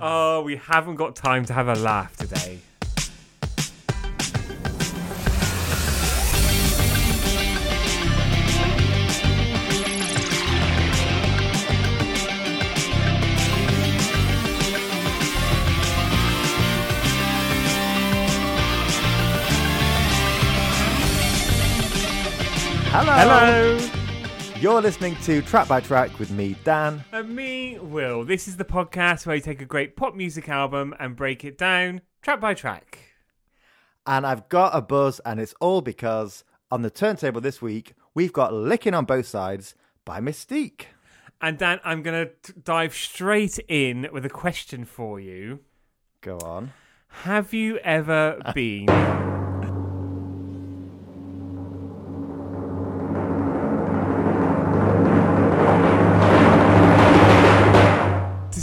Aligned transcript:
Oh, 0.00 0.42
we 0.42 0.56
haven't 0.56 0.94
got 0.94 1.16
time 1.16 1.44
to 1.46 1.52
have 1.52 1.66
a 1.66 1.74
laugh 1.74 2.16
today. 2.16 2.60
Hello. 22.90 23.12
Hello. 23.12 23.77
You're 24.68 24.82
listening 24.82 25.16
to 25.22 25.40
Track 25.40 25.66
by 25.66 25.80
Track 25.80 26.18
with 26.18 26.30
me, 26.30 26.54
Dan. 26.62 27.02
And 27.10 27.34
me, 27.34 27.78
Will. 27.78 28.22
This 28.22 28.46
is 28.46 28.58
the 28.58 28.66
podcast 28.66 29.24
where 29.24 29.34
we 29.34 29.40
take 29.40 29.62
a 29.62 29.64
great 29.64 29.96
pop 29.96 30.14
music 30.14 30.46
album 30.50 30.94
and 31.00 31.16
break 31.16 31.42
it 31.42 31.56
down 31.56 32.02
track 32.20 32.38
by 32.38 32.52
track. 32.52 32.98
And 34.06 34.26
I've 34.26 34.50
got 34.50 34.76
a 34.76 34.82
buzz, 34.82 35.20
and 35.20 35.40
it's 35.40 35.54
all 35.58 35.80
because 35.80 36.44
on 36.70 36.82
the 36.82 36.90
turntable 36.90 37.40
this 37.40 37.62
week, 37.62 37.94
we've 38.12 38.34
got 38.34 38.52
Lickin' 38.52 38.92
on 38.92 39.06
Both 39.06 39.24
Sides 39.24 39.74
by 40.04 40.20
Mis-Teeq. 40.20 40.82
And 41.40 41.56
Dan, 41.56 41.80
I'm 41.82 42.02
going 42.02 42.28
to 42.28 42.52
dive 42.52 42.94
straight 42.94 43.58
in 43.68 44.06
with 44.12 44.26
a 44.26 44.30
question 44.30 44.84
for 44.84 45.18
you. 45.18 45.60
Go 46.20 46.36
on. 46.44 46.74
Have 47.22 47.54
you 47.54 47.78
ever 47.78 48.38
been 48.54 48.84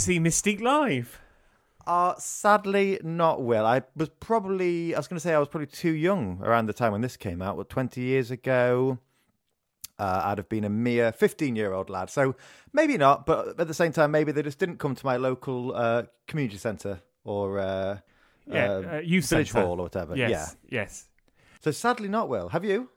see 0.06 0.18
Mis-Teeq 0.20 0.60
live? 0.60 1.20
Uh, 1.86 2.14
sadly, 2.18 2.98
not 3.02 3.42
Will. 3.42 3.64
I 3.66 3.82
was 3.96 4.08
probably, 4.08 4.94
I 4.94 4.98
was 4.98 5.08
going 5.08 5.16
to 5.16 5.20
say 5.20 5.34
I 5.34 5.38
was 5.38 5.48
probably 5.48 5.66
too 5.66 5.92
young 5.92 6.40
around 6.42 6.66
the 6.66 6.72
time 6.72 6.92
when 6.92 7.00
this 7.00 7.16
came 7.16 7.42
out. 7.42 7.56
What, 7.56 7.68
20 7.68 8.00
years 8.00 8.30
ago? 8.30 8.98
Uh, 9.98 10.22
I'd 10.24 10.38
have 10.38 10.48
been 10.48 10.64
a 10.64 10.68
mere 10.68 11.10
15 11.12 11.56
year 11.56 11.72
old 11.72 11.88
lad. 11.90 12.10
So 12.10 12.36
maybe 12.72 12.96
not, 12.98 13.24
but 13.26 13.58
at 13.60 13.66
the 13.66 13.74
same 13.74 13.92
time, 13.92 14.10
maybe 14.10 14.30
they 14.32 14.42
just 14.42 14.58
didn't 14.58 14.78
come 14.78 14.94
to 14.94 15.06
my 15.06 15.16
local 15.16 15.74
uh, 15.74 16.02
community 16.26 16.58
centre 16.58 17.00
or 17.24 17.58
uh, 17.58 17.98
Yeah, 18.46 18.70
uh, 18.70 18.96
uh, 18.96 19.00
youth 19.04 19.28
village 19.28 19.50
centre. 19.52 19.66
hall 19.66 19.80
or 19.80 19.84
whatever. 19.84 20.16
Yes, 20.16 20.56
Yeah. 20.68 20.80
yes. 20.82 21.08
So 21.62 21.70
sadly, 21.70 22.08
not 22.08 22.28
Will. 22.28 22.50
Have 22.50 22.64
you? 22.64 22.90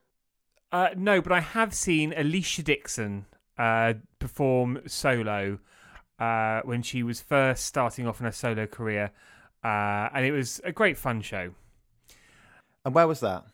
Uh, 0.71 0.89
no, 0.95 1.21
but 1.21 1.31
I 1.31 1.39
have 1.39 1.73
seen 1.73 2.11
Alesha 2.11 2.63
Dixon 2.63 3.25
uh, 3.57 3.93
perform 4.19 4.81
solo 4.85 5.59
uh, 6.19 6.61
when 6.63 6.81
she 6.81 7.03
was 7.03 7.21
first 7.21 7.65
starting 7.65 8.07
off 8.07 8.19
in 8.19 8.25
her 8.25 8.31
solo 8.31 8.67
career, 8.67 9.11
uh, 9.63 10.09
and 10.13 10.25
it 10.25 10.31
was 10.31 10.59
a 10.63 10.71
great 10.71 10.97
fun 10.97 11.21
show. 11.21 11.51
And 12.85 12.93
where 12.93 13.07
was 13.07 13.19
that? 13.21 13.45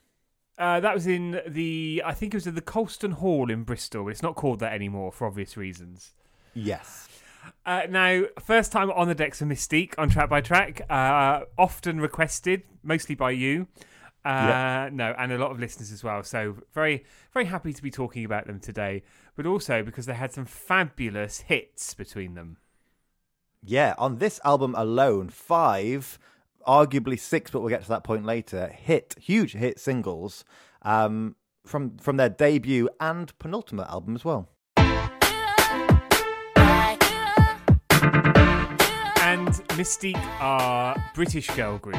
Uh, 0.58 0.80
that 0.80 0.94
was 0.94 1.06
in 1.06 1.42
the, 1.48 2.02
I 2.06 2.14
think 2.14 2.34
it 2.34 2.38
was 2.38 2.48
at 2.48 2.56
the 2.56 2.62
Colston 2.62 3.12
Hall 3.12 3.52
in 3.52 3.64
Bristol. 3.64 4.08
It's 4.08 4.24
not 4.24 4.36
called 4.36 4.60
that 4.60 4.74
anymore 4.74 5.12
for 5.12 5.28
obvious 5.28 5.58
reasons. 5.58 6.14
Yes. 6.54 7.10
Uh, 7.66 7.84
now, 7.90 8.24
first 8.40 8.72
time 8.72 8.90
on 8.92 9.08
the 9.08 9.16
decks 9.16 9.42
of 9.42 9.48
Mis-Teeq 9.48 9.94
on 9.98 10.10
Track 10.10 10.30
by 10.30 10.42
Track, 10.42 10.82
uh, 10.90 11.42
often 11.58 12.00
requested, 12.00 12.64
mostly 12.84 13.16
by 13.16 13.32
you. 13.32 13.68
Uh, 14.26 14.90
No, 14.92 15.14
and 15.18 15.32
a 15.32 15.38
lot 15.38 15.52
of 15.52 15.60
listeners 15.60 15.92
as 15.92 16.04
well. 16.04 16.24
So 16.24 16.58
very, 16.74 17.06
very 17.34 17.46
happy 17.46 17.74
to 17.74 17.82
be 17.82 17.92
talking 17.92 18.26
about 18.26 18.48
them 18.48 18.60
today, 18.60 19.04
but 19.36 19.46
also 19.46 19.84
because 19.84 20.06
they 20.06 20.16
had 20.16 20.32
some 20.32 20.46
fabulous 20.46 21.42
hits 21.42 21.94
between 21.94 22.34
them. 22.34 22.58
Yeah, 23.62 23.94
on 23.98 24.18
this 24.18 24.40
album 24.44 24.76
alone, 24.78 25.30
five, 25.30 26.20
arguably 26.68 27.20
six, 27.20 27.52
but 27.52 27.62
we'll 27.62 27.70
get 27.70 27.84
to 27.84 27.90
that 27.90 28.04
point 28.04 28.26
later, 28.26 28.68
hit, 28.68 29.16
huge 29.20 29.54
hit 29.54 29.80
singles 29.80 30.44
um, 30.82 31.36
from, 31.66 31.98
from 31.98 32.18
their 32.18 32.30
debut 32.30 32.90
and 33.00 33.38
penultimate 33.40 33.88
album 33.88 34.16
as 34.16 34.24
well. 34.26 34.50
And 39.18 39.50
Mis-Teeq 39.78 40.18
are 40.40 40.96
British 41.14 41.50
girl 41.52 41.78
group. 41.80 41.98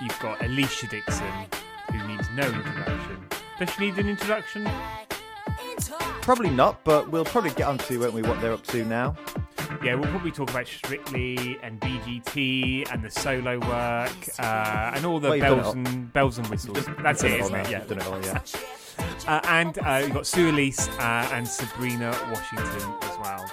You've 0.00 0.18
got 0.20 0.38
Alesha 0.40 0.88
Dixon, 0.88 1.26
who 1.92 2.08
needs 2.08 2.28
no 2.34 2.44
introduction. 2.44 3.26
Does 3.58 3.70
she 3.70 3.86
need 3.86 3.98
an 3.98 4.08
introduction? 4.08 4.68
Probably 6.22 6.50
not, 6.50 6.82
but 6.84 7.10
we'll 7.10 7.24
probably 7.24 7.50
get 7.50 7.66
onto, 7.66 8.00
won't 8.00 8.12
we, 8.12 8.22
what 8.22 8.40
they're 8.40 8.52
up 8.52 8.64
to 8.68 8.84
now. 8.84 9.16
Yeah, 9.82 9.94
we'll 9.94 10.10
probably 10.10 10.30
talk 10.30 10.50
about 10.50 10.66
Strictly 10.66 11.58
and 11.62 11.80
BGT 11.80 12.92
and 12.92 13.02
the 13.02 13.10
solo 13.10 13.58
work 13.60 14.12
uh, 14.38 14.92
and 14.94 15.06
all 15.06 15.20
the 15.20 15.28
Well, 15.28 15.36
you've 15.36 15.46
done 15.46 15.58
it 15.58 15.62
bells 15.62 15.74
and 15.74 16.12
bells 16.12 16.38
and 16.38 16.46
whistles. 16.48 16.88
That's 17.02 17.24
it, 17.24 17.40
isn't 17.40 17.54
it? 17.54 17.70
Yeah. 17.70 17.84
Done 17.84 17.98
it 17.98 18.06
all, 18.06 18.22
yeah. 18.22 18.40
Uh, 19.26 19.40
and 19.44 19.78
uh, 19.78 20.00
you've 20.02 20.12
got 20.12 20.26
Su-Elise 20.26 20.88
uh, 20.88 21.30
and 21.32 21.46
Sabrina 21.46 22.10
Washington 22.32 22.94
as 23.02 23.18
well. 23.18 23.50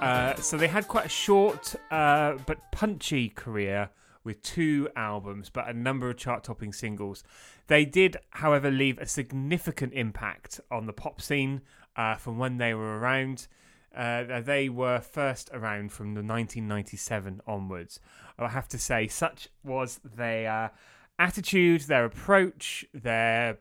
Uh, 0.00 0.34
so 0.36 0.56
they 0.56 0.68
had 0.68 0.86
quite 0.86 1.06
a 1.06 1.10
short 1.10 1.74
uh, 1.90 2.34
but 2.46 2.58
punchy 2.70 3.28
career 3.28 3.90
with 4.22 4.42
two 4.42 4.88
albums, 4.94 5.50
but 5.50 5.68
a 5.68 5.72
number 5.72 6.10
of 6.10 6.16
chart-topping 6.16 6.72
singles. 6.72 7.24
They 7.68 7.84
did, 7.84 8.16
however, 8.30 8.70
leave 8.70 8.98
a 8.98 9.06
significant 9.06 9.92
impact 9.92 10.60
on 10.70 10.86
the 10.86 10.92
pop 10.92 11.20
scene 11.20 11.60
uh, 11.96 12.16
from 12.16 12.38
when 12.38 12.56
they 12.56 12.74
were 12.74 12.98
around. 12.98 13.46
Uh, 13.94 14.40
they 14.40 14.68
were 14.68 15.00
first 15.00 15.50
around 15.52 15.92
from 15.92 16.14
the 16.14 16.22
1997 16.22 17.40
onwards. 17.46 18.00
I 18.38 18.48
have 18.48 18.68
to 18.68 18.78
say, 18.78 19.06
such 19.06 19.48
was 19.62 20.00
their 20.04 20.72
attitude, 21.18 21.82
their 21.82 22.04
approach, 22.04 22.84
their 22.94 23.58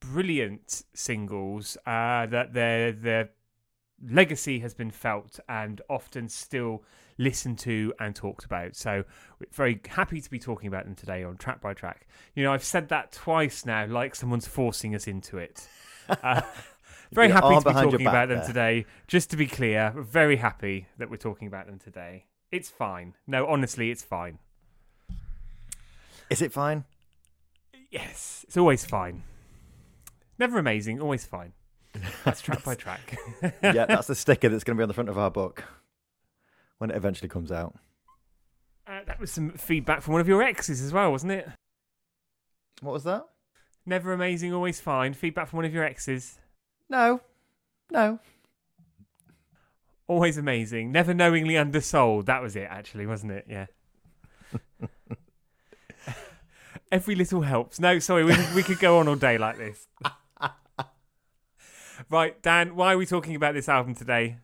brilliant 0.00 0.82
singles 0.94 1.76
uh, 1.86 2.26
that 2.26 2.52
their 2.52 2.92
their 2.92 3.30
legacy 4.06 4.58
has 4.60 4.74
been 4.74 4.90
felt 4.90 5.40
and 5.48 5.80
often 5.88 6.28
still 6.28 6.82
listened 7.18 7.58
to 7.60 7.92
and 7.98 8.14
talked 8.14 8.44
about. 8.44 8.76
So 8.76 9.04
very 9.52 9.80
happy 9.88 10.20
to 10.20 10.30
be 10.30 10.38
talking 10.38 10.68
about 10.68 10.84
them 10.84 10.94
today 10.94 11.24
on 11.24 11.36
Track 11.36 11.60
by 11.60 11.74
Track. 11.74 12.06
You 12.34 12.42
know, 12.44 12.52
I've 12.52 12.64
said 12.64 12.88
that 12.88 13.12
twice 13.12 13.64
now, 13.64 13.86
like 13.86 14.14
someone's 14.14 14.46
forcing 14.46 14.94
us 14.94 15.06
into 15.06 15.38
it. 15.38 15.68
Uh, 16.22 16.42
very 17.12 17.30
happy 17.30 17.54
to 17.54 17.64
be 17.64 17.72
talking 17.72 18.06
about 18.06 18.28
them 18.28 18.40
there. 18.40 18.46
today. 18.46 18.86
Just 19.06 19.30
to 19.30 19.38
be 19.38 19.46
clear, 19.46 19.94
very 19.96 20.36
happy 20.36 20.86
that 20.98 21.08
we're 21.08 21.16
talking 21.16 21.48
about 21.48 21.66
them 21.66 21.78
today. 21.78 22.26
It's 22.52 22.68
fine. 22.68 23.14
No, 23.26 23.46
honestly, 23.46 23.90
it's 23.90 24.02
fine. 24.02 24.38
Is 26.28 26.42
it 26.42 26.52
fine? 26.52 26.84
Yes, 27.90 28.44
it's 28.46 28.58
always 28.58 28.84
fine. 28.84 29.22
Never 30.38 30.58
amazing, 30.58 31.00
always 31.00 31.24
fine. 31.24 31.52
That's 32.24 32.42
track 32.42 32.64
by 32.64 32.74
track. 32.84 33.16
yeah, 33.62 33.86
that's 33.86 34.08
the 34.08 34.14
sticker 34.16 34.48
that's 34.50 34.64
going 34.64 34.76
to 34.76 34.80
be 34.80 34.82
on 34.82 34.88
the 34.88 34.94
front 34.94 35.08
of 35.08 35.16
our 35.16 35.30
book 35.30 35.64
when 36.78 36.90
it 36.90 36.96
eventually 36.96 37.28
comes 37.28 37.52
out. 37.52 37.74
Uh, 38.86 39.00
that 39.06 39.18
was 39.18 39.30
some 39.30 39.50
feedback 39.52 40.02
from 40.02 40.12
one 40.12 40.20
of 40.20 40.28
your 40.28 40.42
exes 40.42 40.82
as 40.82 40.92
well, 40.92 41.10
wasn't 41.10 41.32
it? 41.32 41.48
What 42.80 42.92
was 42.92 43.04
that? 43.04 43.24
Never 43.86 44.12
amazing, 44.12 44.52
always 44.52 44.80
fine. 44.80 45.14
Feedback 45.14 45.48
from 45.48 45.58
one 45.58 45.66
of 45.66 45.74
your 45.74 45.84
exes. 45.84 46.38
No. 46.88 47.20
No. 47.90 48.18
Always 50.06 50.36
amazing. 50.36 50.92
Never 50.92 51.14
knowingly 51.14 51.56
undersold. 51.56 52.26
That 52.26 52.42
was 52.42 52.56
it, 52.56 52.66
actually, 52.70 53.06
wasn't 53.06 53.32
it? 53.32 53.46
Yeah. 53.48 53.66
Every 56.92 57.14
little 57.14 57.42
helps. 57.42 57.80
No, 57.80 57.98
sorry, 57.98 58.24
we, 58.24 58.36
we 58.54 58.62
could 58.62 58.78
go 58.78 58.98
on 58.98 59.08
all 59.08 59.16
day 59.16 59.38
like 59.38 59.56
this. 59.56 59.88
right, 62.10 62.40
Dan, 62.42 62.76
why 62.76 62.92
are 62.92 62.98
we 62.98 63.06
talking 63.06 63.34
about 63.34 63.54
this 63.54 63.68
album 63.68 63.94
today? 63.94 64.36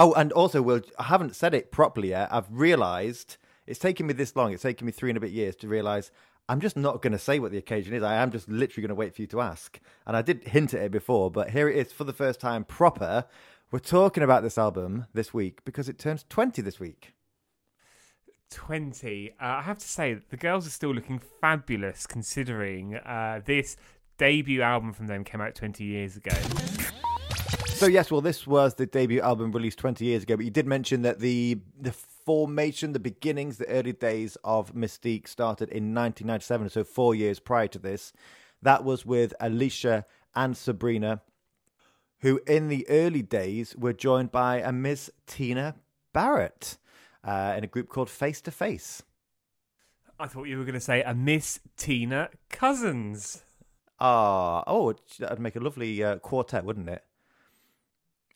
Oh, 0.00 0.12
and 0.12 0.30
also, 0.32 0.62
Will, 0.62 0.80
I 0.96 1.02
haven't 1.02 1.34
said 1.34 1.54
it 1.54 1.72
properly 1.72 2.10
yet. 2.10 2.32
I've 2.32 2.46
realised 2.48 3.36
it's 3.66 3.80
taken 3.80 4.06
me 4.06 4.14
this 4.14 4.36
long. 4.36 4.52
It's 4.52 4.62
taken 4.62 4.86
me 4.86 4.92
three 4.92 5.10
and 5.10 5.16
a 5.16 5.20
bit 5.20 5.32
years 5.32 5.56
to 5.56 5.68
realise 5.68 6.12
I'm 6.48 6.60
just 6.60 6.76
not 6.76 7.02
going 7.02 7.12
to 7.12 7.18
say 7.18 7.40
what 7.40 7.50
the 7.50 7.58
occasion 7.58 7.92
is. 7.92 8.02
I 8.04 8.14
am 8.14 8.30
just 8.30 8.48
literally 8.48 8.82
going 8.82 8.88
to 8.90 8.94
wait 8.94 9.14
for 9.14 9.22
you 9.22 9.26
to 9.26 9.40
ask. 9.40 9.78
And 10.06 10.16
I 10.16 10.22
did 10.22 10.44
hint 10.44 10.72
at 10.72 10.82
it 10.82 10.92
before, 10.92 11.32
but 11.32 11.50
here 11.50 11.68
it 11.68 11.76
is 11.76 11.92
for 11.92 12.04
the 12.04 12.12
first 12.12 12.40
time 12.40 12.64
proper. 12.64 13.26
We're 13.72 13.80
talking 13.80 14.22
about 14.22 14.44
this 14.44 14.56
album 14.56 15.06
this 15.12 15.34
week 15.34 15.64
because 15.64 15.88
it 15.88 15.98
turns 15.98 16.24
20 16.30 16.62
this 16.62 16.78
week. 16.78 17.12
20. 18.50 19.32
Uh, 19.32 19.34
I 19.44 19.62
have 19.62 19.78
to 19.78 19.88
say, 19.88 20.14
the 20.30 20.38
girls 20.38 20.66
are 20.66 20.70
still 20.70 20.94
looking 20.94 21.20
fabulous 21.40 22.06
considering 22.06 22.94
uh, 22.94 23.40
this 23.44 23.76
debut 24.16 24.62
album 24.62 24.92
from 24.92 25.08
them 25.08 25.24
came 25.24 25.40
out 25.40 25.56
20 25.56 25.82
years 25.84 26.16
ago. 26.16 26.32
So 27.78 27.86
yes, 27.86 28.10
well, 28.10 28.20
this 28.20 28.44
was 28.44 28.74
the 28.74 28.86
debut 28.86 29.20
album 29.20 29.52
released 29.52 29.78
20 29.78 30.04
years 30.04 30.24
ago, 30.24 30.34
but 30.34 30.44
you 30.44 30.50
did 30.50 30.66
mention 30.66 31.02
that 31.02 31.20
the 31.20 31.60
the 31.80 31.92
formation, 31.92 32.92
the 32.92 32.98
beginnings, 32.98 33.56
the 33.56 33.68
early 33.68 33.92
days 33.92 34.36
of 34.42 34.74
Mis-Teeq 34.74 35.28
started 35.28 35.68
in 35.68 35.94
1997, 35.94 36.70
so 36.70 36.82
four 36.82 37.14
years 37.14 37.38
prior 37.38 37.68
to 37.68 37.78
this. 37.78 38.12
That 38.60 38.82
was 38.82 39.06
with 39.06 39.32
Alesha 39.40 40.06
and 40.34 40.56
Sabrina, 40.56 41.22
who 42.22 42.40
in 42.48 42.66
the 42.66 42.84
early 42.90 43.22
days 43.22 43.76
were 43.76 43.92
joined 43.92 44.32
by 44.32 44.56
a 44.56 44.72
Miss 44.72 45.08
Tina 45.28 45.76
Barrett. 46.12 46.78
uh, 47.22 47.54
in 47.56 47.62
a 47.62 47.68
group 47.68 47.88
called 47.88 48.10
Face 48.10 48.40
to 48.40 48.50
Face. 48.50 49.04
I 50.18 50.26
thought 50.26 50.48
you 50.48 50.58
were 50.58 50.64
going 50.64 50.74
to 50.74 50.80
say 50.80 51.02
a 51.02 51.14
Miss 51.14 51.60
Tina 51.76 52.30
Cousins. 52.50 53.44
Ah, 54.00 54.64
oh, 54.66 54.96
that'd 55.20 55.38
make 55.38 55.54
a 55.54 55.60
lovely 55.60 56.02
uh, 56.02 56.18
quartet, 56.18 56.64
wouldn't 56.64 56.88
it? 56.88 57.04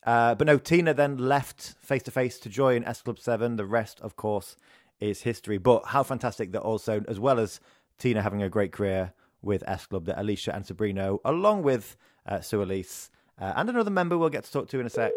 Uh, 0.05 0.35
but 0.35 0.47
no, 0.47 0.57
Tina 0.57 0.93
then 0.93 1.17
left 1.17 1.75
Face 1.81 2.03
to 2.03 2.11
Face 2.11 2.39
to 2.39 2.49
join 2.49 2.83
S 2.83 3.01
Club 3.01 3.19
7. 3.19 3.55
The 3.55 3.65
rest, 3.65 4.01
of 4.01 4.15
course, 4.15 4.57
is 4.99 5.21
history. 5.21 5.57
But 5.57 5.85
how 5.87 6.03
fantastic 6.03 6.51
that 6.51 6.61
also, 6.61 7.03
as 7.07 7.19
well 7.19 7.39
as 7.39 7.59
Tina 7.97 8.21
having 8.21 8.41
a 8.41 8.49
great 8.49 8.71
career 8.71 9.13
with 9.41 9.63
S 9.67 9.85
Club, 9.85 10.05
that 10.05 10.17
Alesha 10.17 10.55
and 10.55 10.65
Sabrina, 10.65 11.15
along 11.25 11.63
with 11.63 11.95
uh, 12.25 12.41
Su-Elise, 12.41 13.09
uh, 13.39 13.53
and 13.55 13.69
another 13.69 13.91
member 13.91 14.17
we'll 14.17 14.29
get 14.29 14.43
to 14.45 14.51
talk 14.51 14.69
to 14.69 14.79
in 14.79 14.85
a 14.85 14.89
sec. 14.89 15.11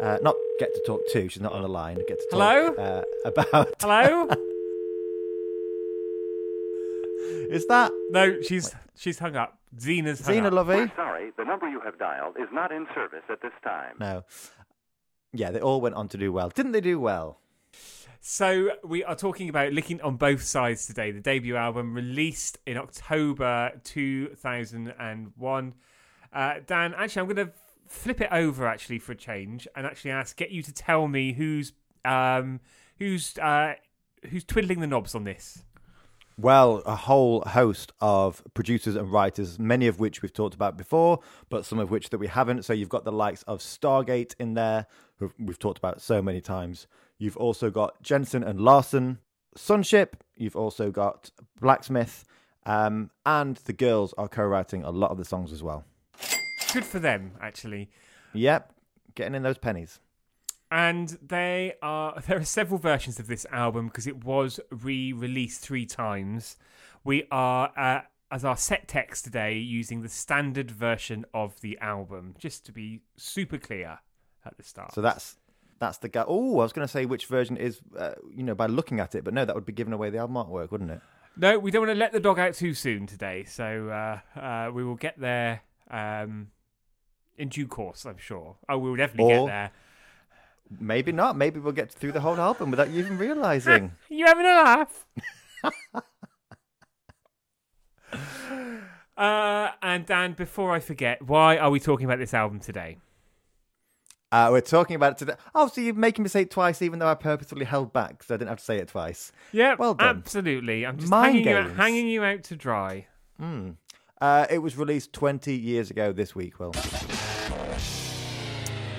Uh, 0.00 0.18
not 0.22 0.34
get 0.58 0.74
to 0.74 0.82
talk 0.86 1.00
to, 1.12 1.28
she's 1.28 1.42
not 1.42 1.52
on 1.52 1.62
the 1.62 1.68
line. 1.68 1.96
Get 2.08 2.18
to 2.18 2.26
talk 2.30 2.32
Hello? 2.32 2.74
Uh, 2.74 3.02
about. 3.24 3.74
Hello? 3.80 4.28
Is 7.52 7.66
that 7.66 7.92
no, 8.10 8.40
she's 8.40 8.74
she's 8.96 9.18
hung 9.18 9.36
up. 9.36 9.58
Zena's 9.78 10.24
hung 10.24 10.34
Zena 10.34 10.48
up. 10.48 10.54
Lovey? 10.54 10.76
We're 10.76 10.92
sorry, 10.96 11.32
the 11.36 11.44
number 11.44 11.68
you 11.68 11.80
have 11.80 11.98
dialed 11.98 12.36
is 12.36 12.48
not 12.52 12.72
in 12.72 12.86
service 12.94 13.24
at 13.30 13.42
this 13.42 13.52
time. 13.62 13.96
No. 14.00 14.24
Yeah, 15.32 15.50
they 15.50 15.60
all 15.60 15.80
went 15.80 15.94
on 15.94 16.08
to 16.08 16.18
do 16.18 16.32
well. 16.32 16.50
Didn't 16.50 16.72
they 16.72 16.80
do 16.80 17.00
well? 17.00 17.38
So 18.20 18.70
we 18.84 19.02
are 19.02 19.16
talking 19.16 19.48
about 19.48 19.72
Lickin' 19.72 20.00
on 20.02 20.16
Both 20.16 20.42
Sides 20.44 20.86
today, 20.86 21.10
the 21.10 21.20
debut 21.20 21.56
album 21.56 21.92
released 21.92 22.58
in 22.66 22.76
October 22.76 23.72
2001. 23.82 25.74
Uh, 26.32 26.54
Dan, 26.64 26.94
actually, 26.96 27.20
I'm 27.20 27.26
going 27.34 27.48
to 27.48 27.52
flip 27.88 28.20
it 28.20 28.28
over 28.30 28.66
actually 28.66 28.98
for 28.98 29.12
a 29.12 29.16
change 29.16 29.66
and 29.74 29.86
actually 29.86 30.12
ask 30.12 30.36
get 30.36 30.50
you 30.50 30.62
to 30.62 30.72
tell 30.72 31.08
me 31.08 31.32
who's 31.32 31.72
um, 32.04 32.60
who's 32.98 33.36
uh, 33.38 33.74
who's 34.30 34.44
twiddling 34.44 34.80
the 34.80 34.86
knobs 34.86 35.14
on 35.14 35.24
this. 35.24 35.64
Well, 36.38 36.82
a 36.86 36.96
whole 36.96 37.42
host 37.42 37.92
of 38.00 38.42
producers 38.54 38.96
and 38.96 39.12
writers, 39.12 39.58
many 39.58 39.86
of 39.86 40.00
which 40.00 40.22
we've 40.22 40.32
talked 40.32 40.54
about 40.54 40.76
before, 40.76 41.20
but 41.50 41.64
some 41.64 41.78
of 41.78 41.90
which 41.90 42.10
that 42.10 42.18
we 42.18 42.26
haven't. 42.26 42.64
So 42.64 42.72
you've 42.72 42.88
got 42.88 43.04
the 43.04 43.12
likes 43.12 43.42
of 43.44 43.60
Stargate 43.60 44.34
in 44.38 44.54
there, 44.54 44.86
who 45.18 45.30
we've 45.38 45.58
talked 45.58 45.78
about 45.78 46.00
so 46.00 46.22
many 46.22 46.40
times. 46.40 46.86
You've 47.18 47.36
also 47.36 47.70
got 47.70 48.02
Jensen 48.02 48.42
and 48.42 48.60
Larson, 48.60 49.18
Sunship. 49.56 50.24
You've 50.34 50.56
also 50.56 50.90
got 50.90 51.30
Blacksmith, 51.60 52.24
um, 52.64 53.10
and 53.26 53.56
the 53.58 53.72
girls 53.74 54.14
are 54.16 54.28
co-writing 54.28 54.82
a 54.82 54.90
lot 54.90 55.10
of 55.10 55.18
the 55.18 55.24
songs 55.24 55.52
as 55.52 55.62
well. 55.62 55.84
Good 56.72 56.84
for 56.84 56.98
them, 56.98 57.32
actually. 57.40 57.90
Yep, 58.32 58.72
getting 59.14 59.34
in 59.34 59.42
those 59.42 59.58
pennies. 59.58 60.00
And 60.72 61.18
they 61.22 61.74
are 61.82 62.20
there 62.26 62.38
are 62.38 62.44
several 62.44 62.78
versions 62.78 63.20
of 63.20 63.26
this 63.28 63.46
album 63.52 63.86
because 63.86 64.06
it 64.06 64.24
was 64.24 64.58
re-released 64.70 65.60
three 65.60 65.86
times 65.86 66.56
we 67.04 67.24
are 67.30 67.70
uh, 67.76 68.00
as 68.30 68.44
our 68.44 68.56
set 68.56 68.88
text 68.88 69.24
today 69.24 69.58
using 69.58 70.00
the 70.02 70.08
standard 70.08 70.70
version 70.70 71.24
of 71.34 71.60
the 71.60 71.78
album 71.80 72.34
just 72.38 72.64
to 72.66 72.72
be 72.72 73.00
super 73.16 73.58
clear 73.58 73.98
at 74.46 74.56
the 74.56 74.62
start 74.62 74.92
So 74.94 75.00
that's 75.02 75.36
that's 75.78 75.98
the 75.98 76.08
guy. 76.08 76.24
Oh, 76.28 76.60
I 76.60 76.62
was 76.62 76.72
going 76.72 76.86
to 76.86 76.92
say 76.92 77.06
which 77.06 77.26
version 77.26 77.56
is, 77.56 77.80
uh, 77.98 78.12
you 78.32 78.44
know, 78.44 78.54
by 78.54 78.66
looking 78.66 79.00
at 79.00 79.16
it, 79.16 79.24
but 79.24 79.34
no, 79.34 79.44
that 79.44 79.52
would 79.52 79.66
be 79.66 79.72
giving 79.72 79.92
away 79.92 80.10
the 80.10 80.18
album 80.18 80.36
artwork, 80.36 80.70
wouldn't 80.70 80.92
it? 80.92 81.00
no 81.36 81.58
we 81.58 81.70
don't 81.70 81.82
want 81.86 81.90
to 81.90 81.98
let 81.98 82.12
the 82.12 82.20
dog 82.20 82.38
out 82.38 82.54
too 82.54 82.74
soon 82.74 83.06
today 83.06 83.42
so 83.44 83.88
uh, 83.88 84.38
uh, 84.38 84.70
we 84.70 84.84
will 84.84 84.96
get 84.96 85.18
there 85.18 85.62
um, 85.90 86.48
in 87.38 87.48
due 87.48 87.66
course 87.66 88.04
i'm 88.04 88.18
sure 88.18 88.56
oh 88.68 88.76
we'll 88.76 88.96
definitely 88.96 89.32
Or- 89.34 89.46
get 89.46 89.52
there 89.52 89.70
Maybe 90.80 91.12
not. 91.12 91.36
Maybe 91.36 91.60
we'll 91.60 91.72
get 91.72 91.90
through 91.92 92.12
the 92.12 92.20
whole 92.20 92.40
album 92.40 92.70
without 92.70 92.90
you 92.90 93.00
even 93.00 93.18
realizing. 93.18 93.92
You 94.08 94.26
having 94.26 94.46
a 94.46 94.48
laugh? 94.48 95.06
uh, 99.16 99.70
and 99.82 100.06
Dan, 100.06 100.32
before 100.34 100.72
I 100.72 100.80
forget, 100.80 101.22
why 101.22 101.56
are 101.58 101.70
we 101.70 101.80
talking 101.80 102.04
about 102.06 102.18
this 102.18 102.34
album 102.34 102.60
today? 102.60 102.98
Uh, 104.30 104.48
we're 104.50 104.60
talking 104.62 104.96
about 104.96 105.12
it 105.12 105.18
today. 105.18 105.34
Oh, 105.54 105.68
so 105.68 105.80
you're 105.82 105.94
making 105.94 106.22
me 106.22 106.28
say 106.30 106.42
it 106.42 106.50
twice, 106.50 106.80
even 106.80 106.98
though 106.98 107.08
I 107.08 107.14
purposefully 107.14 107.66
held 107.66 107.92
back 107.92 108.22
so 108.22 108.34
I 108.34 108.38
didn't 108.38 108.48
have 108.48 108.58
to 108.58 108.64
say 108.64 108.78
it 108.78 108.88
twice. 108.88 109.30
Yeah, 109.52 109.74
Well 109.78 109.92
done. 109.94 110.08
absolutely. 110.18 110.86
I'm 110.86 110.96
just 110.98 111.10
Mind 111.10 111.34
hanging 111.34 111.48
you, 111.48 111.56
out, 111.56 111.66
games. 111.66 111.76
hanging 111.76 112.06
you 112.08 112.24
out 112.24 112.42
to 112.44 112.56
dry. 112.56 113.06
Hmm. 113.38 113.70
Uh, 114.22 114.46
it 114.48 114.58
was 114.58 114.76
released 114.78 115.12
20 115.12 115.54
years 115.54 115.90
ago 115.90 116.12
this 116.12 116.34
week, 116.34 116.58
Will. 116.58 116.72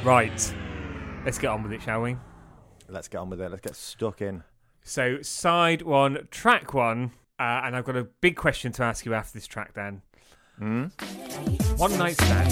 Right, 0.03 0.53
let's 1.25 1.37
get 1.37 1.47
on 1.49 1.63
with 1.63 1.73
it, 1.73 1.81
shall 1.81 2.01
we? 2.01 2.17
Let's 2.89 3.07
get 3.07 3.19
on 3.19 3.29
with 3.29 3.41
it. 3.41 3.49
Let's 3.49 3.61
get 3.61 3.75
stuck 3.75 4.21
in. 4.21 4.43
So, 4.83 5.21
side 5.21 5.81
one, 5.81 6.27
track 6.29 6.73
one, 6.73 7.11
uh, 7.39 7.61
and 7.63 7.75
I've 7.75 7.85
got 7.85 7.95
a 7.95 8.03
big 8.03 8.35
question 8.35 8.71
to 8.73 8.83
ask 8.83 9.05
you 9.05 9.13
after 9.13 9.33
this 9.33 9.47
track, 9.47 9.73
Dan. 9.73 10.01
Hmm? 10.59 10.85
One 11.77 11.97
night 11.97 12.15
stand. 12.15 12.51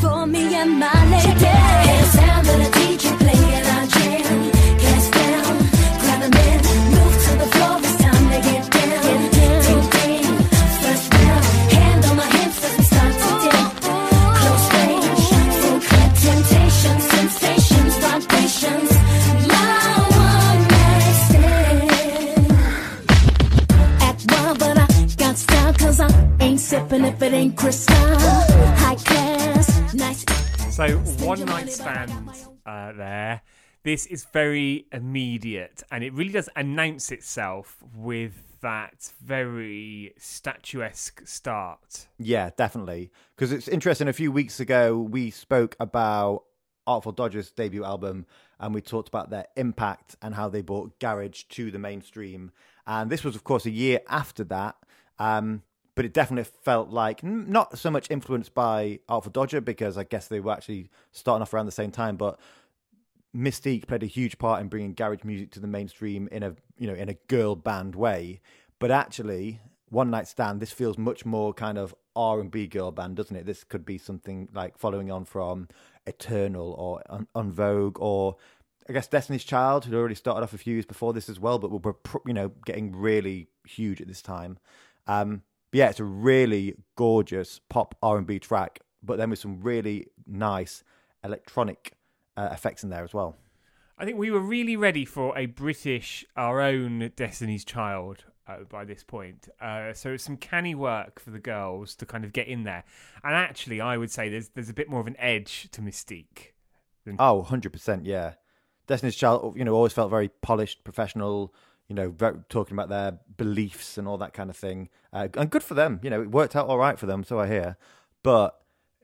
For 0.00 0.26
me 0.26 0.54
and 0.54 0.78
my 0.78 1.10
lady. 1.10 1.44
Hands 1.44 2.14
down 2.14 2.44
to 2.44 2.50
the 2.52 2.70
DJ 2.74 3.16
playing 3.18 3.66
our 3.66 3.86
jam. 3.86 4.52
Hands 4.78 5.10
down, 5.10 5.58
grab 6.00 6.22
a 6.22 6.28
man, 6.34 6.60
move 6.92 7.14
to 7.24 7.32
the 7.38 7.46
floor. 7.52 7.78
It's 7.78 7.96
time 8.02 8.30
to 8.30 8.38
get 8.50 8.70
down. 8.70 9.02
Ding 9.02 9.30
ding, 9.30 9.57
if 27.08 27.22
it 27.22 27.32
ain't 27.32 27.56
crystal. 27.56 27.96
High 27.96 28.94
class, 28.96 29.94
nice. 29.94 30.24
So, 30.70 30.98
one 31.24 31.42
night 31.46 31.70
stand 31.70 32.12
uh, 32.66 32.92
there. 32.92 33.40
This 33.82 34.04
is 34.06 34.26
very 34.26 34.86
immediate, 34.92 35.82
and 35.90 36.04
it 36.04 36.12
really 36.12 36.32
does 36.32 36.50
announce 36.54 37.10
itself 37.10 37.78
with 37.96 38.34
that 38.60 39.10
very 39.24 40.12
statuesque 40.18 41.26
start. 41.26 42.08
Yeah, 42.18 42.50
definitely. 42.56 43.10
Because 43.34 43.52
it's 43.52 43.68
interesting. 43.68 44.08
A 44.08 44.12
few 44.12 44.30
weeks 44.30 44.60
ago, 44.60 44.98
we 44.98 45.30
spoke 45.30 45.76
about 45.80 46.44
Artful 46.86 47.12
Dodgers' 47.12 47.50
debut 47.50 47.84
album, 47.84 48.26
and 48.60 48.74
we 48.74 48.82
talked 48.82 49.08
about 49.08 49.30
their 49.30 49.46
impact 49.56 50.16
and 50.20 50.34
how 50.34 50.50
they 50.50 50.60
brought 50.60 50.98
garage 51.00 51.44
to 51.44 51.70
the 51.70 51.78
mainstream. 51.78 52.50
And 52.86 53.08
this 53.08 53.24
was, 53.24 53.34
of 53.34 53.44
course, 53.44 53.64
a 53.64 53.70
year 53.70 54.00
after 54.08 54.44
that. 54.44 54.76
Um, 55.18 55.62
but 55.98 56.04
it 56.04 56.12
definitely 56.12 56.48
felt 56.62 56.90
like 56.90 57.24
not 57.24 57.76
so 57.76 57.90
much 57.90 58.08
influenced 58.08 58.54
by 58.54 59.00
Artful 59.08 59.32
Dodger 59.32 59.60
because 59.60 59.98
I 59.98 60.04
guess 60.04 60.28
they 60.28 60.38
were 60.38 60.52
actually 60.52 60.90
starting 61.10 61.42
off 61.42 61.52
around 61.52 61.66
the 61.66 61.72
same 61.72 61.90
time, 61.90 62.16
but 62.16 62.38
Mis-Teeq 63.34 63.88
played 63.88 64.04
a 64.04 64.06
huge 64.06 64.38
part 64.38 64.60
in 64.60 64.68
bringing 64.68 64.94
garage 64.94 65.24
music 65.24 65.50
to 65.50 65.60
the 65.60 65.66
mainstream 65.66 66.28
in 66.30 66.44
a 66.44 66.54
you 66.78 66.86
know 66.86 66.94
in 66.94 67.08
a 67.08 67.14
girl 67.26 67.56
band 67.56 67.96
way. 67.96 68.40
But 68.78 68.92
actually, 68.92 69.58
One 69.88 70.08
Night 70.08 70.28
Stand, 70.28 70.60
this 70.60 70.70
feels 70.70 70.96
much 70.96 71.26
more 71.26 71.52
kind 71.52 71.76
of 71.76 71.92
R 72.14 72.38
and 72.38 72.48
B 72.48 72.68
girl 72.68 72.92
band, 72.92 73.16
doesn't 73.16 73.34
it? 73.34 73.44
This 73.44 73.64
could 73.64 73.84
be 73.84 73.98
something 73.98 74.48
like 74.54 74.78
following 74.78 75.10
on 75.10 75.24
from 75.24 75.66
Eternal 76.06 76.74
or 76.74 77.02
Un- 77.34 77.50
Vogue 77.50 77.98
or 77.98 78.36
I 78.88 78.92
guess 78.92 79.08
Destiny's 79.08 79.42
Child, 79.42 79.84
who'd 79.84 79.96
already 79.96 80.14
started 80.14 80.44
off 80.44 80.52
a 80.52 80.58
few 80.58 80.74
years 80.74 80.86
before 80.86 81.12
this 81.12 81.28
as 81.28 81.40
well, 81.40 81.58
but 81.58 81.72
were 81.72 81.96
you 82.24 82.34
know 82.34 82.52
getting 82.64 82.94
really 82.94 83.48
huge 83.66 84.00
at 84.00 84.06
this 84.06 84.22
time. 84.22 84.58
Um, 85.08 85.42
but 85.70 85.78
yeah, 85.78 85.88
it's 85.90 86.00
a 86.00 86.04
really 86.04 86.74
gorgeous 86.96 87.60
pop 87.68 87.94
R 88.02 88.18
and 88.18 88.26
B 88.26 88.38
track, 88.38 88.80
but 89.02 89.18
then 89.18 89.30
with 89.30 89.38
some 89.38 89.60
really 89.60 90.06
nice 90.26 90.82
electronic 91.24 91.94
uh, 92.36 92.48
effects 92.52 92.82
in 92.82 92.90
there 92.90 93.04
as 93.04 93.12
well. 93.12 93.36
I 93.98 94.04
think 94.04 94.16
we 94.16 94.30
were 94.30 94.40
really 94.40 94.76
ready 94.76 95.04
for 95.04 95.36
a 95.36 95.46
British, 95.46 96.24
our 96.36 96.60
own 96.60 97.10
Destiny's 97.16 97.64
Child 97.64 98.24
uh, 98.46 98.58
by 98.68 98.84
this 98.84 99.02
point. 99.02 99.48
Uh, 99.60 99.92
so 99.92 100.12
it's 100.12 100.24
some 100.24 100.36
canny 100.36 100.74
work 100.74 101.18
for 101.18 101.30
the 101.30 101.40
girls 101.40 101.96
to 101.96 102.06
kind 102.06 102.24
of 102.24 102.32
get 102.32 102.46
in 102.46 102.62
there. 102.62 102.84
And 103.24 103.34
actually, 103.34 103.80
I 103.80 103.96
would 103.96 104.10
say 104.10 104.28
there's 104.28 104.50
there's 104.50 104.70
a 104.70 104.74
bit 104.74 104.88
more 104.88 105.00
of 105.00 105.08
an 105.08 105.16
edge 105.18 105.68
to 105.72 105.82
Mis-Teeq. 105.82 106.52
Oh, 107.18 107.46
100%, 107.48 108.02
yeah. 108.04 108.34
Destiny's 108.86 109.16
Child, 109.16 109.54
you 109.56 109.64
know, 109.64 109.74
always 109.74 109.92
felt 109.92 110.10
very 110.10 110.28
polished, 110.28 110.84
professional, 110.84 111.54
you 111.88 111.94
know, 111.94 112.14
talking 112.48 112.74
about 112.74 112.90
their 112.90 113.18
beliefs 113.36 113.96
and 113.96 114.06
all 114.06 114.18
that 114.18 114.34
kind 114.34 114.50
of 114.50 114.56
thing. 114.56 114.90
Uh, 115.12 115.28
and 115.34 115.50
good 115.50 115.62
for 115.62 115.74
them. 115.74 116.00
You 116.02 116.10
know, 116.10 116.20
it 116.20 116.30
worked 116.30 116.54
out 116.54 116.68
all 116.68 116.78
right 116.78 116.98
for 116.98 117.06
them, 117.06 117.24
so 117.24 117.40
I 117.40 117.46
hear. 117.46 117.76
But 118.22 118.60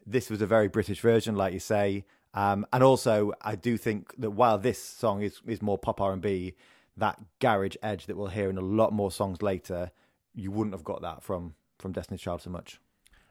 this 0.07 0.29
was 0.29 0.43
a 0.43 0.47
very 0.47 0.69
British 0.69 1.00
version, 1.00 1.35
like 1.35 1.55
you 1.55 1.61
say. 1.61 2.05
Um, 2.35 2.67
and 2.73 2.83
also, 2.83 3.33
I 3.41 3.55
do 3.55 3.79
think 3.79 4.14
that 4.19 4.33
while 4.33 4.59
this 4.59 4.83
song 4.83 5.23
is, 5.23 5.41
is 5.47 5.62
more 5.62 5.79
pop 5.79 6.00
R&B, 6.00 6.55
that 6.97 7.19
garage 7.41 7.76
edge 7.83 8.07
that 8.07 8.17
we'll 8.17 8.29
hear 8.29 8.50
in 8.50 8.59
a 8.59 8.62
lot 8.62 8.93
more 8.93 9.11
songs 9.11 9.41
later, 9.41 9.91
you 10.35 10.50
wouldn't 10.50 10.75
have 10.75 10.85
got 10.85 11.00
that 11.03 11.23
from, 11.23 11.55
from 11.79 11.93
Destiny's 11.93 12.21
Child 12.21 12.43
so 12.43 12.50
much. 12.50 12.81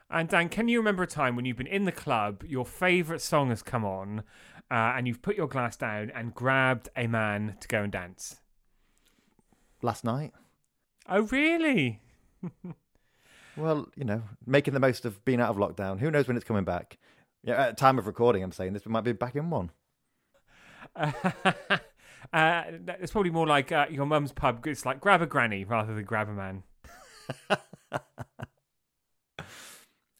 And 0.10 0.30
Dan, 0.30 0.50
can 0.50 0.68
you 0.68 0.80
remember 0.80 1.04
a 1.04 1.08
time 1.08 1.36
when 1.36 1.46
you've 1.46 1.58
been 1.58 1.68
in 1.68 1.86
the 1.86 1.92
club, 1.92 2.44
your 2.44 2.66
favourite 2.66 3.22
song 3.22 3.50
has 3.50 3.62
come 3.62 3.86
on, 3.86 4.24
uh, 4.72 4.94
and 4.96 5.08
you've 5.08 5.22
put 5.22 5.36
your 5.36 5.48
glass 5.48 5.76
down 5.76 6.12
and 6.16 6.34
grabbed 6.34 6.90
a 6.96 7.08
man 7.08 7.58
to 7.60 7.68
go 7.68 7.84
and 7.84 7.92
dance? 7.92 8.42
Last 9.84 10.04
night. 10.04 10.34
Oh, 11.08 11.22
really? 11.24 12.00
Well, 13.56 13.88
you 13.96 14.04
know, 14.04 14.24
making 14.46 14.74
the 14.74 14.80
most 14.80 15.06
of 15.06 15.24
being 15.25 15.40
out 15.40 15.50
of 15.50 15.58
lockdown. 15.58 16.00
Who 16.00 16.10
knows 16.10 16.28
when 16.28 16.36
it's 16.38 16.46
coming 16.46 16.63
back? 16.63 16.98
Yeah, 17.44 17.68
at 17.68 17.78
time 17.78 18.00
of 18.00 18.08
recording, 18.08 18.42
I'm 18.44 18.52
saying 18.52 18.74
this 18.74 18.86
might 18.86 19.04
be 19.04 19.12
back 19.12 19.36
in 19.36 19.50
one. 19.50 19.70
uh, 20.96 21.12
it's 22.34 23.12
probably 23.12 23.32
more 23.32 23.46
like 23.46 23.72
uh, 23.72 23.86
your 23.90 24.06
mum's 24.06 24.32
pub. 24.32 24.66
It's 24.66 24.86
like 24.86 25.00
grab 25.00 25.22
a 25.22 25.28
granny 25.28 25.66
rather 25.66 25.94
than 25.94 26.04
grab 26.04 26.30
a 26.30 26.34
man. 26.34 26.63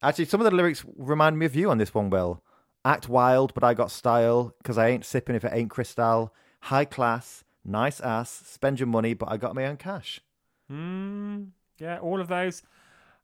Actually, 0.03 0.25
some 0.25 0.41
of 0.41 0.46
the 0.46 0.55
lyrics 0.55 0.86
remind 0.98 1.39
me 1.39 1.46
of 1.46 1.55
you 1.55 1.72
on 1.72 1.77
this 1.77 1.93
one, 1.93 2.10
Will. 2.10 2.43
Act 2.86 3.08
wild, 3.08 3.53
but 3.53 3.63
I 3.63 3.74
got 3.74 3.89
style, 3.89 4.53
because 4.58 4.77
I 4.77 4.89
ain't 4.89 5.05
sipping 5.05 5.36
if 5.36 5.46
it 5.46 5.53
ain't 5.53 5.70
crystal. 5.70 6.34
High 6.63 6.86
class, 6.86 7.46
nice 7.65 8.00
ass, 8.01 8.29
spend 8.46 8.79
your 8.79 8.88
money, 8.88 9.13
but 9.13 9.29
I 9.32 9.38
got 9.38 9.55
my 9.55 9.65
own 9.65 9.77
cash. 9.77 10.22
Mm, 10.72 11.50
yeah, 11.79 12.00
all 12.00 12.20
of 12.22 12.27
those. 12.27 12.63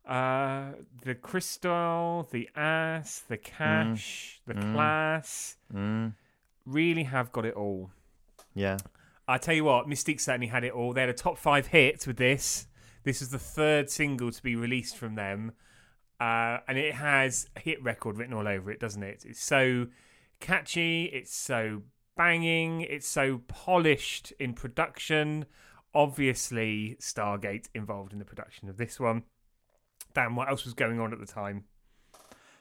Uh, 0.08 0.72
the 1.04 1.14
crystal, 1.16 2.28
the 2.32 2.50
ass, 2.56 3.24
the 3.28 3.38
cash, 3.38 4.42
the 4.48 4.54
class. 4.56 5.58
Mm, 5.74 6.14
Really 6.66 7.04
have 7.04 7.32
got 7.32 7.46
it 7.46 7.54
all. 7.56 7.92
yeah. 8.54 8.78
I 9.28 9.38
tell 9.38 9.54
you 9.54 9.64
what, 9.64 9.88
Mis-Teeq 9.88 10.20
certainly 10.20 10.48
had 10.48 10.64
it 10.64 10.72
all. 10.74 10.92
They 10.92 11.02
had 11.02 11.10
a 11.10 11.14
top 11.14 11.38
five 11.38 11.68
hit 11.68 12.08
with 12.08 12.18
this. 12.18 12.66
This 13.04 13.22
is 13.22 13.30
the 13.30 13.38
third 13.38 13.88
single 13.92 14.32
to 14.32 14.42
be 14.42 14.56
released 14.56 14.98
from 14.98 15.14
them. 15.14 15.52
Uh, 16.20 16.58
and 16.68 16.80
it 16.80 16.96
has 16.96 17.48
a 17.56 17.60
hit 17.60 17.82
record 17.84 18.18
written 18.18 18.34
all 18.34 18.48
over 18.48 18.72
it, 18.72 18.80
doesn't 18.80 19.04
it? 19.04 19.24
It's 19.28 19.44
so 19.44 19.86
catchy, 20.40 21.06
it's 21.06 21.32
so 21.36 21.84
banging, 22.20 22.82
it's 22.82 23.08
so 23.08 23.38
polished 23.48 24.34
in 24.40 24.54
production. 24.54 25.46
Obviously, 25.96 26.98
Stargate 27.00 27.70
involved 27.74 28.12
in 28.12 28.20
the 28.20 28.26
production 28.26 28.68
of 28.68 28.76
this 28.76 29.00
one. 29.00 29.24
Damn, 30.14 30.36
what 30.36 30.50
else 30.50 30.66
was 30.66 30.74
going 30.74 31.00
on 31.00 31.14
at 31.14 31.22
the 31.22 31.26
time? 31.26 31.64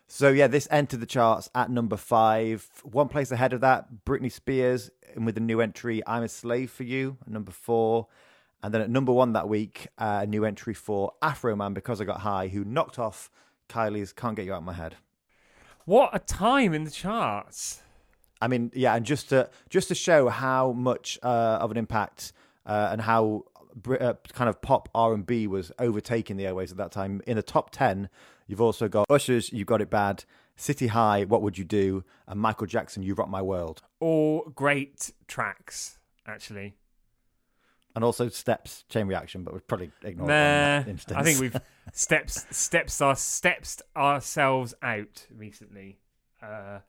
So 0.07 0.29
yeah, 0.29 0.47
this 0.47 0.69
entered 0.71 1.01
the 1.01 1.07
charts 1.07 1.51
at 1.57 1.73
number 1.73 1.97
five. 1.97 2.69
One 2.85 3.09
place 3.09 3.33
ahead 3.33 3.53
of 3.53 3.61
that, 3.63 3.89
Britney 4.07 4.31
Spears, 4.31 4.93
and 5.17 5.27
with 5.27 5.35
the 5.35 5.41
new 5.41 5.61
entry, 5.61 6.03
"I'm 6.07 6.23
a 6.23 6.29
Slave 6.29 6.71
for 6.71 6.85
You," 6.85 7.17
number 7.27 7.51
four. 7.51 8.07
And 8.63 8.73
then 8.73 8.81
at 8.81 8.91
number 8.91 9.13
one 9.13 9.33
that 9.33 9.49
week, 9.49 9.89
uh, 9.99 10.21
a 10.23 10.27
new 10.27 10.45
entry 10.45 10.73
for 10.73 11.15
Afroman 11.21 11.75
because 11.75 12.01
I 12.01 12.05
got 12.05 12.21
high, 12.21 12.47
who 12.47 12.65
knocked 12.65 13.01
off 13.01 13.29
Kylie's 13.69 14.13
"Can't 14.13 14.37
Get 14.37 14.45
You 14.45 14.55
Out 14.55 14.59
of 14.59 14.65
My 14.65 14.75
Head." 14.75 14.95
What 15.85 16.11
a 16.13 16.21
time 16.21 16.75
in 16.75 16.85
the 16.85 16.93
charts! 16.93 17.83
I 18.41 18.49
mean, 18.49 18.71
yeah, 18.75 18.95
and 18.95 19.05
just 19.05 19.31
to 19.31 19.51
just 19.69 19.89
to 19.89 19.95
show 19.95 20.29
how 20.29 20.73
much 20.73 21.19
uh, 21.23 21.59
of 21.61 21.71
an 21.71 21.77
impact 21.77 22.33
uh, 22.67 22.89
and 22.93 23.01
how 23.01 23.45
uh, 23.89 24.15
kind 24.33 24.49
of 24.49 24.61
pop 24.63 24.89
R 24.95 25.13
and 25.15 25.27
B 25.27 25.47
was 25.47 25.73
overtaking 25.79 26.37
the 26.37 26.47
airways 26.47 26.71
at 26.71 26.79
that 26.79 26.93
time. 26.93 27.21
In 27.27 27.37
the 27.37 27.43
top 27.43 27.71
ten, 27.71 28.09
you've 28.47 28.61
also 28.61 28.89
got 28.89 29.07
Usher's 29.11 29.53
"You 29.53 29.65
Got 29.65 29.81
It 29.81 29.91
Bad," 29.91 30.25
City 30.57 30.89
High, 30.89 31.25
"What 31.25 31.43
Would 31.43 31.59
You 31.59 31.65
Do," 31.65 32.05
and 32.27 32.41
Michael 32.41 32.67
Jackson, 32.67 33.03
"You 33.03 33.15
Rock 33.15 33.29
My 33.29 33.43
World," 33.43 33.83
All 34.01 34.43
great 34.55 35.13
tracks, 35.27 35.99
actually. 36.27 36.77
and 37.97 38.05
also 38.05 38.29
Steps, 38.29 38.85
"Chain 38.89 39.07
Reaction," 39.09 39.43
but 39.43 39.53
we've 39.53 39.67
probably 39.67 39.91
ignored 40.03 40.29
Nah, 40.29 40.35
that 40.81 40.89
instance. 40.89 41.19
I 41.19 41.23
think 41.25 41.41
we've 41.41 41.57
steps 41.93 42.47
steps 42.57 43.01
our 43.01 43.17
steps 43.17 43.83
ourselves 43.97 44.75
out 44.83 45.27
recently, 45.35 45.99
uh, 46.43 46.81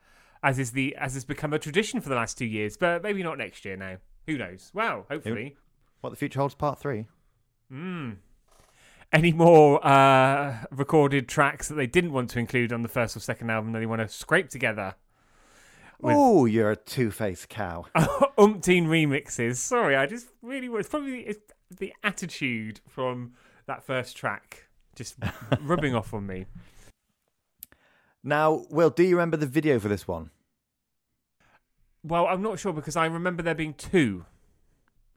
as 0.43 0.59
is 0.59 0.71
the 0.71 0.95
as 0.95 1.13
has 1.15 1.25
become 1.25 1.53
a 1.53 1.59
tradition 1.59 2.01
for 2.01 2.09
the 2.09 2.15
last 2.15 2.37
two 2.37 2.45
years. 2.45 2.77
But 2.77 3.03
maybe 3.03 3.23
not 3.23 3.37
next 3.37 3.65
year. 3.65 3.75
Now, 3.77 3.97
who 4.25 4.37
knows? 4.37 4.71
Well, 4.73 5.05
hopefully. 5.09 5.55
what 6.01 6.09
the 6.11 6.15
future 6.15 6.39
holds, 6.39 6.55
part 6.55 6.79
three. 6.79 7.05
Mm. 7.71 8.17
Any 9.11 9.31
more 9.33 9.85
uh, 9.85 10.65
recorded 10.71 11.27
tracks 11.27 11.67
that 11.67 11.75
they 11.75 11.87
didn't 11.87 12.11
want 12.13 12.29
to 12.31 12.39
include 12.39 12.71
on 12.71 12.83
the 12.83 12.87
first 12.87 13.17
or 13.17 13.19
second 13.19 13.49
album 13.49 13.71
that 13.73 13.79
they 13.79 13.85
want 13.87 14.01
to 14.01 14.07
scrape 14.07 14.49
together? 14.49 14.95
With- 15.99 16.15
Oh, 16.15 16.45
you're 16.45 16.71
a 16.71 16.75
two-faced 16.75 17.49
cow. 17.49 17.85
umpteen 17.95 18.85
remixes. 18.85 19.55
Sorry, 19.57 19.95
I 19.95 20.05
just 20.05 20.27
really 20.41 20.69
was 20.69 20.87
probably 20.87 21.21
it's 21.21 21.53
the 21.75 21.91
attitude 22.03 22.81
from 22.87 23.33
that 23.65 23.83
first 23.83 24.15
track 24.15 24.67
just 24.95 25.15
rubbing 25.61 25.95
off 25.95 26.13
on 26.13 26.25
me. 26.27 26.45
Now, 28.23 28.65
Will, 28.69 28.89
do 28.89 29.03
you 29.03 29.15
remember 29.15 29.37
the 29.37 29.45
video 29.45 29.79
for 29.79 29.87
this 29.87 30.07
one? 30.07 30.31
Well, 32.03 32.27
I'm 32.27 32.41
not 32.41 32.59
sure 32.59 32.73
because 32.73 32.95
I 32.95 33.05
remember 33.05 33.43
there 33.43 33.55
being 33.55 33.73
two. 33.73 34.25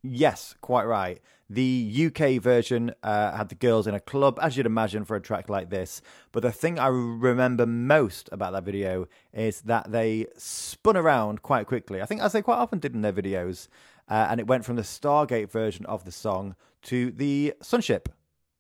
Yes, 0.03 0.57
quite 0.61 0.85
right. 0.85 1.21
The 1.49 2.11
UK 2.11 2.43
version 2.43 2.93
uh, 3.05 3.37
had 3.37 3.51
the 3.51 3.55
girls 3.55 3.87
in 3.87 3.95
a 3.95 4.01
club, 4.01 4.39
as 4.43 4.57
you'd 4.57 4.67
imagine 4.67 5.05
for 5.05 5.15
a 5.15 5.21
track 5.21 5.49
like 5.49 5.71
this. 5.71 6.03
But 6.33 6.43
the 6.43 6.51
thing 6.51 6.79
I 6.79 6.89
remember 6.89 7.67
most 7.67 8.29
about 8.33 8.53
that 8.53 8.65
video 8.65 9.07
is 9.33 9.61
that 9.63 9.93
they 9.93 10.27
spun 10.37 10.97
around 10.97 11.43
quite 11.43 11.67
quickly. 11.67 12.03
I 12.03 12.07
think, 12.07 12.21
as 12.21 12.33
they 12.33 12.43
quite 12.43 12.57
often 12.57 12.81
did 12.81 12.95
in 12.95 13.03
their 13.03 13.13
videos, 13.13 13.69
uh, 14.09 14.27
and 14.29 14.41
it 14.41 14.47
went 14.49 14.65
from 14.65 14.77
the 14.77 14.83
Stargate 14.83 15.53
version 15.53 15.87
of 15.87 16.05
the 16.05 16.13
song 16.13 16.57
to 16.83 17.13
the 17.13 17.55
Sunship 17.63 18.09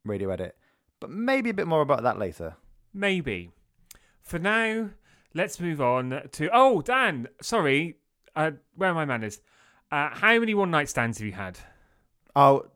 radio 0.05 0.31
edit. 0.31 0.57
But 1.01 1.11
maybe 1.11 1.51
a 1.51 1.55
bit 1.55 1.67
more 1.67 1.83
about 1.83 2.05
that 2.05 2.19
later. 2.19 2.55
Maybe. 2.95 3.51
For 4.23 4.39
now, 4.39 4.91
let's 5.35 5.61
move 5.61 5.81
on 5.81 6.23
to. 6.33 6.51
Oh, 6.53 6.81
Dan, 6.81 7.29
sorry. 7.41 7.97
Uh, 8.35 8.53
where 8.75 8.91
are 8.91 8.95
my 8.95 9.05
manners? 9.05 9.41
Uh, 9.91 10.09
how 10.11 10.39
many 10.39 10.55
one 10.55 10.71
night 10.71 10.89
stands 10.89 11.19
have 11.19 11.27
you 11.27 11.33
had? 11.33 11.59
Oh, 12.35 12.67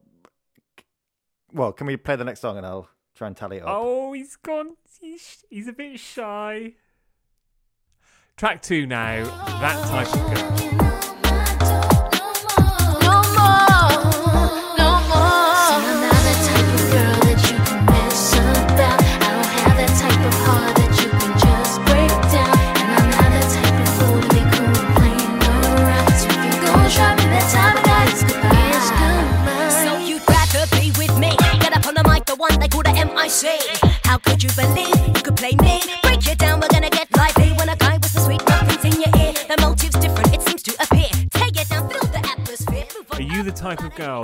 well, 1.53 1.73
can 1.73 1.87
we 1.87 1.97
play 1.97 2.17
the 2.17 2.25
next 2.25 2.41
song 2.41 2.59
and 2.59 2.67
I'll 2.67 2.89
try 3.15 3.27
and 3.27 3.37
tally 3.37 3.59
it 3.59 3.63
up? 3.63 3.69
Oh, 3.71 4.13
he's 4.13 4.37
gone. 4.37 4.77
He's, 5.01 5.45
he's 5.49 5.69
a 5.69 5.73
bit 5.73 5.99
shy. 5.99 6.75
Track 8.37 8.61
two 8.61 8.87
now. 8.87 9.25
That 9.61 9.89
type 9.89 10.15
of 10.15 10.79
girl. 10.79 10.86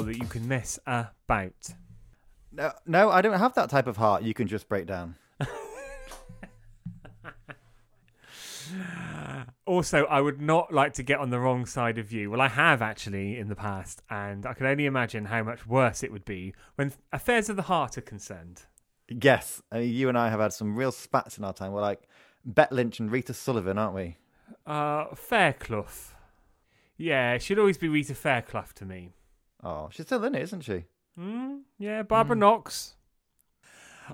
Girl 0.03 0.13
that 0.13 0.19
you 0.19 0.27
can 0.27 0.47
mess 0.49 0.79
about? 0.87 1.75
No, 2.51 2.73
no, 2.87 3.11
I 3.11 3.23
don't 3.23 3.39
have 3.39 3.55
that 3.55 3.71
type 3.71 3.87
of 3.87 3.97
heart 3.97 4.23
you 4.23 4.35
can 4.35 4.47
just 4.47 4.69
break 4.69 4.87
down. 4.87 5.17
Also, 9.65 10.05
I 10.07 10.21
would 10.21 10.41
not 10.41 10.73
like 10.73 10.95
to 10.95 11.03
get 11.03 11.19
on 11.19 11.31
the 11.31 11.39
wrong 11.39 11.67
side 11.67 11.97
of 11.97 12.11
you. 12.13 12.31
Well, 12.31 12.41
I 12.41 12.49
have 12.49 12.83
actually 12.83 13.39
in 13.39 13.49
the 13.49 13.55
past, 13.55 14.03
and 14.11 14.45
I 14.45 14.55
can 14.55 14.67
only 14.67 14.87
imagine 14.87 15.27
how 15.27 15.43
much 15.43 15.67
worse 15.67 16.03
it 16.03 16.11
would 16.11 16.25
be 16.25 16.53
when 16.75 16.93
affairs 17.13 17.49
of 17.49 17.57
the 17.57 17.63
heart 17.63 17.97
are 17.97 18.03
concerned. 18.03 18.63
Yes, 19.09 19.63
I 19.71 19.81
mean, 19.81 19.95
you 19.95 20.09
and 20.09 20.19
I 20.19 20.31
have 20.31 20.41
had 20.41 20.53
some 20.53 20.75
real 20.77 20.93
spats 20.93 21.39
in 21.39 21.45
our 21.45 21.53
time. 21.53 21.73
We're 21.73 21.81
like 21.81 22.03
Bet 22.45 22.73
Lynch 22.73 22.99
and 22.99 23.11
Rita 23.11 23.33
Sullivan, 23.33 23.79
aren't 23.79 23.95
we? 23.95 24.17
Uh, 24.67 25.15
Fairclough. 25.15 26.13
Yeah, 26.97 27.33
it 27.35 27.43
should 27.43 27.59
always 27.59 27.79
be 27.79 27.89
Rita 27.89 28.15
Fairclough 28.15 28.73
to 28.75 28.85
me. 28.85 29.13
Oh, 29.63 29.89
she's 29.93 30.07
still 30.07 30.25
in 30.25 30.35
it, 30.35 30.43
isn't 30.43 30.63
she? 30.63 30.85
Mm, 31.19 31.61
yeah, 31.79 32.03
Barbara 32.03 32.37
Knox. 32.37 32.95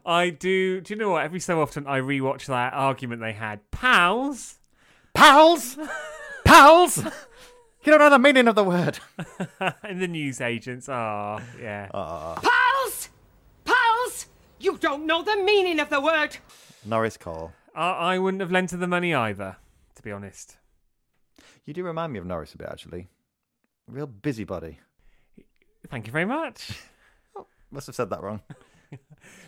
I 0.04 0.30
do. 0.30 0.80
Do 0.80 0.92
you 0.92 0.98
know 0.98 1.10
what? 1.10 1.24
Every 1.24 1.40
so 1.40 1.60
often, 1.60 1.86
I 1.86 2.00
rewatch 2.00 2.46
that 2.46 2.74
argument 2.74 3.20
they 3.20 3.32
had. 3.32 3.60
Pals. 3.70 4.58
Pals, 5.14 5.76
pals. 6.44 6.98
You 7.84 7.92
don't 7.92 7.98
know 7.98 8.10
the 8.10 8.18
meaning 8.18 8.48
of 8.48 8.54
the 8.54 8.64
word. 8.64 8.98
and 9.82 10.00
the 10.00 10.06
news 10.06 10.40
agents. 10.40 10.88
Ah, 10.88 11.40
yeah. 11.60 11.88
Pals! 11.92 13.08
Pals! 13.64 14.26
You 14.60 14.76
don't 14.76 15.06
know 15.06 15.22
the 15.22 15.42
meaning 15.42 15.80
of 15.80 15.88
the 15.88 16.00
word. 16.00 16.36
Norris 16.84 17.16
Cole. 17.16 17.52
I, 17.74 17.90
I 17.90 18.18
wouldn't 18.18 18.40
have 18.40 18.50
lent 18.50 18.72
her 18.72 18.76
the 18.76 18.86
money 18.86 19.14
either, 19.14 19.56
to 19.94 20.02
be 20.02 20.12
honest. 20.12 20.56
You 21.64 21.74
do 21.74 21.82
remind 21.82 22.12
me 22.12 22.18
of 22.18 22.26
Norris 22.26 22.54
a 22.54 22.58
bit, 22.58 22.68
actually. 22.70 23.08
Real 23.86 24.06
busybody. 24.06 24.78
Thank 25.90 26.06
you 26.06 26.12
very 26.12 26.24
much. 26.26 26.80
Must 27.70 27.86
have 27.86 27.96
said 27.96 28.10
that 28.10 28.22
wrong. 28.22 28.40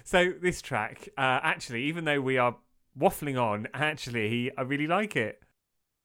So 0.04 0.32
this 0.42 0.60
track, 0.60 1.08
uh, 1.16 1.40
actually, 1.42 1.84
even 1.84 2.04
though 2.04 2.20
we 2.20 2.36
are 2.36 2.56
waffling 2.98 3.40
on, 3.40 3.68
actually, 3.72 4.50
I 4.58 4.62
really 4.62 4.86
like 4.86 5.16
it. 5.16 5.40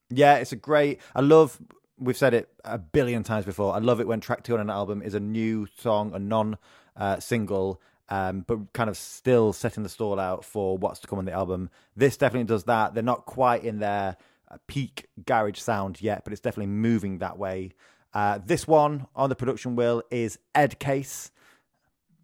Yeah, 0.09 0.35
it's 0.35 0.51
a 0.51 0.55
great. 0.55 1.01
I 1.15 1.21
love 1.21 1.59
we've 1.97 2.17
said 2.17 2.33
it 2.33 2.49
a 2.63 2.77
billion 2.77 3.23
times 3.23 3.45
before. 3.45 3.73
I 3.73 3.79
love 3.79 3.99
it 3.99 4.07
when 4.07 4.19
track 4.19 4.43
two 4.43 4.53
on 4.53 4.59
an 4.59 4.69
album 4.69 5.01
is 5.01 5.15
a 5.15 5.19
new 5.19 5.67
song, 5.77 6.13
a 6.13 6.19
non 6.19 6.57
uh, 6.95 7.19
single, 7.19 7.81
um, 8.09 8.41
but 8.45 8.73
kind 8.73 8.89
of 8.89 8.97
still 8.97 9.53
setting 9.53 9.83
the 9.83 9.89
stall 9.89 10.19
out 10.19 10.45
for 10.45 10.77
what's 10.77 10.99
to 10.99 11.07
come 11.07 11.19
on 11.19 11.25
the 11.25 11.31
album. 11.31 11.69
This 11.95 12.17
definitely 12.17 12.45
does 12.45 12.65
that. 12.65 12.93
They're 12.93 13.03
not 13.03 13.25
quite 13.25 13.63
in 13.63 13.79
their 13.79 14.17
uh, 14.51 14.57
peak 14.67 15.07
garage 15.25 15.59
sound 15.59 16.01
yet, 16.01 16.23
but 16.23 16.33
it's 16.33 16.41
definitely 16.41 16.71
moving 16.71 17.19
that 17.19 17.37
way. 17.37 17.71
Uh, 18.15 18.39
this 18.45 18.65
one 18.65 19.05
on 19.13 19.29
the 19.29 19.35
production 19.35 19.75
wheel 19.75 20.01
is 20.09 20.39
Ed 20.55 20.79
Case. 20.79 21.31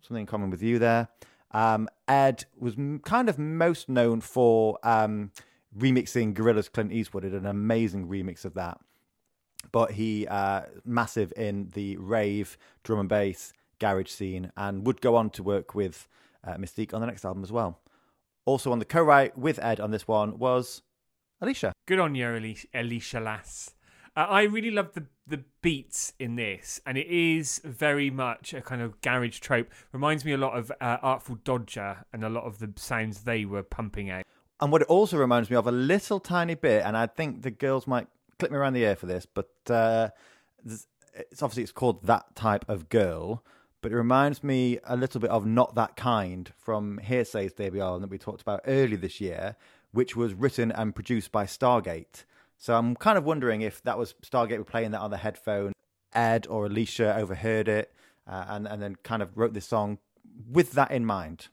Something 0.01 0.21
in 0.21 0.25
common 0.25 0.49
with 0.49 0.63
you 0.63 0.79
there. 0.79 1.09
Um, 1.51 1.89
Ed 2.07 2.45
was 2.57 2.75
m- 2.75 2.99
kind 2.99 3.27
of 3.27 3.37
most 3.37 3.89
known 3.89 4.21
for 4.21 4.79
um, 4.83 5.31
remixing 5.77 6.33
Gorillaz' 6.33 6.71
Clint 6.71 6.93
Eastwood, 6.93 7.23
did 7.23 7.33
an 7.33 7.45
amazing 7.45 8.07
remix 8.07 8.45
of 8.45 8.53
that. 8.53 8.79
But 9.73 9.91
he 9.91 10.27
uh, 10.27 10.61
massive 10.85 11.33
in 11.35 11.69
the 11.73 11.97
rave, 11.97 12.57
drum 12.83 13.01
and 13.01 13.09
bass, 13.09 13.51
garage 13.79 14.09
scene, 14.09 14.51
and 14.55 14.87
would 14.87 15.01
go 15.01 15.17
on 15.17 15.29
to 15.31 15.43
work 15.43 15.75
with 15.75 16.07
uh, 16.45 16.55
Mystique 16.55 16.93
on 16.93 17.01
the 17.01 17.07
next 17.07 17.25
album 17.25 17.43
as 17.43 17.51
well. 17.51 17.79
Also 18.45 18.71
on 18.71 18.79
the 18.79 18.85
co-write 18.85 19.37
with 19.37 19.59
Ed 19.59 19.81
on 19.81 19.91
this 19.91 20.07
one 20.07 20.39
was 20.39 20.81
Alesha. 21.43 21.73
Good 21.85 21.99
on 21.99 22.15
you, 22.15 22.25
Alesha, 22.25 22.65
Alesha 22.73 23.21
Lass. 23.21 23.75
Uh, 24.15 24.27
I 24.29 24.43
really 24.43 24.71
love 24.71 24.93
the 24.93 25.05
the 25.25 25.43
beats 25.61 26.13
in 26.19 26.35
this, 26.35 26.81
and 26.85 26.97
it 26.97 27.07
is 27.07 27.61
very 27.63 28.09
much 28.09 28.53
a 28.53 28.61
kind 28.61 28.81
of 28.81 28.99
garage 29.01 29.39
trope. 29.39 29.69
Reminds 29.93 30.25
me 30.25 30.33
a 30.33 30.37
lot 30.37 30.57
of 30.57 30.71
uh, 30.81 30.97
Artful 31.01 31.37
Dodger 31.43 32.05
and 32.11 32.23
a 32.23 32.29
lot 32.29 32.43
of 32.43 32.59
the 32.59 32.73
sounds 32.75 33.21
they 33.21 33.45
were 33.45 33.63
pumping 33.63 34.09
out. 34.09 34.25
And 34.59 34.71
what 34.71 34.81
it 34.81 34.87
also 34.89 35.17
reminds 35.17 35.49
me 35.49 35.55
of 35.55 35.65
a 35.65 35.71
little 35.71 36.19
tiny 36.19 36.55
bit, 36.55 36.83
and 36.85 36.97
I 36.97 37.07
think 37.07 37.43
the 37.43 37.51
girls 37.51 37.87
might 37.87 38.07
clip 38.37 38.51
me 38.51 38.57
around 38.57 38.73
the 38.73 38.83
ear 38.83 38.95
for 38.95 39.05
this, 39.05 39.25
but 39.25 39.49
uh, 39.69 40.09
it's 40.65 41.41
obviously 41.41 41.63
it's 41.63 41.71
called 41.71 42.05
that 42.05 42.35
type 42.35 42.65
of 42.67 42.89
girl, 42.89 43.43
but 43.81 43.91
it 43.91 43.95
reminds 43.95 44.43
me 44.43 44.79
a 44.83 44.97
little 44.97 45.21
bit 45.21 45.29
of 45.29 45.45
Not 45.45 45.75
That 45.75 45.95
Kind 45.95 46.51
from 46.57 46.99
Hear'Say's 46.99 47.53
debut 47.53 47.81
album 47.81 48.01
that 48.01 48.11
we 48.11 48.17
talked 48.17 48.41
about 48.41 48.61
earlier 48.67 48.97
this 48.97 49.21
year, 49.21 49.55
which 49.91 50.15
was 50.15 50.33
written 50.33 50.71
and 50.71 50.93
produced 50.93 51.31
by 51.31 51.45
Stargate. 51.45 52.25
So 52.61 52.75
I'm 52.75 52.95
kind 52.95 53.17
of 53.17 53.23
wondering 53.23 53.61
if 53.61 53.81
that 53.85 53.97
was 53.97 54.13
Stargate 54.23 54.59
were 54.59 54.63
playing 54.63 54.91
that 54.91 55.01
on 55.01 55.09
the 55.09 55.17
headphone, 55.17 55.73
Ed 56.13 56.45
or 56.47 56.69
Alesha 56.69 57.17
overheard 57.17 57.67
it, 57.67 57.91
uh, 58.27 58.45
and 58.49 58.67
and 58.67 58.79
then 58.79 58.97
kind 59.01 59.23
of 59.23 59.35
wrote 59.35 59.55
this 59.55 59.65
song 59.65 59.97
with 60.47 60.73
that 60.73 60.91
in 60.91 61.03
mind. 61.03 61.47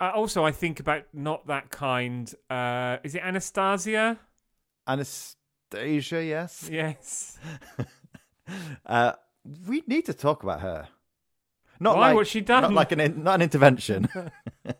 Uh, 0.00 0.10
also, 0.12 0.44
I 0.44 0.50
think 0.50 0.80
about 0.80 1.04
not 1.12 1.46
that 1.46 1.70
kind. 1.70 2.34
Uh, 2.50 2.96
is 3.04 3.14
it 3.14 3.22
Anastacia? 3.22 4.18
Anastacia, 4.88 6.26
yes. 6.26 6.68
Yes. 6.70 7.38
Uh, 8.84 9.12
we 9.66 9.82
need 9.86 10.04
to 10.04 10.12
talk 10.12 10.42
about 10.42 10.60
her. 10.60 10.88
Not 11.78 11.96
Why? 11.96 12.08
like 12.08 12.16
What's 12.16 12.28
she 12.28 12.40
done? 12.40 12.62
Not 12.62 12.72
like 12.74 12.92
an 12.92 13.00
in, 13.00 13.22
not 13.22 13.36
an 13.36 13.42
intervention. 13.42 14.08
we 14.14 14.20
need 14.24 14.74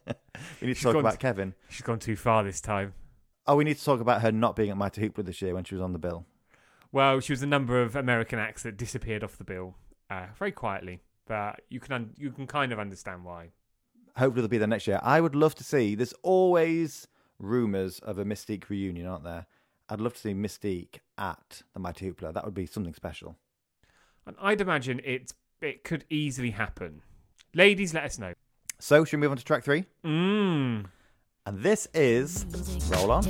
to 0.61 0.75
She's 0.75 0.83
talk 0.83 0.95
gone 0.95 1.01
about 1.01 1.21
Kevin. 1.21 1.55
She's 1.71 1.83
gone 1.83 2.01
too 2.01 2.17
far 2.17 2.43
this 2.43 2.61
time. 2.61 2.93
Oh, 3.47 3.57
we 3.57 3.65
need 3.65 3.79
to 3.79 3.85
talk 3.85 4.01
about 4.01 4.23
her 4.23 4.31
not 4.31 4.55
being 4.55 4.71
at 4.71 4.77
Mighty 4.77 5.01
Hoopla 5.09 5.25
this 5.25 5.43
year 5.43 5.55
when 5.55 5.65
she 5.65 5.75
was 5.75 5.83
on 5.83 5.93
the 5.93 5.99
bill. 5.99 6.25
Well, 6.93 7.21
she 7.21 7.33
was 7.33 7.43
a 7.43 7.47
number 7.47 7.83
of 7.83 7.97
American 7.97 8.39
acts 8.39 8.63
that 8.63 8.77
disappeared 8.77 9.25
off 9.25 9.37
the 9.39 9.45
bill 9.45 9.75
uh, 10.11 10.27
very 10.39 10.53
quietly, 10.53 11.01
but 11.27 11.63
you 11.71 11.81
can 11.81 11.93
un- 11.93 12.15
you 12.17 12.31
can 12.31 12.47
kind 12.47 12.73
of 12.73 12.79
understand 12.79 13.25
why. 13.25 13.51
Hopefully, 14.17 14.43
they'll 14.43 14.49
be 14.49 14.59
there 14.59 14.69
next 14.69 14.87
year. 14.87 15.01
I 15.03 15.21
would 15.21 15.35
love 15.35 15.55
to 15.57 15.65
see. 15.65 15.95
There's 15.95 16.13
always 16.23 17.09
rumors 17.39 17.99
of 18.01 18.19
a 18.19 18.25
Mis-Teeq 18.25 18.69
reunion, 18.69 19.07
aren't 19.07 19.25
there? 19.25 19.47
I'd 19.89 20.01
love 20.01 20.13
to 20.15 20.21
see 20.21 20.35
Mis-Teeq 20.35 20.99
at 21.19 21.63
the 21.73 21.81
Mighty 21.81 22.11
Hoopla. 22.11 22.35
That 22.35 22.45
would 22.45 22.55
be 22.55 22.67
something 22.67 22.95
special. 22.95 23.37
And 24.27 24.37
I'd 24.41 24.61
imagine 24.61 25.01
it 25.05 25.33
it 25.61 25.83
could 25.85 26.05
easily 26.11 26.51
happen. 26.51 27.03
Ladies, 27.55 27.95
let 27.95 28.05
us 28.05 28.19
know. 28.19 28.35
So, 28.79 29.05
should 29.05 29.17
we 29.19 29.23
move 29.23 29.31
on 29.33 29.37
to 29.39 29.45
track 29.45 29.65
three? 29.65 29.85
Mmm. 30.05 30.87
And 31.45 31.61
this 31.61 31.89
is 31.93 32.47
Roll 32.89 33.11
On. 33.11 33.25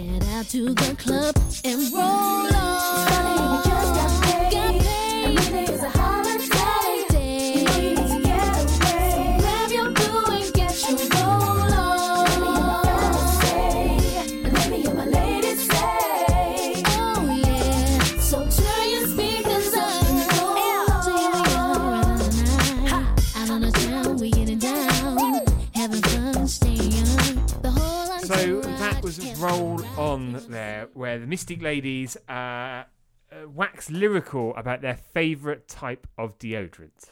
Where 31.12 31.18
the 31.18 31.26
Mystic 31.26 31.60
Ladies 31.60 32.16
uh, 32.26 32.32
uh, 32.32 32.84
wax 33.46 33.90
lyrical 33.90 34.56
about 34.56 34.80
their 34.80 34.96
favourite 34.96 35.68
type 35.68 36.06
of 36.16 36.38
deodorant. 36.38 37.10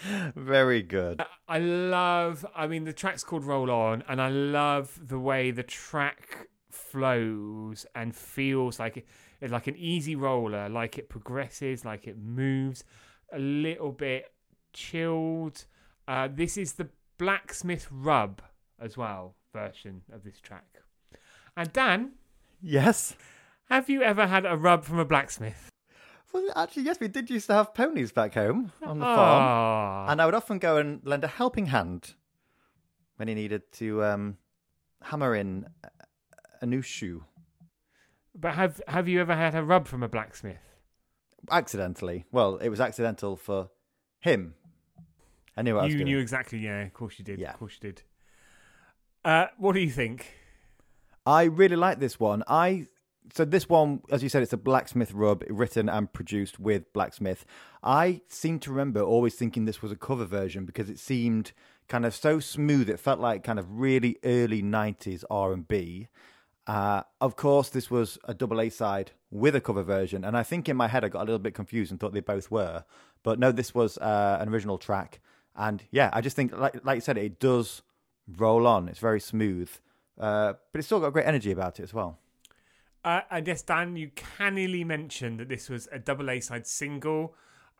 Very 0.34 0.80
good. 0.80 1.20
I 1.46 1.58
love, 1.58 2.46
I 2.56 2.66
mean, 2.66 2.84
the 2.84 2.94
track's 2.94 3.24
called 3.24 3.44
Roll 3.44 3.70
On, 3.70 4.02
and 4.08 4.22
I 4.22 4.30
love 4.30 4.98
the 5.06 5.18
way 5.18 5.50
the 5.50 5.62
track 5.62 6.48
flows 6.70 7.84
and 7.94 8.16
feels 8.16 8.78
like 8.78 8.96
it, 8.96 9.06
it's 9.42 9.52
like 9.52 9.66
an 9.66 9.76
easy 9.76 10.16
roller, 10.16 10.70
like 10.70 10.96
it 10.96 11.10
progresses, 11.10 11.84
like 11.84 12.06
it 12.06 12.16
moves 12.16 12.84
a 13.34 13.38
little 13.38 13.92
bit 13.92 14.32
chilled. 14.72 15.66
Uh, 16.06 16.26
this 16.32 16.56
is 16.56 16.72
the 16.72 16.88
Blacksmith 17.18 17.86
Rub 17.90 18.40
as 18.80 18.96
well 18.96 19.34
version 19.52 20.00
of 20.10 20.24
this 20.24 20.40
track. 20.40 20.80
And 21.58 21.72
Dan, 21.72 22.12
Yes. 22.62 23.16
have 23.68 23.90
you 23.90 24.00
ever 24.02 24.28
had 24.28 24.46
a 24.46 24.56
rub 24.56 24.84
from 24.84 25.00
a 25.00 25.04
blacksmith? 25.04 25.68
Well, 26.32 26.44
actually, 26.54 26.84
yes, 26.84 27.00
we 27.00 27.08
did 27.08 27.28
used 27.30 27.46
to 27.48 27.54
have 27.54 27.74
ponies 27.74 28.12
back 28.12 28.34
home 28.34 28.70
on 28.80 29.00
the 29.00 29.04
farm. 29.04 29.42
Ah, 29.42 30.06
And 30.08 30.22
I 30.22 30.24
would 30.26 30.34
often 30.36 30.60
go 30.60 30.76
and 30.76 31.00
lend 31.04 31.24
a 31.24 31.26
helping 31.26 31.66
hand 31.66 32.14
when 33.16 33.26
he 33.26 33.34
needed 33.34 33.72
to 33.72 34.04
um, 34.04 34.36
hammer 35.02 35.34
in 35.34 35.66
a- 36.62 36.66
new 36.66 36.80
shoe. 36.82 37.24
but 38.36 38.54
have 38.54 38.80
have 38.86 39.08
you 39.08 39.20
ever 39.20 39.34
had 39.34 39.54
a 39.56 39.64
rub 39.64 39.88
from 39.88 40.02
a 40.04 40.08
blacksmith? 40.08 40.62
Accidentally. 41.50 42.24
Well, 42.30 42.56
it 42.58 42.68
was 42.68 42.80
accidental 42.80 43.36
for 43.36 43.70
him. 44.20 44.54
I 45.56 45.62
knew 45.62 45.74
what 45.74 45.80
I 45.80 45.84
was 45.86 45.92
you 45.94 45.98
doing. 46.00 46.12
knew 46.12 46.18
exactly, 46.20 46.58
yeah. 46.60 46.82
Of 46.82 46.92
course 46.94 47.18
you 47.18 47.24
did. 47.24 47.40
Yeah. 47.40 47.50
Of 47.54 47.58
course 47.58 47.78
you 47.82 47.88
did. 47.90 48.02
Uh, 49.24 49.46
what 49.56 49.72
do 49.72 49.80
you 49.80 49.90
think? 49.90 50.34
I 51.28 51.42
really 51.42 51.76
like 51.76 52.00
this 52.00 52.18
one. 52.18 52.42
I 52.48 52.86
so 53.34 53.44
this 53.44 53.68
one, 53.68 54.00
as 54.10 54.22
you 54.22 54.30
said, 54.30 54.42
it's 54.42 54.54
a 54.54 54.56
blacksmith 54.56 55.12
rub 55.12 55.44
written 55.50 55.86
and 55.86 56.10
produced 56.10 56.58
with 56.58 56.90
blacksmith. 56.94 57.44
I 57.82 58.22
seem 58.28 58.58
to 58.60 58.70
remember 58.70 59.02
always 59.02 59.34
thinking 59.34 59.66
this 59.66 59.82
was 59.82 59.92
a 59.92 59.96
cover 59.96 60.24
version 60.24 60.64
because 60.64 60.88
it 60.88 60.98
seemed 60.98 61.52
kind 61.86 62.06
of 62.06 62.14
so 62.14 62.40
smooth. 62.40 62.88
It 62.88 62.98
felt 62.98 63.20
like 63.20 63.44
kind 63.44 63.58
of 63.58 63.78
really 63.78 64.16
early 64.24 64.62
'90s 64.62 65.22
R 65.28 65.52
and 65.52 65.68
B. 65.68 66.08
Uh, 66.66 67.02
of 67.20 67.36
course, 67.36 67.68
this 67.68 67.90
was 67.90 68.18
a 68.24 68.32
double 68.32 68.58
A 68.58 68.70
side 68.70 69.12
with 69.30 69.54
a 69.54 69.60
cover 69.60 69.82
version, 69.82 70.24
and 70.24 70.34
I 70.34 70.42
think 70.42 70.66
in 70.66 70.78
my 70.78 70.88
head 70.88 71.04
I 71.04 71.08
got 71.08 71.20
a 71.20 71.28
little 71.28 71.38
bit 71.38 71.52
confused 71.52 71.90
and 71.90 72.00
thought 72.00 72.14
they 72.14 72.20
both 72.20 72.50
were. 72.50 72.84
But 73.22 73.38
no, 73.38 73.52
this 73.52 73.74
was 73.74 73.98
uh, 73.98 74.38
an 74.40 74.48
original 74.48 74.78
track, 74.78 75.20
and 75.54 75.82
yeah, 75.90 76.08
I 76.14 76.22
just 76.22 76.36
think, 76.36 76.56
like, 76.56 76.82
like 76.86 76.96
you 76.96 77.02
said, 77.02 77.18
it 77.18 77.38
does 77.38 77.82
roll 78.26 78.66
on. 78.66 78.88
It's 78.88 78.98
very 78.98 79.20
smooth, 79.20 79.70
uh, 80.18 80.54
but 80.72 80.78
it's 80.78 80.86
still 80.86 81.00
got 81.00 81.12
great 81.12 81.26
energy 81.26 81.50
about 81.50 81.78
it 81.80 81.82
as 81.82 81.94
well. 81.94 82.18
Uh, 83.04 83.20
I 83.30 83.40
guess 83.40 83.62
Dan, 83.62 83.96
you 83.96 84.10
cannily 84.14 84.84
mentioned 84.84 85.40
that 85.40 85.48
this 85.48 85.68
was 85.68 85.88
a 85.92 85.98
double 85.98 86.30
A 86.30 86.40
side 86.40 86.66
single. 86.66 87.34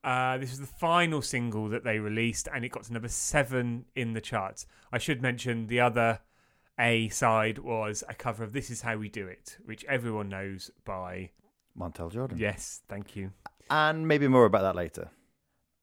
Uh, 0.05 0.39
this 0.39 0.51
was 0.51 0.61
the 0.61 0.67
final 0.67 1.21
single 1.21 1.69
that 1.69 1.83
they 1.85 1.99
released, 1.99 2.49
and 2.55 2.65
it 2.65 2.69
got 2.71 2.85
to 2.85 2.93
number 2.93 3.09
seven 3.09 3.85
in 3.97 4.13
the 4.13 4.21
charts. 4.21 4.67
I 4.93 4.99
should 4.99 5.21
mention 5.21 5.67
the 5.67 5.81
other 5.81 6.21
A 6.79 7.09
side 7.09 7.59
was 7.59 8.05
a 8.09 8.15
cover 8.15 8.45
of 8.45 8.53
"This 8.53 8.71
Is 8.71 8.83
How 8.83 8.97
We 8.97 9.09
Do 9.09 9.27
It," 9.27 9.59
which 9.65 9.85
everyone 9.87 10.29
knows 10.29 10.71
by. 10.85 11.31
Montell 11.77 12.11
Jordan. 12.11 12.39
Yes, 12.39 12.83
thank 12.89 13.17
you. 13.17 13.33
and 13.71 14.07
maybe 14.09 14.29
more 14.29 14.45
about 14.47 14.63
that 14.63 14.77
later. 14.77 15.11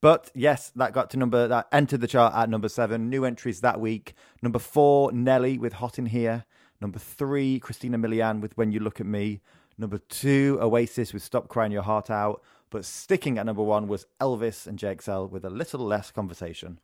But 0.00 0.30
yes, 0.34 0.70
that 0.76 0.92
got 0.92 1.10
to 1.10 1.16
number 1.16 1.48
that 1.48 1.68
entered 1.72 2.00
the 2.00 2.06
chart 2.06 2.34
at 2.34 2.50
number 2.50 2.68
seven. 2.68 3.08
New 3.08 3.24
entries 3.24 3.60
that 3.62 3.80
week: 3.80 4.14
number 4.42 4.58
four, 4.58 5.10
Nelly 5.12 5.58
with 5.58 5.74
"Hot 5.74 5.98
in 5.98 6.06
Here." 6.06 6.44
Number 6.80 6.98
three, 6.98 7.58
Christina 7.58 7.98
Milian 7.98 8.40
with 8.40 8.56
"When 8.56 8.72
You 8.72 8.80
Look 8.80 9.00
at 9.00 9.06
Me." 9.06 9.40
Number 9.78 9.98
two, 9.98 10.58
Oasis 10.60 11.12
with 11.12 11.22
"Stop 11.22 11.48
Crying 11.48 11.72
Your 11.72 11.82
Heart 11.82 12.10
Out." 12.10 12.42
But 12.70 12.84
sticking 12.84 13.38
at 13.38 13.46
number 13.46 13.62
one 13.62 13.88
was 13.88 14.06
Elvis 14.20 14.66
and 14.66 14.78
JXL 14.78 15.30
with 15.30 15.44
a 15.44 15.50
little 15.50 15.80
less 15.80 16.10
conversation. 16.10 16.78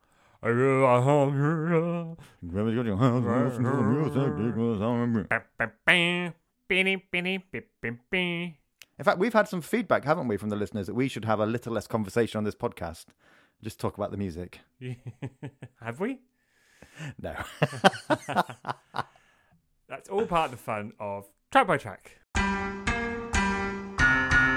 In 9.02 9.04
fact, 9.04 9.18
we've 9.18 9.32
had 9.32 9.48
some 9.48 9.62
feedback, 9.62 10.04
haven't 10.04 10.28
we, 10.28 10.36
from 10.36 10.48
the 10.48 10.54
listeners 10.54 10.86
that 10.86 10.94
we 10.94 11.08
should 11.08 11.24
have 11.24 11.40
a 11.40 11.44
little 11.44 11.72
less 11.72 11.88
conversation 11.88 12.38
on 12.38 12.44
this 12.44 12.54
podcast. 12.54 13.06
Just 13.60 13.80
talk 13.80 13.96
about 13.96 14.12
the 14.12 14.16
music. 14.16 14.60
Have 15.82 15.98
we? 15.98 16.20
No. 17.20 17.34
That's 19.88 20.08
all 20.08 20.24
part 20.26 20.44
of 20.44 20.50
the 20.52 20.56
fun 20.56 20.92
of 21.00 21.26
track 21.50 21.66
by 21.66 21.78
track. 21.78 22.12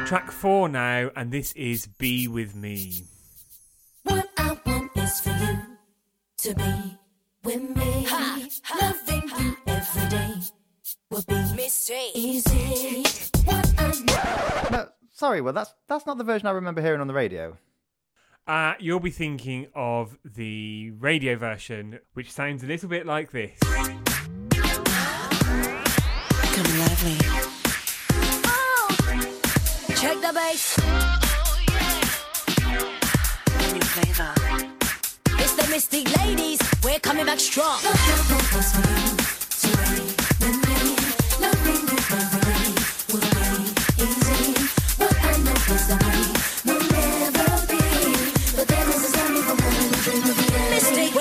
Track 0.06 0.30
four 0.32 0.70
now, 0.70 1.10
and 1.16 1.32
this 1.32 1.52
is 1.54 1.88
Be 1.88 2.28
With 2.28 2.56
Me. 2.56 3.02
What 4.04 4.30
I 4.38 4.56
want 4.64 4.92
is 4.96 5.22
for 5.22 5.32
you 5.32 5.58
to 6.38 6.54
be 6.54 6.98
with 7.44 7.76
me. 7.76 8.08
Loving 8.80 9.24
you 9.40 9.58
every 9.66 10.10
day 10.10 10.36
will 11.10 11.24
be 11.28 11.36
Mystery. 11.56 12.10
easy. 12.14 13.04
What 13.46 13.74
I 13.78 13.84
want. 13.88 14.72
no, 14.72 14.88
sorry, 15.14 15.42
well, 15.42 15.54
that's 15.54 15.74
that's 15.88 16.06
not 16.06 16.18
the 16.18 16.24
version 16.24 16.48
I 16.48 16.52
remember 16.52 16.82
hearing 16.82 17.02
on 17.02 17.08
the 17.08 17.14
radio. 17.14 17.58
Uh, 18.48 18.74
you'll 18.80 19.00
be 19.00 19.10
thinking 19.10 19.68
of 19.74 20.18
the 20.24 20.92
radio 21.00 21.36
version, 21.36 22.00
which 22.14 22.32
sounds 22.32 22.64
a 22.64 22.68
little 22.68 22.88
bit 22.90 23.06
like 23.06 23.32
this. 23.32 23.58
Come 23.60 24.00
lively. 26.80 27.18
Check 29.96 30.22
the 30.22 30.32
bass. 30.34 30.78
New 33.74 33.82
flavor. 33.82 34.34
It's 35.42 35.56
the 35.56 35.68
Mystic 35.72 36.18
Ladies. 36.20 36.60
We're 36.84 37.00
coming 37.00 37.26
back 37.26 37.40
strong. 37.40 37.80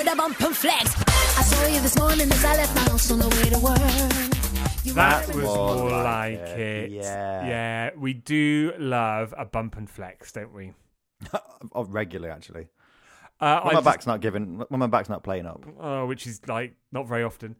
A 0.07 0.15
bump 0.15 0.39
and 0.41 0.55
flex. 0.55 0.93
I 1.37 1.41
saw 1.43 1.67
you 1.67 1.81
this 1.81 1.97
morning 1.97 2.31
as 2.31 2.45
I 2.45 2.55
left 2.57 2.75
my 2.75 2.81
house 2.83 3.11
on 3.11 3.19
the 3.19 3.27
way 3.29 3.49
to 3.49 3.59
work. 3.59 4.95
That 4.95 5.27
was 5.27 5.35
more 5.37 5.75
more 5.75 5.89
like 5.89 6.03
like 6.03 6.49
it, 6.49 6.59
it. 6.59 6.91
yeah. 6.91 7.45
Yeah, 7.47 7.89
we 7.97 8.13
do 8.13 8.73
love 8.77 9.33
a 9.37 9.45
bump 9.45 9.75
and 9.77 9.89
flex, 9.89 10.31
don't 10.31 10.53
we? 10.53 10.73
Oh, 11.73 11.83
regularly, 11.85 12.31
actually. 12.31 12.67
Uh, 13.39 13.61
When 13.61 13.61
I 13.61 13.63
my 13.65 13.71
just- 13.73 13.85
back's 13.85 14.07
not 14.07 14.21
giving, 14.21 14.63
when 14.69 14.79
my 14.79 14.87
back's 14.87 15.09
not 15.09 15.23
playing 15.23 15.45
up. 15.47 15.65
oh, 15.79 16.05
which 16.05 16.27
is 16.27 16.39
like 16.47 16.75
not 16.91 17.07
very 17.07 17.23
often. 17.23 17.55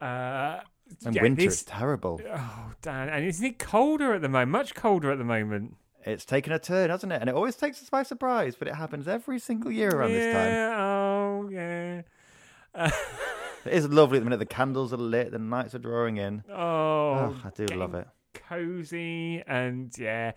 Uh, 0.00 0.60
And 1.04 1.14
yeah, 1.14 1.22
winter, 1.22 1.42
it's 1.42 1.62
terrible. 1.62 2.20
Oh, 2.30 2.72
Dan, 2.82 3.08
and 3.08 3.24
isn't 3.24 3.44
it 3.44 3.58
colder 3.58 4.14
at 4.14 4.22
the 4.22 4.28
moment? 4.28 4.50
Much 4.50 4.74
colder 4.74 5.10
at 5.10 5.18
the 5.18 5.24
moment. 5.24 5.76
It's 6.04 6.24
taken 6.24 6.52
a 6.52 6.58
turn, 6.58 6.90
hasn't 6.90 7.12
it? 7.12 7.20
And 7.20 7.28
it 7.30 7.34
always 7.36 7.54
takes 7.56 7.80
us 7.80 7.88
by 7.88 8.02
surprise, 8.02 8.56
but 8.56 8.66
it 8.68 8.74
happens 8.74 9.06
every 9.06 9.38
single 9.38 9.70
year 9.70 9.90
around 9.90 10.10
this 10.12 10.34
time. 10.34 10.52
yeah, 10.52 10.76
oh 10.78 11.48
yeah. 11.50 12.02
It 13.64 13.74
is 13.74 13.86
lovely 13.88 14.18
at 14.18 14.22
the 14.22 14.24
minute. 14.24 14.38
The 14.40 14.46
candles 14.46 14.92
are 14.92 14.96
lit, 14.96 15.30
the 15.30 15.38
nights 15.38 15.72
are 15.76 15.78
drawing 15.78 16.16
in. 16.16 16.42
Oh, 16.50 16.56
Oh, 16.56 17.36
I 17.44 17.50
do 17.50 17.66
love 17.66 17.94
it. 17.94 18.08
Cozy 18.34 19.40
and 19.46 19.96
yeah. 19.96 20.32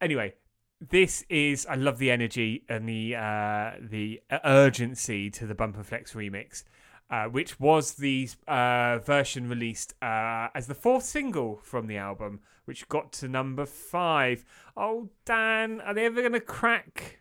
Anyway, 0.00 0.34
this 0.80 1.24
is 1.28 1.66
I 1.66 1.74
love 1.74 1.98
the 1.98 2.12
energy 2.12 2.62
and 2.68 2.88
the 2.88 3.16
uh, 3.16 3.72
the 3.80 4.20
urgency 4.44 5.30
to 5.30 5.46
the 5.46 5.54
Bump 5.56 5.74
and 5.76 5.84
Flex 5.84 6.12
remix, 6.12 6.62
uh, 7.10 7.24
which 7.26 7.60
was 7.60 7.94
the 7.94 8.28
uh, 8.48 8.98
version 8.98 9.48
released 9.48 9.94
uh, 10.02 10.48
as 10.54 10.66
the 10.66 10.74
fourth 10.74 11.04
single 11.04 11.60
from 11.62 11.86
the 11.86 11.96
album, 11.96 12.40
which 12.64 12.88
got 12.88 13.12
to 13.12 13.28
number 13.28 13.66
five. 13.66 14.44
Oh, 14.76 15.10
Dan, 15.24 15.80
are 15.82 15.94
they 15.94 16.06
ever 16.06 16.20
going 16.20 16.32
to 16.32 16.40
crack 16.40 17.20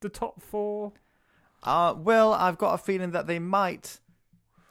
the 0.00 0.08
top 0.08 0.42
four? 0.42 0.92
Uh, 1.62 1.94
well, 1.96 2.32
I've 2.34 2.58
got 2.58 2.74
a 2.74 2.78
feeling 2.78 3.12
that 3.12 3.26
they 3.26 3.38
might 3.38 4.00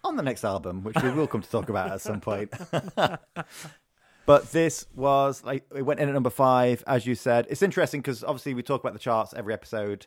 on 0.03 0.15
the 0.15 0.23
next 0.23 0.43
album, 0.43 0.83
which 0.83 1.01
we 1.01 1.09
will 1.09 1.27
come 1.27 1.41
to 1.41 1.49
talk 1.49 1.69
about 1.69 1.91
at 1.91 2.01
some 2.01 2.19
point. 2.21 2.51
but 4.25 4.51
this 4.51 4.85
was 4.93 5.43
like 5.43 5.65
it 5.75 5.81
went 5.81 5.99
in 5.99 6.09
at 6.09 6.13
number 6.13 6.29
five, 6.29 6.83
as 6.85 7.05
you 7.05 7.15
said. 7.15 7.47
It's 7.49 7.61
interesting 7.61 8.01
because 8.01 8.23
obviously 8.23 8.53
we 8.53 8.63
talk 8.63 8.81
about 8.81 8.93
the 8.93 8.99
charts 8.99 9.33
every 9.33 9.53
episode. 9.53 10.05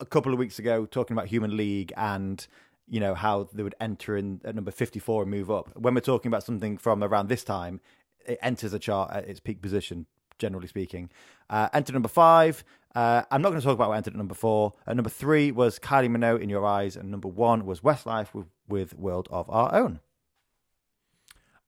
A 0.00 0.06
couple 0.06 0.32
of 0.32 0.38
weeks 0.38 0.58
ago, 0.58 0.84
talking 0.84 1.16
about 1.16 1.28
Human 1.28 1.56
League 1.56 1.92
and 1.96 2.46
you 2.88 3.00
know 3.00 3.14
how 3.14 3.48
they 3.52 3.62
would 3.62 3.74
enter 3.80 4.16
in 4.16 4.40
at 4.44 4.54
number 4.54 4.70
fifty-four 4.70 5.22
and 5.22 5.30
move 5.30 5.50
up. 5.50 5.76
When 5.76 5.94
we're 5.94 6.00
talking 6.00 6.28
about 6.28 6.44
something 6.44 6.78
from 6.78 7.02
around 7.02 7.28
this 7.28 7.44
time, 7.44 7.80
it 8.26 8.38
enters 8.42 8.72
a 8.72 8.78
chart 8.78 9.10
at 9.12 9.28
its 9.28 9.40
peak 9.40 9.62
position. 9.62 10.06
Generally 10.38 10.68
speaking, 10.68 11.10
uh, 11.50 11.68
entered 11.72 11.92
number 11.92 12.08
five. 12.08 12.64
Uh, 12.94 13.22
I'm 13.30 13.40
not 13.40 13.50
going 13.50 13.60
to 13.60 13.66
talk 13.66 13.74
about 13.74 13.88
what 13.88 13.96
entered 13.96 14.14
at 14.14 14.18
number 14.18 14.34
four. 14.34 14.72
At 14.86 14.96
number 14.96 15.10
three 15.10 15.50
was 15.52 15.78
Kylie 15.78 16.10
Minogue 16.10 16.42
in 16.42 16.48
Your 16.48 16.66
Eyes, 16.66 16.96
and 16.96 17.10
number 17.10 17.28
one 17.28 17.64
was 17.64 17.80
Westlife 17.80 18.34
with, 18.34 18.48
with 18.68 18.94
World 18.94 19.28
of 19.30 19.48
Our 19.48 19.74
Own. 19.74 20.00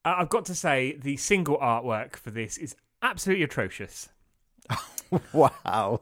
I've 0.05 0.29
got 0.29 0.44
to 0.46 0.55
say, 0.55 0.98
the 1.00 1.16
single 1.16 1.57
artwork 1.59 2.16
for 2.16 2.31
this 2.31 2.59
is 2.59 2.77
absolutely 3.00 3.44
atrocious. 3.44 4.09
Wow. 5.33 6.00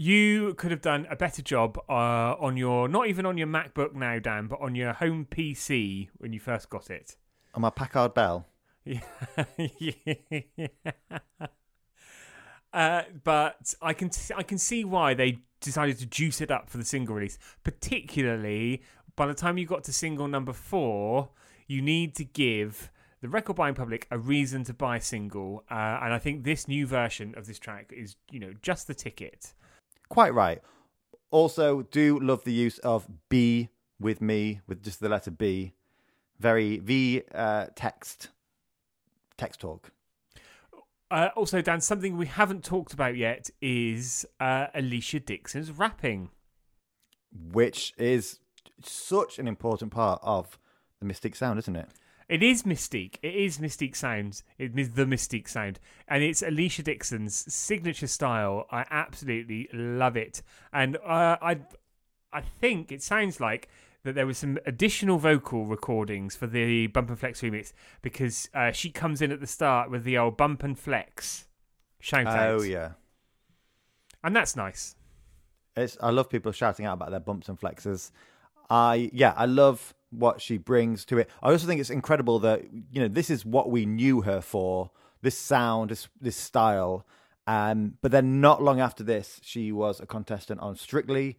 You 0.00 0.54
could 0.54 0.70
have 0.70 0.80
done 0.80 1.08
a 1.10 1.16
better 1.16 1.42
job 1.42 1.76
uh, 1.88 2.36
on 2.38 2.56
your, 2.56 2.86
not 2.88 3.08
even 3.08 3.26
on 3.26 3.36
your 3.36 3.48
MacBook 3.48 3.94
now, 3.94 4.20
Dan, 4.20 4.46
but 4.46 4.60
on 4.60 4.76
your 4.76 4.92
home 4.92 5.26
PC 5.28 6.08
when 6.18 6.32
you 6.32 6.38
first 6.38 6.70
got 6.70 6.88
it. 6.88 7.16
On 7.52 7.62
my 7.62 7.70
Packard 7.70 8.14
Bell. 8.14 8.46
Yeah. 8.84 9.00
uh, 12.72 13.02
but 13.24 13.74
I 13.82 13.92
can 13.92 14.10
I 14.36 14.44
can 14.44 14.58
see 14.58 14.84
why 14.84 15.14
they 15.14 15.40
decided 15.60 15.98
to 15.98 16.06
juice 16.06 16.40
it 16.40 16.52
up 16.52 16.70
for 16.70 16.78
the 16.78 16.84
single 16.84 17.16
release. 17.16 17.36
Particularly 17.64 18.82
by 19.16 19.26
the 19.26 19.34
time 19.34 19.58
you 19.58 19.66
got 19.66 19.82
to 19.84 19.92
single 19.92 20.28
number 20.28 20.52
four, 20.52 21.30
you 21.66 21.82
need 21.82 22.14
to 22.14 22.24
give 22.24 22.92
the 23.20 23.28
record 23.28 23.56
buying 23.56 23.74
public 23.74 24.06
a 24.12 24.18
reason 24.18 24.62
to 24.62 24.72
buy 24.72 24.98
a 24.98 25.00
single. 25.00 25.64
Uh, 25.68 25.98
and 26.02 26.14
I 26.14 26.20
think 26.20 26.44
this 26.44 26.68
new 26.68 26.86
version 26.86 27.34
of 27.36 27.48
this 27.48 27.58
track 27.58 27.92
is 27.92 28.14
you 28.30 28.38
know 28.38 28.52
just 28.62 28.86
the 28.86 28.94
ticket. 28.94 29.54
Quite 30.08 30.34
right. 30.34 30.60
Also, 31.30 31.82
do 31.82 32.18
love 32.18 32.44
the 32.44 32.52
use 32.52 32.78
of 32.78 33.06
be 33.28 33.68
with 34.00 34.20
me 34.20 34.60
with 34.66 34.82
just 34.82 35.00
the 35.00 35.08
letter 35.08 35.30
B. 35.30 35.72
Very 36.38 36.78
V 36.78 37.22
uh, 37.34 37.66
text 37.74 38.28
text 39.36 39.60
talk. 39.60 39.90
Uh, 41.10 41.28
also, 41.36 41.60
Dan, 41.62 41.80
something 41.80 42.16
we 42.16 42.26
haven't 42.26 42.64
talked 42.64 42.92
about 42.92 43.16
yet 43.16 43.50
is 43.62 44.26
uh, 44.40 44.66
Alesha 44.74 45.24
Dixon's 45.24 45.70
rapping. 45.70 46.30
which 47.32 47.94
is 47.98 48.40
such 48.82 49.38
an 49.38 49.48
important 49.48 49.90
part 49.90 50.20
of 50.22 50.58
the 51.00 51.06
Mystic 51.06 51.34
Sound, 51.34 51.58
isn't 51.58 51.76
it? 51.76 51.88
It 52.28 52.42
is 52.42 52.66
Mis-Teeq. 52.66 53.16
It 53.22 53.34
is 53.34 53.58
Mis-Teeq 53.58 53.96
Sounds. 53.96 54.44
It 54.58 54.78
is 54.78 54.90
the 54.90 55.06
Mis-Teeq 55.06 55.48
Sound. 55.48 55.80
And 56.06 56.22
it's 56.22 56.42
Alesha 56.42 56.84
Dixon's 56.84 57.34
signature 57.52 58.06
style. 58.06 58.66
I 58.70 58.84
absolutely 58.90 59.68
love 59.72 60.16
it. 60.16 60.42
And 60.72 60.96
uh, 60.98 61.36
I 61.40 61.60
I 62.32 62.42
think 62.42 62.92
it 62.92 63.02
sounds 63.02 63.40
like 63.40 63.68
that 64.04 64.14
there 64.14 64.26
was 64.26 64.38
some 64.38 64.58
additional 64.66 65.16
vocal 65.18 65.64
recordings 65.64 66.36
for 66.36 66.46
the 66.46 66.86
Bump 66.88 67.08
and 67.08 67.18
Flex 67.18 67.40
remix 67.40 67.72
because 68.02 68.48
uh, 68.54 68.70
she 68.72 68.90
comes 68.90 69.22
in 69.22 69.32
at 69.32 69.40
the 69.40 69.46
start 69.46 69.90
with 69.90 70.04
the 70.04 70.18
old 70.18 70.36
Bump 70.36 70.62
and 70.62 70.78
Flex 70.78 71.46
shout 71.98 72.26
out. 72.26 72.60
Oh 72.60 72.62
yeah, 72.62 72.92
And 74.22 74.36
that's 74.36 74.54
nice. 74.54 74.94
it's 75.76 75.96
I 76.00 76.10
love 76.10 76.28
people 76.28 76.52
shouting 76.52 76.84
out 76.84 76.94
about 76.94 77.10
their 77.10 77.20
bumps 77.20 77.48
and 77.48 77.58
flexes. 77.58 78.10
I 78.68 79.10
yeah, 79.12 79.32
I 79.36 79.46
love 79.46 79.94
what 80.10 80.40
she 80.40 80.58
brings 80.58 81.04
to 81.06 81.18
it. 81.18 81.28
I 81.42 81.50
also 81.50 81.66
think 81.66 81.80
it's 81.80 81.90
incredible 81.90 82.38
that 82.40 82.64
you 82.90 83.00
know 83.00 83.08
this 83.08 83.30
is 83.30 83.44
what 83.44 83.70
we 83.70 83.86
knew 83.86 84.22
her 84.22 84.40
for. 84.40 84.90
This 85.22 85.36
sound, 85.36 85.90
this 85.90 86.08
this 86.20 86.36
style. 86.36 87.06
Um, 87.46 87.94
but 88.02 88.10
then 88.10 88.42
not 88.42 88.62
long 88.62 88.78
after 88.78 89.02
this, 89.02 89.40
she 89.42 89.72
was 89.72 90.00
a 90.00 90.06
contestant 90.06 90.60
on 90.60 90.76
Strictly. 90.76 91.38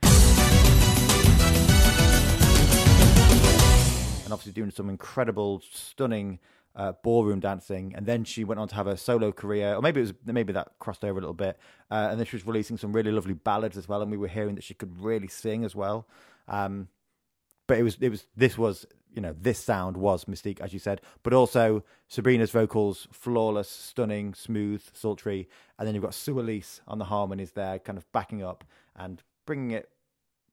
and 4.30 4.34
obviously 4.34 4.52
doing 4.52 4.70
some 4.70 4.90
incredible, 4.90 5.60
stunning 5.72 6.38
uh, 6.76 6.94
ballroom 7.04 7.40
dancing. 7.40 7.94
And 7.96 8.06
then 8.06 8.24
she 8.24 8.44
went 8.44 8.60
on 8.60 8.68
to 8.68 8.76
have 8.76 8.86
a 8.86 8.96
solo 8.96 9.32
career, 9.32 9.74
or 9.74 9.82
maybe 9.82 10.02
it 10.02 10.04
was 10.04 10.14
maybe 10.24 10.54
that 10.54 10.74
crossed 10.78 11.04
over 11.04 11.18
a 11.18 11.22
little 11.22 11.34
bit. 11.34 11.58
Uh, 11.90 12.10
and 12.12 12.20
then 12.20 12.28
she 12.28 12.36
was 12.36 12.46
releasing 12.46 12.78
some 12.78 12.94
really 12.94 13.12
lovely 13.12 13.34
ballads 13.34 13.76
as 13.76 13.88
well. 13.88 14.04
And 14.04 14.12
we 14.12 14.18
were 14.18 14.28
hearing 14.28 14.54
that 14.54 14.64
she 14.64 14.76
could 14.76 15.02
really 15.02 15.28
sing 15.28 15.66
as 15.66 15.76
well. 15.76 16.08
Um, 16.48 16.90
but 17.70 17.78
it 17.78 17.84
was 17.84 17.98
it 18.02 18.10
was 18.10 18.26
this 18.36 18.58
was 18.58 18.86
you 19.14 19.22
know 19.22 19.34
this 19.40 19.60
sound 19.60 19.96
was 19.96 20.28
Mis-Teeq 20.28 20.60
as 20.60 20.74
you 20.74 20.80
said, 20.80 21.02
but 21.22 21.34
also 21.34 21.84
Sabrina's 22.08 22.50
vocals 22.50 23.08
flawless, 23.12 23.70
stunning, 23.70 24.34
smooth, 24.34 24.84
sultry, 24.92 25.48
and 25.78 25.88
then 25.88 25.94
you've 25.94 26.04
got 26.04 26.16
Su-Elise 26.16 26.82
on 26.88 26.98
the 26.98 27.06
harmonies 27.06 27.52
there, 27.52 27.78
kind 27.78 27.98
of 27.98 28.12
backing 28.12 28.44
up 28.44 28.64
and 28.96 29.22
bringing 29.46 29.72
it 29.72 29.90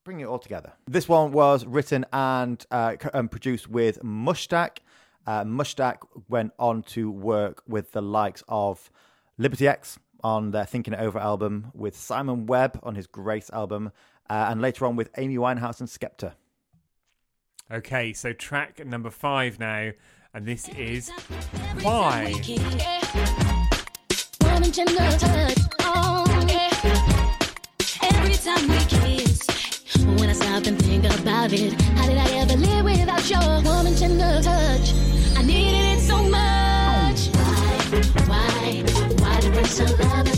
bringing 0.04 0.26
it 0.26 0.28
all 0.28 0.38
together. 0.38 0.74
This 0.86 1.08
one 1.08 1.32
was 1.32 1.64
written 1.64 2.06
and, 2.12 2.64
uh, 2.70 2.94
um, 3.12 3.28
produced 3.28 3.68
with 3.68 4.00
Mushtaq. 4.04 4.78
Uh, 5.26 5.42
Mushtaq 5.42 5.96
went 6.28 6.52
on 6.60 6.82
to 6.94 7.10
work 7.10 7.64
with 7.66 7.90
the 7.90 8.02
likes 8.02 8.44
of 8.46 8.88
Liberty 9.36 9.66
X, 9.66 9.98
on 10.22 10.52
their 10.52 10.64
Thinking 10.64 10.94
It 10.94 11.00
Over 11.00 11.18
album, 11.18 11.72
with 11.74 11.96
Simon 11.96 12.46
Webbe 12.46 12.78
on 12.84 12.94
his 12.94 13.06
Grace 13.06 13.50
album, 13.50 13.90
uh, 14.30 14.46
and 14.48 14.60
later 14.60 14.86
on 14.86 14.96
with 14.96 15.10
Amy 15.16 15.38
Winehouse 15.38 15.80
and 15.80 15.88
Skepta. 15.88 16.34
Okay, 17.68 18.12
so 18.12 18.32
track 18.32 18.86
number 18.86 19.10
five 19.10 19.58
now, 19.58 19.90
and 20.32 20.46
this 20.46 20.68
is 20.68 21.10
Why. 21.82 22.32
Woman 24.40 24.62
eh. 24.62 24.70
tender 24.70 24.94
touch, 24.94 25.58
yeah. 26.46 26.70
Every 28.04 28.34
time 28.34 28.68
we 28.68 28.78
kiss, 28.86 29.48
when 30.04 30.30
I 30.30 30.32
stop 30.34 30.66
and 30.66 30.80
think 30.80 31.06
about 31.06 31.52
it, 31.52 31.72
how 31.72 32.06
did 32.06 32.18
I 32.18 32.30
ever 32.38 32.54
live 32.54 32.84
without 32.84 33.28
your 33.28 33.62
woman 33.64 33.96
tender 33.96 34.40
touch? 34.42 34.94
I 35.36 35.42
needed 35.42 35.98
it 35.98 36.00
so 36.02 36.22
much. 36.22 37.30
Why, 38.28 38.84
why, 38.86 39.10
why 39.18 39.40
love 40.14 40.35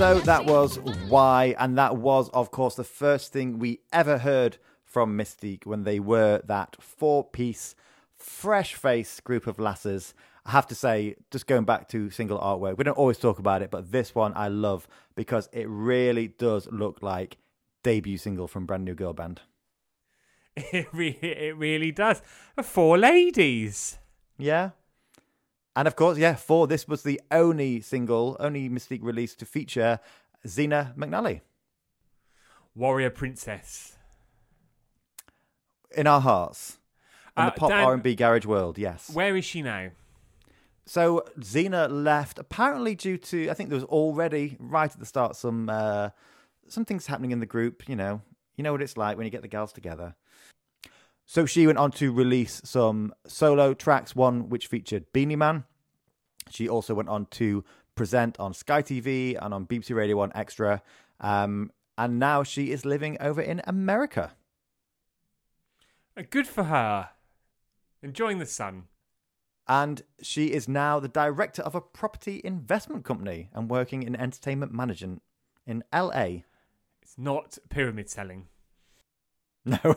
So 0.00 0.18
that 0.20 0.46
was 0.46 0.78
why, 1.08 1.54
and 1.58 1.76
that 1.76 1.98
was, 1.98 2.30
of 2.30 2.50
course, 2.50 2.74
the 2.74 2.84
first 2.84 3.34
thing 3.34 3.58
we 3.58 3.80
ever 3.92 4.16
heard 4.16 4.56
from 4.82 5.14
Mis-Teeq 5.14 5.66
when 5.66 5.84
they 5.84 6.00
were 6.00 6.40
that 6.46 6.74
four-piece, 6.80 7.74
fresh-faced 8.16 9.22
group 9.24 9.46
of 9.46 9.58
lasses. 9.58 10.14
I 10.46 10.52
have 10.52 10.66
to 10.68 10.74
say, 10.74 11.16
just 11.30 11.46
going 11.46 11.64
back 11.64 11.90
to 11.90 12.08
single 12.08 12.38
artwork, 12.38 12.78
we 12.78 12.84
don't 12.84 12.96
always 12.96 13.18
talk 13.18 13.38
about 13.38 13.60
it, 13.60 13.70
but 13.70 13.92
this 13.92 14.14
one 14.14 14.32
I 14.34 14.48
love 14.48 14.88
because 15.16 15.50
it 15.52 15.68
really 15.68 16.28
does 16.28 16.66
look 16.72 17.02
like 17.02 17.36
debut 17.82 18.16
single 18.16 18.48
from 18.48 18.64
Brand 18.64 18.86
New 18.86 18.94
Girl 18.94 19.12
Band. 19.12 19.42
It, 20.72 20.86
re- 20.94 21.18
it 21.20 21.58
really 21.58 21.92
does. 21.92 22.22
Four 22.62 22.96
ladies. 22.96 23.98
Yeah. 24.38 24.70
And 25.80 25.88
of 25.88 25.96
course, 25.96 26.18
yeah, 26.18 26.34
four. 26.34 26.66
This 26.66 26.86
was 26.86 27.04
the 27.04 27.18
only 27.30 27.80
single, 27.80 28.36
only 28.38 28.68
Mis-Teeq 28.68 28.98
release 29.00 29.34
to 29.36 29.46
feature 29.46 29.98
Zena 30.46 30.92
McNally. 30.94 31.40
Warrior 32.74 33.08
Princess. 33.08 33.96
In 35.96 36.06
our 36.06 36.20
hearts. 36.20 36.76
In 37.34 37.44
Uh, 37.44 37.46
the 37.46 37.52
pop 37.52 37.70
Dan- 37.70 37.84
R&B 37.84 38.14
garage 38.14 38.44
world, 38.44 38.76
yes. 38.76 39.08
Where 39.08 39.34
is 39.34 39.46
she 39.46 39.62
now? 39.62 39.92
So 40.84 41.24
Zena 41.42 41.88
left 41.88 42.38
apparently 42.38 42.94
due 42.94 43.16
to 43.16 43.48
I 43.48 43.54
think 43.54 43.70
there 43.70 43.76
was 43.76 43.84
already 43.84 44.58
right 44.60 44.92
at 44.92 44.98
the 44.98 45.06
start 45.06 45.34
some 45.34 45.70
uh, 45.70 46.10
some 46.68 46.84
things 46.84 47.06
happening 47.06 47.30
in 47.30 47.40
the 47.40 47.46
group. 47.46 47.88
You 47.88 47.96
know, 47.96 48.20
you 48.54 48.62
know 48.64 48.72
what 48.72 48.82
it's 48.82 48.98
like 48.98 49.16
when 49.16 49.24
you 49.24 49.30
get 49.30 49.40
the 49.40 49.48
gals 49.48 49.72
together. 49.72 50.14
So 51.24 51.46
she 51.46 51.66
went 51.66 51.78
on 51.78 51.90
to 51.92 52.12
release 52.12 52.60
some 52.64 53.14
solo 53.26 53.72
tracks, 53.72 54.14
one 54.14 54.50
which 54.50 54.66
featured 54.66 55.10
Beenie 55.14 55.36
Man. 55.36 55.64
She 56.50 56.68
also 56.68 56.94
went 56.94 57.08
on 57.08 57.26
to 57.32 57.64
present 57.94 58.38
on 58.38 58.54
Sky 58.54 58.82
TV 58.82 59.36
and 59.40 59.52
on 59.54 59.66
BBC 59.66 59.94
Radio 59.94 60.16
One 60.16 60.32
Extra, 60.34 60.82
um, 61.20 61.70
and 61.98 62.18
now 62.18 62.42
she 62.42 62.70
is 62.70 62.84
living 62.84 63.16
over 63.20 63.40
in 63.42 63.60
America. 63.64 64.32
Uh, 66.16 66.22
Good 66.28 66.46
for 66.46 66.64
her. 66.64 67.10
Enjoying 68.02 68.38
the 68.38 68.46
sun. 68.46 68.84
And 69.68 70.02
she 70.20 70.46
is 70.46 70.66
now 70.66 70.98
the 70.98 71.08
director 71.08 71.62
of 71.62 71.74
a 71.74 71.80
property 71.80 72.40
investment 72.42 73.04
company 73.04 73.50
and 73.52 73.70
working 73.70 74.02
in 74.02 74.16
entertainment 74.16 74.72
management 74.72 75.22
in 75.66 75.84
LA. 75.92 76.42
It's 77.02 77.16
not 77.16 77.58
pyramid 77.68 78.10
selling. 78.10 78.46
No. 79.66 79.94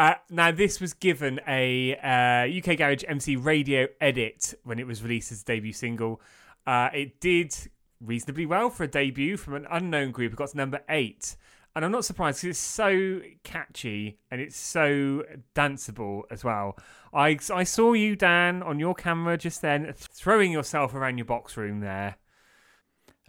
Uh, 0.00 0.14
now, 0.30 0.50
this 0.50 0.80
was 0.80 0.94
given 0.94 1.40
a 1.46 1.94
uh, 1.96 2.48
UK 2.48 2.78
Garage 2.78 3.04
MC 3.06 3.36
radio 3.36 3.86
edit 4.00 4.54
when 4.64 4.78
it 4.78 4.86
was 4.86 5.02
released 5.02 5.30
as 5.30 5.42
a 5.42 5.44
debut 5.44 5.74
single. 5.74 6.22
Uh, 6.66 6.88
it 6.94 7.20
did 7.20 7.54
reasonably 8.00 8.46
well 8.46 8.70
for 8.70 8.84
a 8.84 8.88
debut 8.88 9.36
from 9.36 9.52
an 9.52 9.66
unknown 9.70 10.10
group. 10.10 10.32
It 10.32 10.36
got 10.36 10.48
to 10.48 10.56
number 10.56 10.80
eight. 10.88 11.36
And 11.76 11.84
I'm 11.84 11.92
not 11.92 12.06
surprised 12.06 12.38
because 12.38 12.56
it's 12.56 12.66
so 12.66 13.20
catchy 13.44 14.18
and 14.30 14.40
it's 14.40 14.56
so 14.56 15.22
danceable 15.54 16.22
as 16.30 16.42
well. 16.42 16.78
I, 17.12 17.38
I 17.52 17.64
saw 17.64 17.92
you, 17.92 18.16
Dan, 18.16 18.62
on 18.62 18.78
your 18.78 18.94
camera 18.94 19.36
just 19.36 19.60
then, 19.60 19.92
throwing 19.94 20.50
yourself 20.50 20.94
around 20.94 21.18
your 21.18 21.26
box 21.26 21.58
room 21.58 21.80
there. 21.80 22.16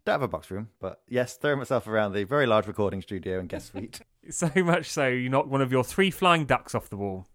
Don't 0.05 0.13
have 0.13 0.21
a 0.21 0.27
box 0.29 0.49
room, 0.49 0.69
but 0.79 1.01
yes, 1.09 1.35
throwing 1.35 1.57
myself 1.57 1.85
around 1.85 2.13
the 2.13 2.23
very 2.23 2.47
large 2.47 2.65
recording 2.65 3.01
studio 3.01 3.39
and 3.39 3.49
guest 3.49 3.73
suite. 3.73 3.99
So 4.29 4.51
much 4.57 4.87
so, 4.87 5.07
you 5.07 5.29
knocked 5.29 5.49
one 5.49 5.61
of 5.61 5.71
your 5.71 5.83
three 5.83 6.11
flying 6.11 6.45
ducks 6.45 6.75
off 6.75 6.89
the 6.89 6.97
wall. 6.97 7.25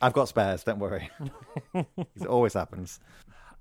I've 0.00 0.12
got 0.12 0.28
spares, 0.28 0.64
don't 0.64 0.78
worry. 0.78 1.10
it 1.74 2.26
always 2.26 2.54
happens. 2.54 3.00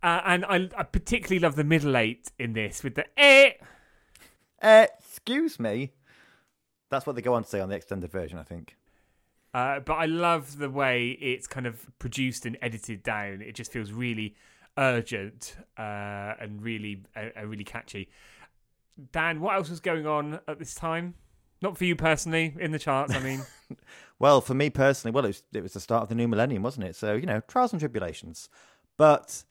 Uh, 0.02 0.22
and 0.26 0.46
I, 0.46 0.70
I 0.78 0.84
particularly 0.84 1.40
love 1.40 1.56
the 1.56 1.64
middle 1.64 1.98
eight 1.98 2.32
in 2.38 2.54
this 2.54 2.84
with 2.84 2.96
the 2.96 3.06
eh. 3.18 3.52
Uh, 4.62 4.88
excuse 5.00 5.60
me. 5.60 5.92
That's 6.90 7.06
what 7.06 7.16
they 7.16 7.22
go 7.22 7.34
on 7.34 7.44
to 7.44 7.50
say 7.50 7.60
on 7.60 7.70
the 7.70 7.76
extended 7.76 8.12
version, 8.12 8.38
I 8.38 8.44
think. 8.44 8.78
Uh, 9.54 9.80
but 9.80 9.94
I 9.94 10.06
love 10.06 10.58
the 10.58 10.70
way 10.70 11.12
it's 11.22 11.48
kind 11.48 11.66
of 11.66 11.88
produced 11.98 12.46
and 12.46 12.58
edited 12.62 13.04
down. 13.04 13.42
It 13.42 13.56
just 13.56 13.72
feels 13.72 13.92
really 13.92 14.36
urgent 14.78 15.56
uh, 15.78 16.34
and 16.40 16.62
really, 16.62 17.04
uh, 17.16 17.30
uh, 17.40 17.46
really 17.46 17.64
catchy. 17.64 18.10
Dan, 19.12 19.40
what 19.42 19.56
else 19.56 19.70
was 19.70 19.80
going 19.80 20.06
on 20.06 20.40
at 20.48 20.60
this 20.60 20.76
time? 20.76 21.16
Not 21.62 21.78
for 21.78 21.86
you 21.86 21.96
personally 21.96 22.54
in 22.60 22.72
the 22.72 22.80
charts. 22.80 23.14
I 23.16 23.20
mean, 23.20 23.42
Well, 24.20 24.40
for 24.40 24.54
me 24.54 24.70
personally, 24.70 25.14
well, 25.14 25.26
it 25.26 25.30
was, 25.30 25.44
it 25.54 25.62
was 25.64 25.74
the 25.74 25.80
start 25.82 26.04
of 26.04 26.10
the 26.10 26.16
new 26.16 26.28
millennium, 26.28 26.64
wasn't 26.64 26.86
it? 26.88 26.96
So, 26.96 27.16
you 27.16 27.26
know, 27.26 27.42
trials 27.48 27.74
and 27.74 27.80
tribulations. 27.82 28.48
But, 28.98 29.44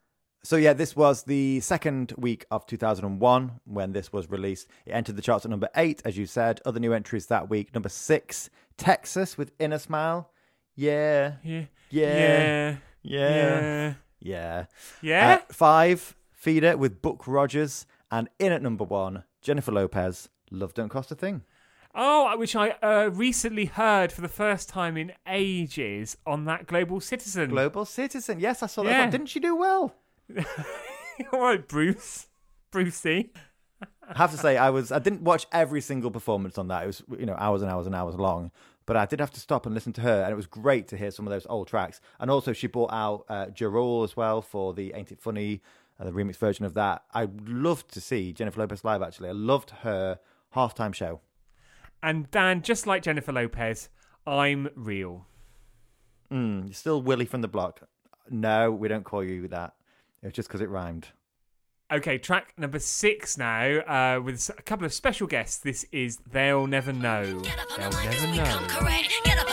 so 0.43 0.57
yeah, 0.57 0.73
this 0.73 0.97
was 0.97 1.25
the 1.25 1.61
second 1.61 2.14
week 2.17 2.47
of 2.51 2.64
2001 2.67 3.61
when 3.67 3.93
this 3.93 4.11
was 4.12 4.31
released. 4.31 4.69
It 4.87 4.93
entered 4.93 5.17
the 5.17 5.23
charts 5.23 5.45
at 5.45 5.51
number 5.51 5.69
eight, 5.77 6.01
as 6.07 6.17
you 6.17 6.25
said. 6.25 6.61
Other 6.64 6.81
new 6.81 6.95
entries 6.95 7.27
that 7.27 7.51
week. 7.51 7.75
Number 7.75 7.90
six, 7.90 8.49
Texas 8.79 9.37
with 9.37 9.53
Inner 9.59 9.79
Smile. 9.79 10.31
Yeah. 10.77 11.35
yeah, 11.43 11.64
Yeah. 11.90 12.77
yeah, 13.03 13.95
Yeah. 14.21 14.64
yeah. 15.03 15.35
Uh, 15.43 15.53
five, 15.53 16.17
Feeder 16.33 16.77
with 16.79 17.03
Buck 17.03 17.27
Rogers. 17.27 17.85
And 18.11 18.29
in 18.38 18.51
at 18.53 18.62
number 18.62 18.85
one, 18.85 19.25
Jennifer 19.43 19.73
Lopez, 19.73 20.31
Love 20.51 20.73
Don't 20.73 20.88
Cost 20.88 21.11
a 21.12 21.14
Thing. 21.14 21.43
Oh, 21.94 22.37
which 22.37 22.57
I 22.57 22.70
uh, 22.83 23.11
recently 23.12 23.66
heard 23.66 24.11
for 24.11 24.20
the 24.20 24.28
first 24.28 24.68
time 24.68 24.96
in 24.96 25.12
ages 25.28 26.16
on 26.26 26.44
that 26.46 26.66
Global 26.66 27.00
Citizen. 27.00 27.50
Global 27.50 27.85
Citizen. 27.85 28.40
Yes, 28.40 28.62
I 28.62 28.66
saw 28.66 28.83
that. 28.83 28.90
Yeah. 28.90 29.11
Didn't 29.11 29.28
she 29.28 29.38
do 29.38 29.54
well? 29.54 29.94
All 31.33 31.40
right, 31.40 31.66
Bruce, 31.66 32.26
Brucey. 32.72 33.33
I 34.09 34.18
have 34.18 34.33
to 34.33 34.37
say, 34.37 34.57
I 34.57 34.70
was 34.70 34.90
I 34.90 34.98
didn't 34.98 35.22
watch 35.22 35.46
every 35.52 35.80
single 35.80 36.11
performance 36.11 36.59
on 36.59 36.68
that. 36.68 36.83
It 36.83 36.87
was 36.87 37.02
you 37.18 37.26
know 37.26 37.37
hours 37.38 37.62
and 37.62 37.70
hours 37.70 37.87
and 37.87 37.94
hours 37.94 38.16
long, 38.16 38.50
but 38.87 38.96
I 38.96 39.07
did 39.07 39.20
have 39.20 39.30
to 39.33 39.40
stop 39.40 39.66
and 39.66 39.74
listen 39.74 39.92
to 39.94 40.00
her, 40.00 40.22
and 40.22 40.33
it 40.33 40.37
was 40.37 40.46
great 40.46 40.88
to 40.88 40.96
hear 40.96 41.11
some 41.11 41.26
of 41.26 41.33
those 41.33 41.46
old 41.48 41.68
tracks. 41.68 42.00
And 42.18 42.30
also, 42.30 42.52
she 42.52 42.66
brought 42.66 42.92
out 42.92 43.24
uh, 43.28 43.46
as 44.02 44.16
well 44.16 44.42
for 44.42 44.74
the 44.74 44.92
Ain't 44.94 45.12
It 45.12 45.20
Funny, 45.20 45.62
uh, 46.00 46.04
the 46.04 46.12
remix 46.12 46.37
version 46.37 46.64
of 46.64 46.74
that. 46.74 47.04
I 47.12 47.28
loved 47.46 47.92
to 47.94 48.00
see 48.00 48.33
Jennifer 48.33 48.61
Lopez 48.61 48.85
live. 48.85 49.02
Actually, 49.02 49.28
I 49.28 49.33
loved 49.33 49.70
her 49.70 50.18
halftime 50.54 50.94
show. 50.94 51.20
And 52.05 52.31
Dan, 52.31 52.61
just 52.61 52.87
like 52.87 53.03
Jennifer 53.03 53.33
Lopez, 53.33 53.88
I'm 54.27 54.69
real. 54.75 55.27
Mm, 56.31 56.67
you're 56.67 56.75
still 56.75 57.01
Willie 57.01 57.25
from 57.25 57.40
the 57.40 57.49
block. 57.49 57.81
No, 58.29 58.71
we 58.71 58.88
don't 58.88 59.05
call 59.05 59.25
you 59.25 59.49
that. 59.49 59.73
It 60.23 60.27
was 60.27 60.35
just 60.35 60.49
because 60.49 60.61
it 60.61 60.69
rhymed. 60.69 61.09
Okay, 61.90 62.19
track 62.19 62.53
number 62.59 62.79
six 62.79 63.38
now, 63.38 63.79
uh, 63.79 64.21
with 64.21 64.51
a 64.51 64.62
couple 64.62 64.85
of 64.85 64.93
special 64.93 65.27
guests. 65.27 65.57
This 65.57 65.87
is 65.93 66.19
They'll 66.31 66.67
Never 66.67 66.93
Know. 66.93 67.40
They'll 67.40 67.90
Never 67.90 68.27
Know. 68.37 69.43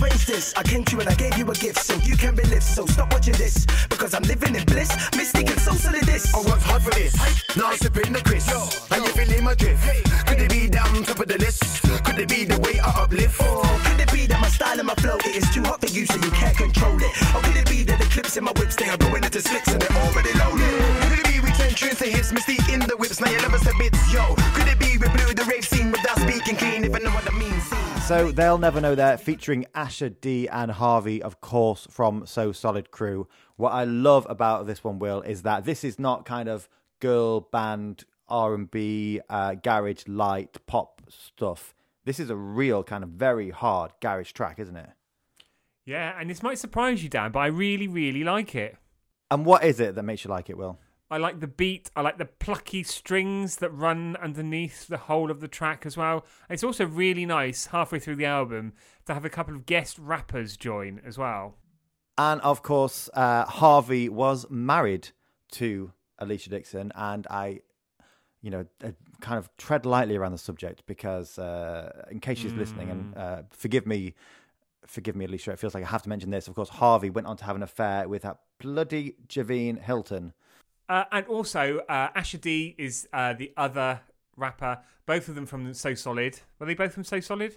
This. 0.00 0.54
I 0.56 0.62
came 0.62 0.84
to 0.84 0.92
you 0.92 1.00
and 1.00 1.08
I 1.08 1.14
gave 1.14 1.36
you 1.36 1.44
a 1.50 1.54
gift, 1.54 1.78
so 1.78 1.94
you 1.96 2.16
can 2.16 2.36
relive. 2.36 2.62
So 2.62 2.86
stop 2.86 3.12
watching 3.12 3.34
this, 3.34 3.66
because 3.88 4.14
I'm 4.14 4.22
living 4.22 4.54
in 4.54 4.64
bliss. 4.64 4.88
Mystic 5.16 5.50
and 5.50 5.60
so 5.60 5.72
silly 5.72 6.00
this. 6.00 6.32
I 6.32 6.38
worked 6.38 6.62
hard 6.62 6.82
for 6.82 6.90
this. 6.90 7.14
Now 7.56 7.70
I'm 7.70 7.76
sipping 7.76 8.12
the 8.12 8.20
crisp. 8.20 8.48
And 8.92 9.04
you 9.04 9.10
feeling 9.10 9.44
my 9.44 9.54
drift. 9.54 9.82
Could 10.26 10.40
it 10.40 10.50
be 10.50 10.68
that 10.68 10.86
I'm 10.86 11.02
top 11.02 11.18
of 11.18 11.26
the 11.26 11.38
list? 11.38 11.82
Could 12.04 12.18
it 12.18 12.28
be 12.28 12.44
the 12.44 12.60
way 12.60 12.78
I 12.78 13.02
uplift? 13.02 13.40
Or 13.40 13.62
could 13.84 14.00
it 14.00 14.12
be 14.12 14.26
that 14.26 14.40
my 14.40 14.48
style 14.48 14.78
and 14.78 14.86
my 14.86 14.94
flow 14.94 15.16
it 15.16 15.34
is 15.34 15.50
too 15.50 15.62
hot 15.64 15.80
for 15.80 15.88
you, 15.88 16.06
so 16.06 16.14
you 16.14 16.30
can't 16.30 16.56
control 16.56 16.96
it? 16.96 17.12
Or 17.34 17.42
could 17.42 17.56
it 17.56 17.68
be 17.68 17.82
that 17.84 17.98
the 17.98 18.06
clips 18.06 18.36
in 18.36 18.44
my 18.44 18.52
whips 18.52 18.76
they 18.76 18.88
are 18.88 18.98
going 18.98 19.24
into 19.24 19.40
slicks 19.40 19.68
and 19.68 19.82
they're 19.82 19.98
already 19.98 20.32
loaded? 20.38 21.29
Could 21.60 21.72
it 21.72 21.76
be 21.76 21.76
we 21.76 21.76
turn 21.76 21.76
tunes 21.76 21.98
to 21.98 22.04
hits? 22.04 22.32
Mis-Teeq 22.32 22.72
in 22.72 22.80
the 22.80 22.96
whips. 22.96 23.20
Now 23.20 23.30
you 23.30 23.38
love 23.38 23.54
us 23.54 23.66
a 23.66 23.72
bit. 23.78 23.94
Yo, 24.12 24.34
could 24.54 24.68
it 24.68 24.78
be 24.78 24.96
we 24.96 25.08
blew 25.08 25.34
the 25.34 25.46
rave 25.50 25.64
scene 25.64 25.90
without 25.90 26.18
speaking 26.18 26.56
clean? 26.56 26.84
If 26.84 26.94
I 26.94 26.98
know 26.98 27.10
what 27.10 27.30
I 27.30 27.36
mean. 27.36 27.60
Scene. 27.60 28.00
So 28.02 28.32
they'll 28.32 28.58
never 28.58 28.80
know 28.80 28.94
there, 28.94 29.18
featuring 29.18 29.66
Asher 29.74 30.08
D 30.08 30.48
and 30.48 30.70
Harvey, 30.72 31.22
of 31.22 31.40
course, 31.40 31.86
from 31.90 32.26
So 32.26 32.52
Solid 32.52 32.90
Crew. 32.90 33.28
What 33.56 33.70
I 33.70 33.84
love 33.84 34.26
about 34.28 34.66
this 34.66 34.82
one, 34.82 34.98
Will, 34.98 35.20
is 35.22 35.42
that 35.42 35.64
this 35.64 35.84
is 35.84 35.98
not 35.98 36.24
kind 36.24 36.48
of 36.48 36.68
girl 36.98 37.40
band 37.40 38.04
R 38.28 38.54
and 38.54 38.70
B, 38.70 39.20
uh, 39.28 39.54
garage 39.54 40.04
light 40.06 40.58
pop 40.66 41.02
stuff. 41.08 41.74
This 42.04 42.18
is 42.18 42.30
a 42.30 42.36
real 42.36 42.82
kind 42.82 43.04
of 43.04 43.10
very 43.10 43.50
hard 43.50 43.92
garage 44.00 44.32
track, 44.32 44.58
isn't 44.58 44.76
it? 44.76 44.90
Yeah, 45.84 46.14
and 46.18 46.30
this 46.30 46.42
might 46.42 46.58
surprise 46.58 47.02
you, 47.02 47.08
Dan, 47.08 47.32
but 47.32 47.40
I 47.40 47.46
really, 47.46 47.88
really 47.88 48.24
like 48.24 48.54
it. 48.54 48.76
And 49.30 49.44
what 49.44 49.64
is 49.64 49.78
it 49.80 49.94
that 49.94 50.02
makes 50.02 50.24
you 50.24 50.30
like 50.30 50.50
it, 50.50 50.56
Will? 50.56 50.78
I 51.10 51.18
like 51.18 51.40
the 51.40 51.48
beat. 51.48 51.90
I 51.96 52.02
like 52.02 52.18
the 52.18 52.24
plucky 52.26 52.84
strings 52.84 53.56
that 53.56 53.70
run 53.70 54.16
underneath 54.22 54.86
the 54.86 54.96
whole 54.96 55.30
of 55.30 55.40
the 55.40 55.48
track 55.48 55.84
as 55.84 55.96
well. 55.96 56.24
And 56.48 56.54
it's 56.54 56.62
also 56.62 56.86
really 56.86 57.26
nice 57.26 57.66
halfway 57.66 57.98
through 57.98 58.16
the 58.16 58.26
album 58.26 58.74
to 59.06 59.14
have 59.14 59.24
a 59.24 59.30
couple 59.30 59.54
of 59.54 59.66
guest 59.66 59.98
rappers 59.98 60.56
join 60.56 61.00
as 61.04 61.18
well. 61.18 61.56
And 62.16 62.40
of 62.42 62.62
course, 62.62 63.10
uh, 63.14 63.44
Harvey 63.46 64.08
was 64.08 64.46
married 64.50 65.08
to 65.52 65.92
Alesha 66.20 66.50
Dixon, 66.50 66.92
and 66.94 67.26
I, 67.28 67.60
you 68.42 68.50
know, 68.50 68.66
uh, 68.84 68.90
kind 69.20 69.38
of 69.38 69.48
tread 69.56 69.86
lightly 69.86 70.16
around 70.16 70.32
the 70.32 70.38
subject 70.38 70.84
because, 70.86 71.38
uh, 71.38 72.04
in 72.10 72.20
case 72.20 72.38
she's 72.38 72.52
listening, 72.52 72.90
and 72.90 73.16
uh, 73.16 73.42
forgive 73.50 73.86
me, 73.86 74.14
forgive 74.86 75.16
me, 75.16 75.26
Alesha, 75.26 75.52
it 75.52 75.58
feels 75.58 75.74
like 75.74 75.82
I 75.82 75.88
have 75.88 76.02
to 76.02 76.08
mention 76.08 76.30
this. 76.30 76.46
Of 76.46 76.54
course, 76.54 76.68
Harvey 76.68 77.10
went 77.10 77.26
on 77.26 77.36
to 77.38 77.44
have 77.44 77.56
an 77.56 77.62
affair 77.62 78.06
with 78.08 78.22
that 78.22 78.38
bloody 78.60 79.16
Javine 79.26 79.80
Hylton. 79.80 80.34
Uh, 80.90 81.04
and 81.12 81.26
also, 81.26 81.78
uh, 81.88 82.08
Asher 82.16 82.38
D 82.38 82.74
is 82.76 83.06
uh, 83.12 83.32
the 83.32 83.52
other 83.56 84.00
rapper. 84.36 84.80
Both 85.06 85.28
of 85.28 85.36
them 85.36 85.46
from 85.46 85.72
So 85.72 85.94
Solid. 85.94 86.40
Were 86.58 86.66
they 86.66 86.74
both 86.74 86.94
from 86.94 87.04
So 87.04 87.20
Solid? 87.20 87.56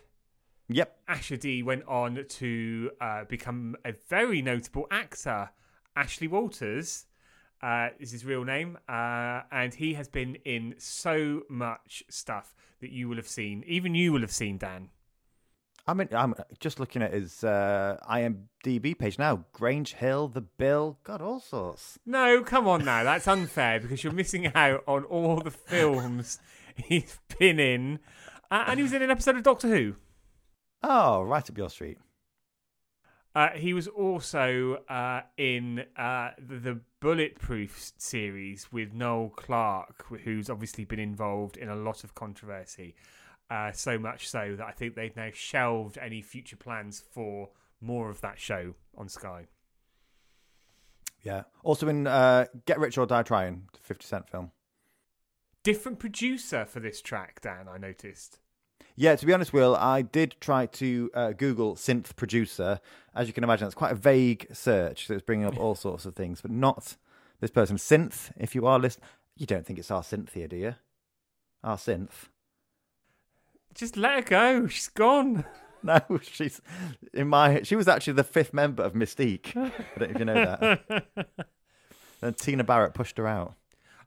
Yep. 0.69 0.99
Asher 1.07 1.37
D 1.37 1.63
went 1.63 1.83
on 1.87 2.23
to 2.29 2.91
uh, 3.01 3.23
become 3.23 3.75
a 3.83 3.93
very 4.07 4.43
notable 4.43 4.85
actor. 4.91 5.49
Ashley 5.95 6.27
Walters 6.27 7.07
uh, 7.63 7.89
is 7.99 8.11
his 8.11 8.23
real 8.23 8.43
name, 8.43 8.77
uh, 8.87 9.41
and 9.51 9.73
he 9.73 9.95
has 9.95 10.07
been 10.07 10.35
in 10.45 10.75
so 10.77 11.41
much 11.49 12.03
stuff 12.11 12.53
that 12.81 12.91
you 12.91 13.09
will 13.09 13.17
have 13.17 13.27
seen. 13.27 13.63
Even 13.65 13.95
you 13.95 14.13
will 14.13 14.21
have 14.21 14.31
seen, 14.31 14.59
Dan. 14.59 14.89
I 15.85 15.93
mean, 15.93 16.07
I'm 16.13 16.33
just 16.59 16.79
looking 16.79 17.01
at 17.01 17.13
his 17.13 17.43
uh, 17.43 17.97
IMDb 18.09 18.97
page 18.97 19.19
now. 19.19 19.43
Grange 19.51 19.93
Hill, 19.93 20.29
The 20.29 20.41
Bill, 20.41 20.97
God, 21.03 21.21
all 21.21 21.41
sorts. 21.41 21.99
No, 22.05 22.41
come 22.41 22.67
on 22.67 22.85
now. 22.85 23.03
That's 23.03 23.27
unfair 23.27 23.81
because 23.81 24.01
you're 24.03 24.13
missing 24.13 24.47
out 24.55 24.83
on 24.87 25.03
all 25.03 25.41
the 25.41 25.51
films 25.51 26.39
he's 26.75 27.19
been 27.37 27.59
in. 27.59 27.99
Uh, 28.49 28.63
and 28.67 28.79
he 28.79 28.83
was 28.83 28.93
in 28.93 29.01
an 29.01 29.11
episode 29.11 29.35
of 29.35 29.43
Doctor 29.43 29.67
Who. 29.67 29.95
Oh, 30.83 31.21
right 31.23 31.49
up 31.49 31.57
your 31.57 31.69
street. 31.69 31.97
Uh, 33.35 33.49
he 33.55 33.73
was 33.73 33.87
also 33.87 34.83
uh, 34.87 35.21
in 35.37 35.83
uh, 35.97 36.29
the, 36.37 36.59
the 36.59 36.79
Bulletproof 37.01 37.91
series 37.97 38.71
with 38.71 38.93
Noel 38.93 39.29
Clarke, 39.29 40.05
who's 40.23 40.49
obviously 40.49 40.85
been 40.85 40.99
involved 40.99 41.57
in 41.57 41.67
a 41.67 41.75
lot 41.75 42.03
of 42.03 42.13
controversy. 42.13 42.95
Uh, 43.49 43.71
so 43.71 43.99
much 43.99 44.27
so 44.27 44.55
that 44.57 44.65
I 44.65 44.71
think 44.71 44.95
they've 44.95 45.15
now 45.15 45.29
shelved 45.33 45.97
any 45.97 46.21
future 46.21 46.55
plans 46.55 47.03
for 47.11 47.49
more 47.81 48.09
of 48.09 48.21
that 48.21 48.39
show 48.39 48.73
on 48.97 49.09
Sky. 49.09 49.47
Yeah. 51.21 51.43
Also 51.63 51.87
in 51.87 52.07
uh, 52.07 52.45
Get 52.65 52.79
Rich 52.79 52.97
or 52.97 53.05
Die 53.05 53.23
Trying, 53.23 53.67
the 53.73 53.79
50 53.79 54.05
Cent 54.05 54.29
film. 54.29 54.51
Different 55.63 55.99
producer 55.99 56.65
for 56.65 56.79
this 56.79 57.01
track, 57.01 57.41
Dan, 57.41 57.67
I 57.69 57.77
noticed. 57.77 58.39
Yeah, 58.95 59.15
to 59.15 59.25
be 59.25 59.33
honest, 59.33 59.53
Will, 59.53 59.75
I 59.75 60.03
did 60.03 60.35
try 60.39 60.65
to 60.67 61.09
uh, 61.13 61.31
Google 61.31 61.75
synth 61.75 62.15
producer. 62.15 62.79
As 63.15 63.27
you 63.27 63.33
can 63.33 63.43
imagine, 63.43 63.65
it's 63.65 63.75
quite 63.75 63.93
a 63.93 63.95
vague 63.95 64.47
search, 64.53 65.07
so 65.07 65.13
it's 65.15 65.23
bringing 65.23 65.45
up 65.45 65.57
all 65.57 65.75
sorts 65.75 66.05
of 66.05 66.15
things, 66.15 66.41
but 66.41 66.51
not 66.51 66.97
this 67.39 67.49
person. 67.49 67.77
Synth, 67.77 68.31
if 68.37 68.53
you 68.53 68.67
are 68.67 68.77
listening, 68.77 69.07
you 69.35 69.45
don't 69.45 69.65
think 69.65 69.79
it's 69.79 69.89
our 69.89 70.03
Cynthia, 70.03 70.47
do 70.47 70.57
you? 70.57 70.75
Our 71.63 71.77
synth. 71.77 72.27
Just 73.73 73.97
let 73.97 74.15
her 74.15 74.21
go. 74.21 74.67
She's 74.67 74.89
gone. 74.89 75.45
No, 75.85 75.99
she's 76.21 76.61
in 77.13 77.27
my. 77.27 77.61
She 77.63 77.75
was 77.75 77.89
actually 77.89 78.13
the 78.13 78.23
fifth 78.23 78.53
member 78.53 78.83
of 78.83 78.95
Mis-Teeq. 78.95 79.47
I 79.57 79.71
don't 79.99 79.99
know 79.99 80.05
if 80.05 80.17
you 80.19 80.23
know 80.23 80.33
that. 80.45 81.05
then 82.21 82.33
Tina 82.35 82.63
Barrett 82.63 82.93
pushed 82.93 83.17
her 83.17 83.27
out. 83.27 83.55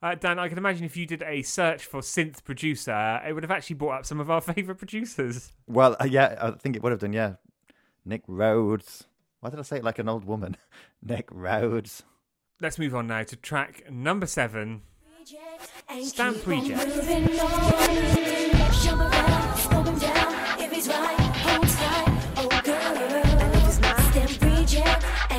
Uh, 0.03 0.15
Dan, 0.15 0.39
I 0.39 0.49
can 0.49 0.57
imagine 0.57 0.85
if 0.85 0.97
you 0.97 1.05
did 1.05 1.23
a 1.23 1.43
search 1.43 1.85
for 1.85 2.01
synth 2.01 2.45
producer, 2.45 3.21
it 3.29 3.35
would 3.35 3.43
have 3.43 3.51
actually 3.51 3.77
brought 3.77 3.99
up 3.99 4.07
some 4.07 4.21
of 4.21 4.31
our 4.31 4.41
favourite 4.55 4.79
producers. 4.79 5.53
Well, 5.67 5.97
uh, 6.01 6.07
yeah, 6.07 6.37
I 6.41 6.53
think 6.53 6.77
it 6.77 6.83
would 6.83 6.93
have 6.93 7.01
done. 7.01 7.13
Yeah, 7.13 7.35
Nick 8.07 8.23
Rhodes. 8.27 9.05
Why 9.41 9.51
did 9.51 9.59
I 9.59 9.63
say 9.63 9.77
it 9.77 9.85
like 9.85 9.99
an 9.99 10.09
old 10.09 10.25
woman? 10.25 10.57
Nick 11.03 11.29
Rhodes. 11.31 12.05
Let's 12.59 12.79
move 12.79 12.95
on 12.95 13.07
now 13.07 13.23
to 13.23 13.37
track 13.37 13.91
number 13.91 14.25
seven. 14.27 14.81
Stamp 16.01 16.39
Keep 16.39 16.47
Reject. 16.47 18.45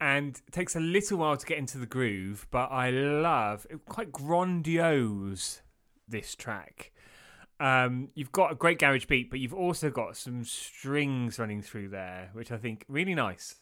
and 0.00 0.40
takes 0.50 0.76
a 0.76 0.80
little 0.80 1.18
while 1.18 1.36
to 1.36 1.46
get 1.46 1.58
into 1.58 1.78
the 1.78 1.86
groove, 1.86 2.46
but 2.50 2.70
I 2.70 2.90
love 2.90 3.66
it 3.70 3.84
quite 3.84 4.12
grandiose 4.12 5.62
this 6.06 6.34
track. 6.34 6.92
Um, 7.60 8.10
you've 8.14 8.30
got 8.30 8.52
a 8.52 8.54
great 8.54 8.78
garage 8.78 9.06
beat, 9.06 9.30
but 9.30 9.40
you've 9.40 9.54
also 9.54 9.90
got 9.90 10.16
some 10.16 10.44
strings 10.44 11.38
running 11.38 11.62
through 11.62 11.88
there, 11.88 12.30
which 12.32 12.52
I 12.52 12.56
think 12.56 12.84
really 12.88 13.14
nice. 13.14 13.56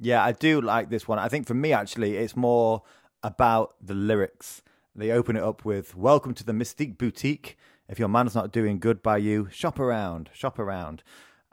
Yeah, 0.00 0.24
I 0.24 0.32
do 0.32 0.60
like 0.60 0.90
this 0.90 1.06
one. 1.06 1.18
I 1.18 1.28
think 1.28 1.46
for 1.46 1.54
me, 1.54 1.72
actually, 1.72 2.16
it's 2.16 2.36
more 2.36 2.82
about 3.22 3.76
the 3.80 3.94
lyrics. 3.94 4.62
They 4.94 5.10
open 5.10 5.36
it 5.36 5.42
up 5.42 5.64
with 5.64 5.96
Welcome 5.96 6.34
to 6.34 6.44
the 6.44 6.52
Mis-Teeq 6.52 6.98
Boutique. 6.98 7.56
If 7.88 7.98
your 7.98 8.08
man's 8.08 8.34
not 8.34 8.52
doing 8.52 8.80
good 8.80 9.02
by 9.02 9.18
you, 9.18 9.48
shop 9.52 9.78
around, 9.78 10.30
shop 10.34 10.58
around. 10.58 11.02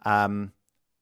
Um, 0.04 0.54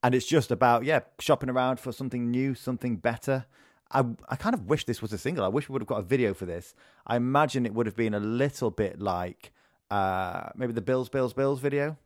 and 0.04 0.16
it's 0.16 0.26
just 0.26 0.52
about, 0.52 0.84
yeah, 0.84 1.02
shopping 1.20 1.50
around 1.50 1.80
for 1.80 1.92
something 1.92 2.32
new, 2.32 2.56
something 2.56 2.98
better. 2.98 3.46
I, 3.92 4.06
I 4.30 4.36
kind 4.36 4.54
of 4.54 4.68
wish 4.68 4.86
this 4.86 5.02
was 5.02 5.14
a 5.14 5.18
single. 5.18 5.44
I 5.44 5.50
wish 5.50 5.70
we 5.70 5.74
would 5.74 5.82
have 5.82 5.88
got 5.88 6.00
a 6.00 6.04
video 6.04 6.34
for 6.34 6.46
this. 6.46 6.74
I 7.06 7.18
imagine 7.18 7.66
it 7.66 7.74
would 7.74 7.86
have 7.86 7.96
been 7.96 8.14
a 8.14 8.20
little 8.20 8.72
bit 8.72 9.00
like 9.00 9.52
uh, 9.90 10.50
maybe 10.56 10.74
the 10.74 10.82
Bills, 10.82 11.10
Bills, 11.10 11.34
Bills 11.34 11.60
video. 11.60 11.98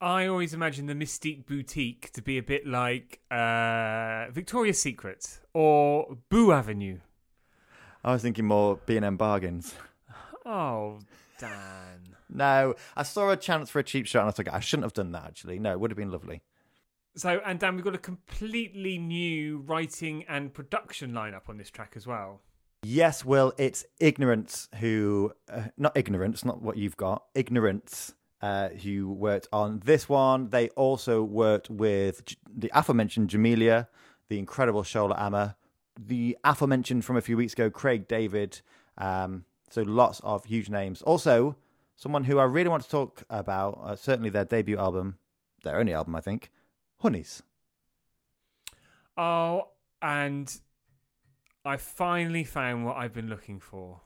I 0.00 0.26
always 0.26 0.54
imagine 0.54 0.86
the 0.86 0.94
Mis-Teeq 0.94 1.46
Boutique 1.46 2.10
to 2.12 2.22
be 2.22 2.38
a 2.38 2.42
bit 2.42 2.66
like 2.66 3.20
uh, 3.30 4.26
Victoria's 4.30 4.80
Secret 4.80 5.40
or 5.52 6.16
Boux 6.28 6.52
Avenue. 6.52 6.98
I 8.02 8.12
was 8.12 8.22
thinking 8.22 8.46
more 8.46 8.80
B&M 8.84 9.16
bargains. 9.16 9.74
Oh, 10.44 10.98
Dan. 11.38 12.16
No, 12.28 12.74
I 12.96 13.02
saw 13.04 13.30
a 13.30 13.36
chance 13.36 13.70
for 13.70 13.78
a 13.78 13.84
cheap 13.84 14.06
shot 14.06 14.22
and 14.22 14.28
I 14.28 14.32
thought 14.32 14.48
I 14.52 14.60
shouldn't 14.60 14.84
have 14.84 14.92
done 14.92 15.12
that 15.12 15.24
actually. 15.24 15.58
No, 15.58 15.70
it 15.72 15.78
would 15.78 15.90
have 15.90 15.98
been 15.98 16.10
lovely. 16.10 16.42
So, 17.14 17.40
and 17.44 17.58
Dan, 17.58 17.74
we've 17.74 17.84
got 17.84 17.94
a 17.94 17.98
completely 17.98 18.96
new 18.98 19.58
writing 19.58 20.24
and 20.28 20.52
production 20.52 21.12
lineup 21.12 21.48
on 21.48 21.58
this 21.58 21.70
track 21.70 21.92
as 21.94 22.06
well. 22.06 22.40
Yes, 22.84 23.24
Will, 23.24 23.52
it's 23.58 23.84
Ignorants 24.00 24.74
who, 24.76 25.32
uh, 25.52 25.64
not 25.76 25.96
Ignorance, 25.96 26.44
not 26.44 26.62
what 26.62 26.76
you've 26.76 26.96
got, 26.96 27.24
Ignorants 27.34 28.14
uh, 28.40 28.70
who 28.70 29.12
worked 29.12 29.46
on 29.52 29.80
this 29.84 30.08
one. 30.08 30.48
They 30.48 30.70
also 30.70 31.22
worked 31.22 31.70
with 31.70 32.24
J- 32.24 32.36
the 32.56 32.70
aforementioned 32.74 33.28
Jamelia, 33.28 33.86
the 34.28 34.38
incredible 34.38 34.82
Shola 34.82 35.20
Ama, 35.20 35.56
the 36.00 36.36
aforementioned 36.44 37.04
from 37.04 37.16
a 37.16 37.20
few 37.20 37.36
weeks 37.36 37.52
ago, 37.52 37.70
Craig 37.70 38.08
David. 38.08 38.62
Um, 38.98 39.44
so 39.70 39.82
lots 39.82 40.20
of 40.24 40.46
huge 40.46 40.68
names. 40.70 41.02
Also, 41.02 41.56
someone 41.94 42.24
who 42.24 42.38
I 42.38 42.44
really 42.44 42.68
want 42.68 42.82
to 42.82 42.90
talk 42.90 43.22
about, 43.30 43.80
uh, 43.84 43.96
certainly 43.96 44.30
their 44.30 44.44
debut 44.44 44.78
album, 44.78 45.18
their 45.62 45.78
only 45.78 45.92
album, 45.92 46.16
I 46.16 46.20
think, 46.20 46.50
Honeyz. 47.02 47.42
Oh, 49.16 49.68
and 50.00 50.60
I 51.64 51.76
finally 51.76 52.44
found 52.44 52.84
what 52.86 52.96
I've 52.96 53.12
been 53.12 53.28
looking 53.28 53.60
for. 53.60 54.00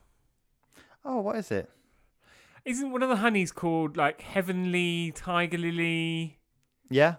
Oh, 1.05 1.21
what 1.21 1.37
is 1.37 1.51
it? 1.51 1.69
Isn't 2.65 2.91
one 2.91 3.01
of 3.01 3.09
the 3.09 3.15
Honeyz 3.15 3.53
called 3.53 3.95
like 3.95 4.21
Heavenly 4.21 5.13
Tiger 5.15 5.57
Lily? 5.57 6.39
Yeah, 6.89 7.15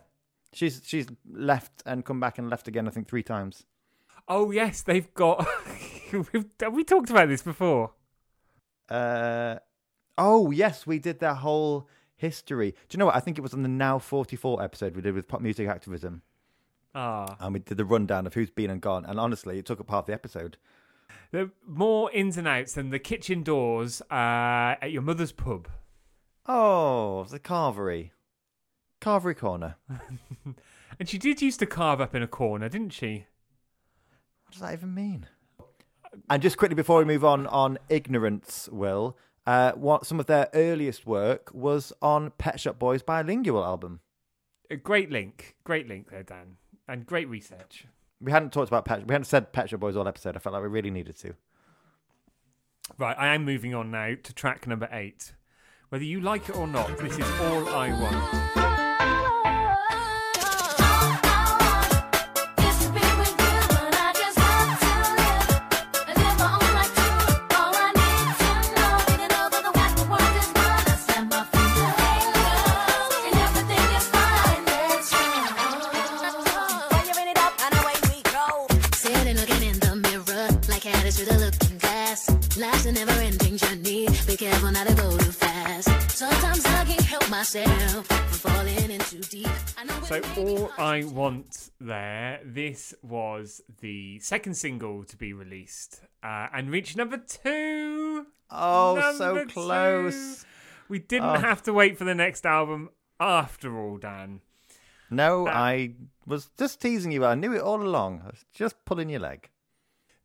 she's 0.53 0.83
she's 0.85 1.07
left 1.31 1.83
and 1.87 2.05
come 2.05 2.21
back 2.21 2.39
and 2.39 2.51
left 2.51 2.69
again. 2.69 2.87
I 2.87 2.91
think 2.91 3.09
three 3.09 3.23
times. 3.23 3.65
Oh 4.29 4.51
yes, 4.51 4.83
they've 4.83 5.13
got. 5.15 5.47
We've- 6.13 6.45
Have 6.61 6.75
we 6.75 6.85
talked 6.85 7.11
about 7.11 7.29
this 7.29 7.43
before? 7.43 7.93
Uh, 8.91 9.57
oh 10.19 10.51
yes, 10.51 10.87
we 10.87 10.99
did 10.99 11.21
that 11.21 11.37
whole 11.37 11.89
history. 12.19 12.73
Do 12.89 12.97
you 12.97 12.99
know 12.99 13.07
what? 13.07 13.17
I 13.17 13.21
think 13.21 13.39
it 13.39 13.41
was 13.41 13.55
on 13.55 13.63
the 13.63 13.69
Now 13.69 13.99
44 13.99 14.63
episode 14.63 14.95
we 14.95 15.01
did 15.03 15.15
with 15.15 15.27
pop 15.29 15.41
music 15.41 15.67
activism. 15.69 16.21
Ah, 16.95 17.37
And 17.41 17.55
we 17.55 17.61
did 17.61 17.79
the 17.79 17.85
rundown 17.87 18.27
of 18.27 18.35
who's 18.35 18.51
been 18.51 18.71
and 18.71 18.81
gone. 18.83 19.07
And 19.07 19.19
honestly, 19.19 19.59
it 19.59 19.65
took 19.65 19.81
up 19.81 19.89
half 19.91 20.07
the 20.07 20.13
episode. 20.13 20.57
there 21.31 21.45
are 21.45 21.51
more 21.67 22.11
ins 22.13 22.37
and 22.37 22.47
outs 22.47 22.75
than 22.75 22.91
the 22.91 22.99
kitchen 22.99 23.43
doors 23.43 24.03
uh, 24.11 24.77
at 24.83 24.91
your 24.93 25.03
mother's 25.03 25.33
pub. 25.33 25.69
Oh, 26.47 27.25
the 27.25 27.39
carvery. 27.41 28.11
Carvery 29.01 29.37
corner. 29.37 29.77
And 30.99 31.09
she 31.09 31.19
did 31.19 31.41
used 31.41 31.61
to 31.61 31.67
carve 31.67 32.01
up 32.01 32.15
in 32.15 32.23
a 32.25 32.27
corner, 32.27 32.69
didn't 32.69 32.91
she? 32.93 33.27
What 34.47 34.53
does 34.53 34.61
that 34.63 34.73
even 34.73 34.95
mean? 34.95 35.27
And 36.29 36.43
just 36.43 36.57
quickly 36.57 36.75
before 36.75 36.99
we 36.99 37.05
move 37.05 37.25
on, 37.25 37.47
on 37.47 37.79
Ignorants, 37.89 38.69
Will, 38.73 39.17
uh, 39.49 39.73
what 39.73 40.05
some 40.05 40.21
of 40.21 40.27
their 40.27 40.51
earliest 40.53 41.07
work 41.07 41.51
was 41.55 41.91
on 42.03 42.33
Pet 42.37 42.61
Shop 42.61 42.79
Boys' 42.79 43.01
bilingual 43.01 43.65
album. 43.65 44.01
A 44.71 44.77
great 44.77 45.11
link, 45.11 45.57
great 45.65 45.89
link 45.89 46.11
there, 46.11 46.23
Dan, 46.23 46.59
and 46.87 47.07
great 47.07 47.31
research. 47.31 47.87
We 48.21 48.31
hadn't 48.31 48.53
talked 48.53 48.69
about 48.69 48.85
Pet. 48.85 49.07
We 49.07 49.15
hadn't 49.15 49.25
said 49.25 49.55
Pet 49.55 49.71
Shop 49.71 49.81
Boys 49.81 49.97
all 49.97 50.07
episode. 50.07 50.37
I 50.37 50.39
felt 50.39 50.53
like 50.53 50.63
we 50.63 50.69
really 50.69 50.91
needed 50.91 51.17
to. 51.21 51.35
Right, 52.99 53.17
I 53.19 53.35
am 53.35 53.47
moving 53.47 53.75
on 53.75 53.91
now 53.91 54.17
to 54.23 54.35
track 54.35 54.67
number 54.67 54.89
eight. 54.93 55.33
Whether 55.89 56.05
you 56.05 56.21
like 56.21 56.51
it 56.51 56.57
or 56.57 56.67
not, 56.67 56.99
this 56.99 57.17
is 57.17 57.41
all 57.41 57.71
I 57.71 57.89
want. 57.99 58.78
Careful 84.51 84.71
not 84.73 84.87
to 84.87 84.95
go 84.95 85.11
too 85.19 85.31
fast. 85.33 86.11
Sometimes 86.11 86.65
I 86.65 86.85
can't 86.85 87.01
help 87.03 87.29
myself 87.31 88.07
from 88.07 88.53
falling 88.53 88.91
in 88.91 88.99
too 89.01 89.21
deep. 89.21 89.49
I 89.77 89.85
know 89.85 90.01
So, 90.03 90.15
it 90.17 90.27
may 90.37 90.45
be 90.45 90.51
all 90.57 90.71
I 90.79 91.05
want 91.05 91.71
there, 91.81 92.41
this 92.45 92.95
was 93.03 93.61
the 93.81 94.19
second 94.21 94.55
single 94.55 95.05
to 95.05 95.17
be 95.17 95.33
released 95.35 96.01
uh, 96.23 96.47
and 96.55 96.71
reached 96.71 96.97
number 96.97 97.19
two. 97.19 98.27
Oh, 98.51 99.13
so 99.19 99.27
Number 99.27 99.45
two. 99.45 99.53
close. 99.53 100.47
We 100.89 100.99
didn't 100.99 101.29
Oh. 101.37 101.41
have 101.41 101.63
to 101.65 101.73
wait 101.75 101.99
for 101.99 102.05
the 102.05 102.15
next 102.15 102.47
album 102.47 102.89
after 103.21 103.79
all, 103.79 103.99
Dan. 103.99 104.41
No, 105.11 105.47
Uh, 105.47 105.51
I 105.53 105.93
was 106.27 106.49
just 106.59 106.81
teasing 106.81 107.13
you. 107.13 107.25
I 107.27 107.35
knew 107.35 107.53
it 107.53 107.61
all 107.61 107.83
along. 107.83 108.23
I 108.25 108.29
was 108.29 108.45
just 108.55 108.83
pulling 108.87 109.11
your 109.11 109.21
leg. 109.21 109.51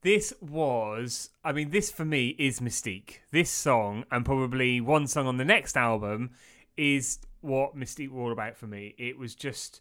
This 0.03 0.33
was, 0.41 1.29
I 1.45 1.53
mean, 1.53 1.69
this 1.69 1.89
for 1.89 2.03
me 2.03 2.35
is 2.37 2.59
Mis-Teeq. 2.59 3.19
This 3.31 3.49
song, 3.49 4.03
and 4.11 4.25
probably 4.25 4.81
one 4.81 5.07
song 5.07 5.27
on 5.27 5.37
the 5.37 5.45
next 5.45 5.77
album, 5.77 6.31
is 6.75 7.19
what 7.39 7.73
Mis-Teeq 7.73 8.09
were 8.09 8.21
all 8.21 8.31
about 8.33 8.57
for 8.57 8.67
me. 8.67 8.95
It 8.97 9.17
was 9.17 9.33
just, 9.33 9.79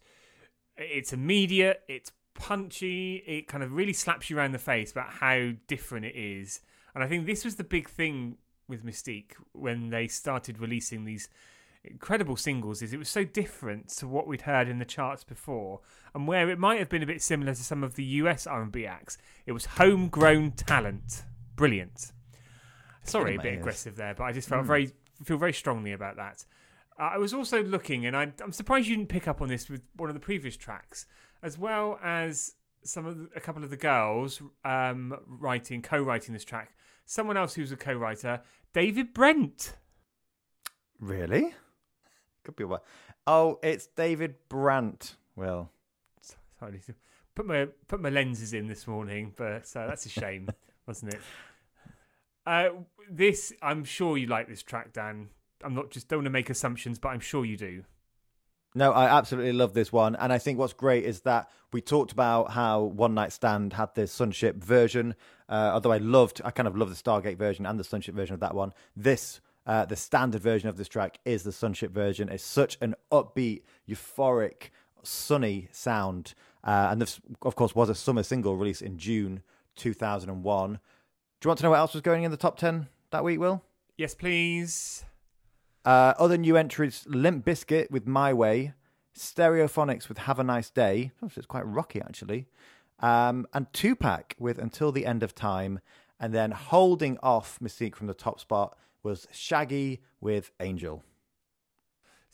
it's 0.76 1.12
immediate, 1.12 1.82
it's 1.88 2.12
punchy, 2.34 3.16
it 3.26 3.48
kind 3.48 3.64
of 3.64 3.72
really 3.72 3.92
slaps 3.92 4.30
you 4.30 4.38
around 4.38 4.52
the 4.52 4.58
face 4.58 4.92
about 4.92 5.10
how 5.10 5.50
different 5.66 6.06
it 6.06 6.14
is. 6.14 6.60
And 6.94 7.02
I 7.02 7.08
think 7.08 7.26
this 7.26 7.44
was 7.44 7.56
the 7.56 7.64
big 7.64 7.88
thing 7.88 8.36
with 8.68 8.84
Mis-Teeq 8.84 9.32
when 9.52 9.90
they 9.90 10.06
started 10.06 10.60
releasing 10.60 11.04
these 11.04 11.28
incredible 11.84 12.36
singles 12.36 12.80
is 12.82 12.92
it 12.92 12.98
was 12.98 13.08
so 13.08 13.24
different 13.24 13.88
to 13.88 14.06
what 14.06 14.26
we'd 14.26 14.42
heard 14.42 14.68
in 14.68 14.78
the 14.78 14.84
charts 14.84 15.24
before 15.24 15.80
and 16.14 16.28
where 16.28 16.48
it 16.48 16.58
might 16.58 16.78
have 16.78 16.88
been 16.88 17.02
a 17.02 17.06
bit 17.06 17.22
similar 17.22 17.54
to 17.54 17.62
some 17.62 17.82
of 17.82 17.94
the 17.94 18.04
US 18.04 18.46
R&B 18.46 18.86
acts. 18.86 19.18
It 19.46 19.52
was 19.52 19.66
homegrown 19.66 20.52
talent. 20.52 21.24
Brilliant. 21.56 22.12
Sorry 23.04 23.36
a 23.36 23.40
bit 23.40 23.58
aggressive 23.58 23.96
there 23.96 24.14
but 24.14 24.24
I 24.24 24.32
just 24.32 24.48
felt 24.48 24.64
very 24.64 24.92
feel 25.24 25.38
very 25.38 25.52
strongly 25.52 25.92
about 25.92 26.16
that. 26.16 26.44
Uh, 26.98 27.10
I 27.14 27.18
was 27.18 27.34
also 27.34 27.62
looking 27.62 28.06
and 28.06 28.16
I, 28.16 28.32
I'm 28.42 28.52
surprised 28.52 28.86
you 28.86 28.96
didn't 28.96 29.08
pick 29.08 29.26
up 29.26 29.40
on 29.40 29.48
this 29.48 29.68
with 29.68 29.82
one 29.96 30.08
of 30.08 30.14
the 30.14 30.20
previous 30.20 30.56
tracks 30.56 31.06
as 31.42 31.58
well 31.58 31.98
as 32.02 32.54
some 32.84 33.06
of 33.06 33.18
the, 33.18 33.28
a 33.36 33.40
couple 33.40 33.64
of 33.64 33.70
the 33.70 33.76
girls 33.76 34.40
um, 34.64 35.16
writing 35.26 35.82
co-writing 35.82 36.32
this 36.32 36.44
track. 36.44 36.74
Someone 37.06 37.36
else 37.36 37.54
who's 37.54 37.72
a 37.72 37.76
co-writer 37.76 38.40
David 38.72 39.12
Brent. 39.12 39.74
Really? 41.00 41.54
Could 42.44 42.56
be 42.56 42.64
a 42.64 42.66
while. 42.66 42.84
Oh, 43.26 43.58
it's 43.62 43.86
David 43.86 44.34
Brandt. 44.48 45.16
Well, 45.36 45.70
Sorry, 46.58 46.80
put 47.34 47.46
my 47.46 47.66
put 47.88 48.00
my 48.00 48.08
lenses 48.10 48.52
in 48.52 48.68
this 48.68 48.86
morning, 48.86 49.32
but 49.36 49.70
uh, 49.74 49.86
that's 49.86 50.06
a 50.06 50.08
shame, 50.08 50.48
wasn't 50.86 51.14
it? 51.14 51.20
Uh, 52.46 52.68
this, 53.10 53.52
I'm 53.62 53.84
sure 53.84 54.16
you 54.16 54.26
like 54.26 54.48
this 54.48 54.62
track, 54.62 54.92
Dan. 54.92 55.28
I'm 55.64 55.74
not 55.74 55.90
just 55.90 56.08
don't 56.08 56.18
want 56.18 56.26
to 56.26 56.30
make 56.30 56.50
assumptions, 56.50 56.98
but 56.98 57.08
I'm 57.08 57.20
sure 57.20 57.44
you 57.44 57.56
do. 57.56 57.84
No, 58.74 58.92
I 58.92 59.06
absolutely 59.06 59.52
love 59.52 59.74
this 59.74 59.92
one. 59.92 60.16
And 60.16 60.32
I 60.32 60.38
think 60.38 60.58
what's 60.58 60.72
great 60.72 61.04
is 61.04 61.20
that 61.20 61.50
we 61.72 61.80
talked 61.80 62.10
about 62.10 62.52
how 62.52 62.82
One 62.82 63.14
Night 63.14 63.32
Stand 63.32 63.74
had 63.74 63.94
the 63.94 64.06
Sunship 64.06 64.56
version. 64.56 65.14
Uh, 65.48 65.72
although 65.74 65.92
I 65.92 65.98
loved, 65.98 66.40
I 66.44 66.50
kind 66.50 66.66
of 66.66 66.76
love 66.76 66.88
the 66.88 66.94
Stargate 66.94 67.36
version 67.36 67.66
and 67.66 67.78
the 67.78 67.84
Sunship 67.84 68.14
version 68.14 68.34
of 68.34 68.40
that 68.40 68.54
one. 68.54 68.72
This, 68.96 69.40
uh, 69.66 69.84
the 69.84 69.96
standard 69.96 70.42
version 70.42 70.68
of 70.68 70.76
this 70.76 70.88
track 70.88 71.18
is 71.24 71.42
the 71.42 71.52
Sunship 71.52 71.92
version. 71.92 72.28
It's 72.28 72.44
such 72.44 72.78
an 72.80 72.94
upbeat, 73.10 73.62
euphoric, 73.88 74.70
sunny 75.02 75.68
sound. 75.72 76.34
Uh, 76.64 76.88
and 76.90 77.00
this, 77.00 77.20
of 77.42 77.54
course, 77.54 77.74
was 77.74 77.88
a 77.88 77.94
summer 77.94 78.22
single 78.22 78.56
released 78.56 78.82
in 78.82 78.98
June 78.98 79.42
2001. 79.76 80.72
Do 80.72 80.78
you 81.44 81.48
want 81.48 81.58
to 81.58 81.64
know 81.64 81.70
what 81.70 81.78
else 81.78 81.92
was 81.92 82.02
going 82.02 82.24
in 82.24 82.30
the 82.30 82.36
top 82.36 82.56
10 82.56 82.88
that 83.10 83.24
week, 83.24 83.38
Will? 83.38 83.62
Yes, 83.96 84.14
please. 84.14 85.04
Uh, 85.84 86.14
other 86.18 86.38
new 86.38 86.56
entries: 86.56 87.04
Limp 87.08 87.44
Bizkit 87.44 87.90
with 87.90 88.06
"My 88.06 88.32
Way," 88.32 88.74
Stereophonics 89.16 90.08
with 90.08 90.18
"Have 90.18 90.38
a 90.38 90.44
Nice 90.44 90.70
Day." 90.70 91.10
It's 91.36 91.46
quite 91.46 91.66
rocky 91.66 92.00
actually, 92.00 92.46
um, 93.00 93.46
and 93.52 93.72
Tupac 93.72 94.36
with 94.38 94.58
"Until 94.58 94.92
the 94.92 95.04
End 95.04 95.24
of 95.24 95.34
Time," 95.34 95.80
and 96.20 96.32
then 96.32 96.52
holding 96.52 97.18
off 97.20 97.60
Mis-Teeq 97.60 97.96
from 97.96 98.06
the 98.06 98.14
top 98.14 98.38
spot 98.38 98.78
was 99.02 99.26
Shaggy 99.32 100.02
with 100.20 100.50
"Angel." 100.60 101.02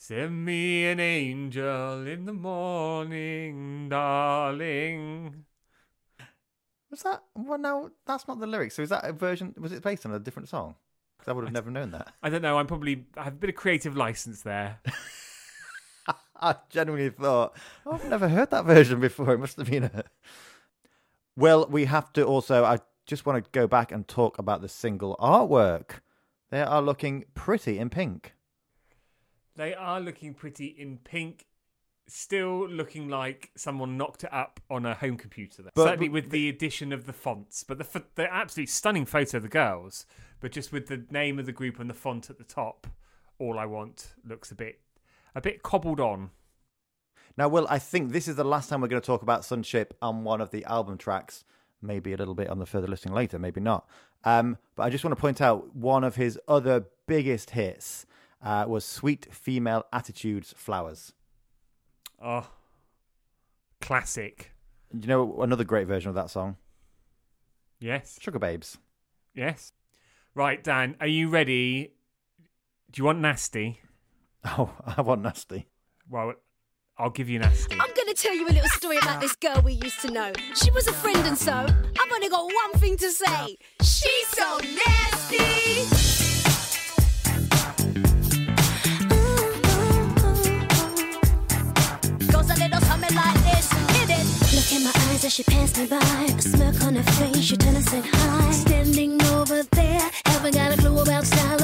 Send 0.01 0.45
me 0.45 0.87
an 0.87 1.01
angel 1.01 2.07
in 2.07 2.25
the 2.25 2.33
morning, 2.33 3.89
darling. 3.89 5.45
Was 6.91 7.03
that? 7.03 7.23
Well, 7.35 7.59
no, 7.59 7.91
that's 8.07 8.29
not 8.29 8.39
the 8.41 8.47
lyrics. 8.47 8.77
So 8.77 8.83
is 8.83 8.91
that 8.91 9.05
a 9.05 9.13
version? 9.13 9.55
Was 9.59 9.73
it 9.73 9.83
based 9.83 10.07
on 10.07 10.13
a 10.13 10.19
different 10.19 10.49
song? 10.49 10.77
Because 11.19 11.31
I 11.31 11.33
would 11.35 11.45
have 11.45 11.53
never 11.53 11.71
known 11.71 11.91
that. 11.91 12.13
I 12.23 12.31
don't 12.31 12.43
know. 12.43 12.59
I'm 12.59 12.67
probably 12.67 13.07
I 13.17 13.25
have 13.25 13.35
a 13.35 13.37
bit 13.37 13.51
of 13.51 13.57
creative 13.57 13.97
license 13.97 14.43
there. 14.43 14.81
I 16.41 16.55
genuinely 16.71 17.11
thought 17.11 17.57
oh, 17.85 17.93
I've 17.93 18.09
never 18.09 18.29
heard 18.29 18.51
that 18.51 18.65
version 18.65 19.01
before. 19.01 19.33
It 19.33 19.39
must 19.39 19.57
have 19.57 19.69
been 19.69 19.85
a. 19.85 20.05
Well, 21.37 21.67
we 21.69 21.87
have 21.87 22.13
to 22.15 22.25
also. 22.25 22.65
I 22.65 22.79
just 23.07 23.27
want 23.27 23.45
to 23.45 23.51
go 23.51 23.67
back 23.67 23.91
and 23.91 24.07
talk 24.07 24.39
about 24.39 24.63
the 24.63 24.69
single 24.69 25.17
artwork. 25.21 26.01
They 26.51 26.63
are 26.63 26.81
looking 26.83 27.25
pretty 27.35 27.79
in 27.79 27.91
pink. 27.91 28.35
They 29.57 29.75
are 29.75 30.01
looking 30.01 30.35
pretty 30.35 30.67
in 30.67 30.99
pink, 30.99 31.47
still 32.07 32.69
looking 32.69 33.09
like 33.09 33.51
someone 33.57 33.97
knocked 33.97 34.25
it 34.25 34.33
up 34.33 34.61
on 34.71 34.87
a 34.87 34.95
home 34.95 35.17
computer. 35.17 35.63
Though. 35.63 35.71
But- 35.75 35.85
Certainly 35.85 36.09
with 36.11 36.31
the 36.31 36.49
addition 36.49 36.93
of 36.93 37.07
the 37.07 37.13
fonts, 37.13 37.65
but 37.65 37.79
the 37.79 38.05
the 38.15 38.33
absolutely 38.33 38.67
stunning 38.69 39.05
photo 39.05 39.39
of 39.39 39.43
the 39.43 39.49
girls, 39.49 40.07
but 40.41 40.53
just 40.53 40.73
with 40.73 40.87
the 40.87 41.05
name 41.11 41.39
of 41.39 41.47
the 41.47 41.53
group 41.53 41.79
and 41.81 41.91
the 41.91 41.95
font 41.95 42.31
at 42.31 42.39
the 42.39 42.45
top. 42.45 42.87
All 43.41 43.57
I 43.57 43.67
want 43.67 44.15
looks 44.25 44.51
a 44.51 44.57
bit, 44.57 44.81
a 45.33 45.41
bit 45.41 45.63
cobbled 45.63 46.01
on. 46.01 46.31
Now, 47.37 47.49
Will, 47.49 47.69
I 47.71 47.79
think 47.79 48.11
this 48.11 48.27
is 48.27 48.35
the 48.35 48.43
last 48.43 48.69
time 48.69 48.81
we're 48.81 48.89
going 48.89 49.01
to 49.01 49.07
talk 49.07 49.23
about 49.23 49.45
Sunship 49.45 49.95
on 50.03 50.25
one 50.25 50.41
of 50.41 50.51
the 50.51 50.65
album 50.65 50.99
tracks. 50.99 51.45
Maybe 51.81 52.13
a 52.13 52.17
little 52.17 52.35
bit 52.35 52.49
on 52.49 52.59
the 52.59 52.67
further 52.67 52.89
listing 52.89 53.13
later, 53.13 53.39
maybe 53.39 53.61
not. 53.61 53.87
Um, 54.25 54.59
but 54.75 54.83
I 54.83 54.91
just 54.91 55.05
want 55.05 55.17
to 55.17 55.21
point 55.21 55.41
out 55.41 55.75
one 55.77 56.03
of 56.05 56.17
his 56.17 56.39
other 56.49 56.87
biggest 57.07 57.51
hits 57.51 58.05
uh, 58.43 58.65
was 58.69 58.85
Sweet 58.85 59.29
Female 59.33 59.85
Attitudes 59.93 60.53
Flowers. 60.57 61.13
Oh, 62.23 62.49
classic. 63.81 64.53
Do 64.93 65.07
you 65.07 65.09
know 65.09 65.41
another 65.43 65.65
great 65.65 65.87
version 65.87 66.09
of 66.09 66.15
that 66.17 66.31
song? 66.31 66.57
Yes, 67.81 68.19
Sugababes. 68.21 68.77
yes. 69.35 69.73
Right, 70.35 70.63
Dan, 70.63 70.97
are 71.01 71.07
you 71.07 71.29
ready? 71.29 71.93
Do 72.91 73.01
you 73.01 73.05
want 73.05 73.21
nasty? 73.21 73.81
Oh, 74.45 74.71
I 74.97 75.01
want 75.03 75.23
nasty. 75.23 75.67
Well, 76.09 76.33
I'll 76.97 77.11
give 77.11 77.29
you 77.29 77.41
nasty 77.41 77.77
tell 78.19 78.35
you 78.35 78.49
a 78.49 78.51
little 78.51 78.69
story 78.71 78.99
about 78.99 79.21
this 79.21 79.37
girl 79.37 79.63
we 79.65 79.75
used 79.75 80.01
to 80.01 80.11
know. 80.11 80.33
She 80.55 80.73
was 80.73 80.89
a 80.89 80.93
friend, 80.93 81.25
and 81.25 81.39
so 81.39 81.53
I've 81.53 82.13
only 82.13 82.29
got 82.29 82.45
one 82.45 82.73
thing 82.81 82.97
to 82.97 83.11
say. 83.11 83.57
She's 83.81 84.29
so 84.29 84.59
nasty. 84.59 85.39
Look 94.55 94.73
in 94.73 94.83
my 94.83 94.91
eyes 95.11 95.25
as 95.25 95.33
she 95.35 95.45
passed 95.45 95.79
me 95.79 95.87
by. 95.87 95.97
A 95.97 96.43
smirk 96.43 96.83
on 96.85 96.97
her 96.97 97.03
face, 97.13 97.45
she 97.45 97.57
turned 97.57 97.77
and 97.77 97.89
said 97.89 98.05
hi. 98.05 98.51
Standing 98.51 99.23
over 99.27 99.63
there, 99.63 100.11
haven't 100.25 100.55
got 100.55 100.77
a 100.77 100.77
clue 100.77 101.01
about 101.01 101.25
style 101.25 101.63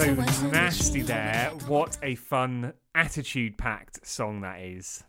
So 0.00 0.14
nasty 0.48 1.02
there. 1.02 1.52
What 1.66 1.98
a 2.02 2.14
fun, 2.14 2.72
attitude 2.94 3.58
packed 3.58 4.06
song 4.06 4.40
that 4.40 4.62
is. 4.62 5.04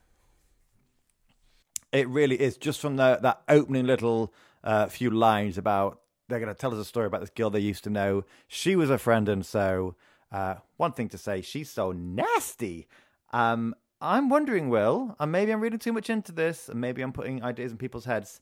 It 1.94 2.10
really 2.10 2.36
is. 2.36 2.58
Just 2.58 2.82
from 2.82 2.98
the, 2.98 3.18
that 3.22 3.42
opening 3.48 3.86
little 3.86 4.34
uh, 4.66 4.88
few 4.88 5.10
lines 5.10 5.58
about 5.58 6.02
they're 6.28 6.42
going 6.42 6.54
to 6.54 6.60
tell 6.60 6.74
us 6.74 6.78
a 6.78 6.84
story 6.84 7.06
about 7.06 7.22
this 7.22 7.30
girl 7.30 7.50
they 7.50 7.62
used 7.62 7.86
to 7.86 7.90
know. 7.90 8.26
She 8.50 8.76
was 8.76 8.90
a 8.90 8.98
friend, 8.98 9.30
and 9.30 9.46
so 9.46 9.96
uh, 10.30 10.56
one 10.76 10.92
thing 10.92 11.08
to 11.08 11.18
say, 11.18 11.42
she's 11.42 11.70
so 11.70 11.94
nasty. 11.94 12.90
Um, 13.32 13.74
I'm 14.02 14.28
wondering, 14.28 14.68
Will, 14.68 15.16
and 15.22 15.32
maybe 15.32 15.54
I'm 15.54 15.62
reading 15.62 15.80
too 15.80 15.94
much 15.94 16.10
into 16.10 16.34
this, 16.34 16.68
and 16.68 16.82
maybe 16.82 17.02
I'm 17.02 17.14
putting 17.14 17.42
ideas 17.42 17.72
in 17.72 17.78
people's 17.78 18.04
heads. 18.04 18.42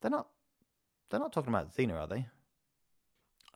They're 0.00 0.10
not. 0.10 0.26
They're 1.10 1.20
not 1.20 1.32
talking 1.32 1.50
about 1.50 1.72
Zena, 1.72 1.94
are 1.94 2.08
they? 2.08 2.26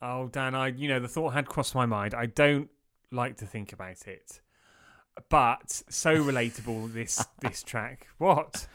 Oh, 0.01 0.27
Dan, 0.27 0.55
I 0.55 0.67
you 0.67 0.87
know 0.87 0.99
the 0.99 1.07
thought 1.07 1.33
had 1.33 1.47
crossed 1.47 1.75
my 1.75 1.85
mind. 1.85 2.13
I 2.13 2.25
don't 2.25 2.69
like 3.11 3.37
to 3.37 3.45
think 3.45 3.73
about 3.73 4.07
it, 4.07 4.41
but 5.29 5.83
so 5.89 6.23
relatable 6.23 6.93
this 6.93 7.25
this 7.41 7.63
track. 7.63 8.07
What? 8.17 8.67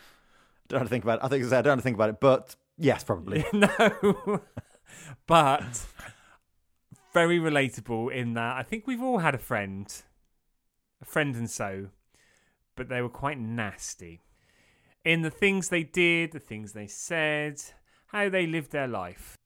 Don't 0.68 0.80
have 0.80 0.88
to 0.88 0.90
think 0.90 1.04
about 1.04 1.20
it. 1.20 1.24
I 1.24 1.28
think 1.28 1.44
I 1.44 1.58
I 1.58 1.62
don't 1.62 1.72
have 1.72 1.78
to 1.78 1.82
think 1.82 1.96
about 1.96 2.10
it, 2.10 2.20
but 2.20 2.56
yes, 2.76 3.04
probably. 3.04 3.44
no, 3.52 4.40
but 5.26 5.86
very 7.12 7.38
relatable 7.38 8.12
in 8.12 8.34
that 8.34 8.56
I 8.56 8.62
think 8.62 8.86
we've 8.86 9.02
all 9.02 9.18
had 9.18 9.34
a 9.34 9.38
friend, 9.38 9.86
a 11.00 11.04
friend 11.04 11.36
and 11.36 11.48
so, 11.50 11.88
but 12.76 12.88
they 12.88 13.00
were 13.00 13.08
quite 13.08 13.38
nasty 13.38 14.20
in 15.04 15.22
the 15.22 15.30
things 15.30 15.68
they 15.68 15.82
did, 15.82 16.32
the 16.32 16.40
things 16.40 16.72
they 16.72 16.86
said, 16.86 17.62
how 18.08 18.28
they 18.28 18.46
lived 18.46 18.72
their 18.72 18.88
life. 18.88 19.36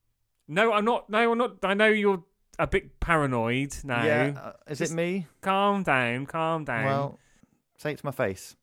No, 0.51 0.73
I'm 0.73 0.83
not. 0.83 1.09
No, 1.09 1.31
I'm 1.31 1.37
not. 1.37 1.63
I 1.63 1.73
know 1.75 1.87
you're 1.87 2.23
a 2.57 2.65
bit 2.67 2.99
paranoid 2.99 3.73
now. 3.83 4.03
Yeah, 4.03 4.33
uh, 4.43 4.51
is 4.67 4.81
it 4.81 4.91
me? 4.91 5.27
Calm 5.41 5.83
down, 5.83 6.25
calm 6.25 6.65
down. 6.65 6.85
Well, 6.85 7.19
say 7.77 7.91
it 7.91 7.99
to 7.99 8.05
my 8.05 8.11
face. 8.11 8.55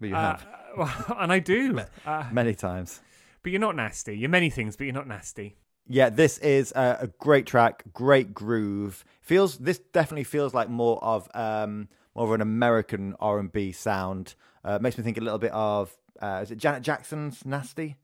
But 0.00 0.08
you 0.08 0.14
Uh, 0.16 0.20
have 0.36 0.46
well, 0.76 1.16
and 1.20 1.32
I 1.32 1.38
do. 1.40 1.80
Uh, 2.06 2.24
many 2.32 2.54
times. 2.54 3.00
but 3.42 3.50
you're 3.52 3.60
not 3.60 3.76
nasty. 3.76 4.16
You're 4.16 4.30
many 4.30 4.48
things, 4.50 4.76
but 4.76 4.84
you're 4.84 4.94
not 4.94 5.08
nasty. 5.08 5.56
Yeah, 5.88 6.10
this 6.10 6.38
is 6.38 6.72
a, 6.76 6.98
a 7.00 7.06
great 7.18 7.44
track, 7.44 7.82
great 7.92 8.32
groove. 8.32 9.04
Feels 9.20 9.58
this 9.58 9.78
definitely 9.92 10.24
feels 10.24 10.54
like 10.54 10.68
more 10.70 11.02
of 11.02 11.28
um 11.34 11.88
more 12.14 12.26
of 12.26 12.32
an 12.32 12.40
American 12.40 13.14
R 13.18 13.38
and 13.40 13.50
B 13.50 13.72
sound. 13.72 14.34
Uh, 14.64 14.78
makes 14.80 14.96
me 14.96 15.02
think 15.02 15.18
a 15.18 15.20
little 15.20 15.40
bit 15.40 15.50
of 15.52 15.96
uh, 16.20 16.40
is 16.42 16.52
it 16.52 16.58
Janet 16.58 16.82
Jackson's 16.84 17.44
"Nasty"? 17.44 17.96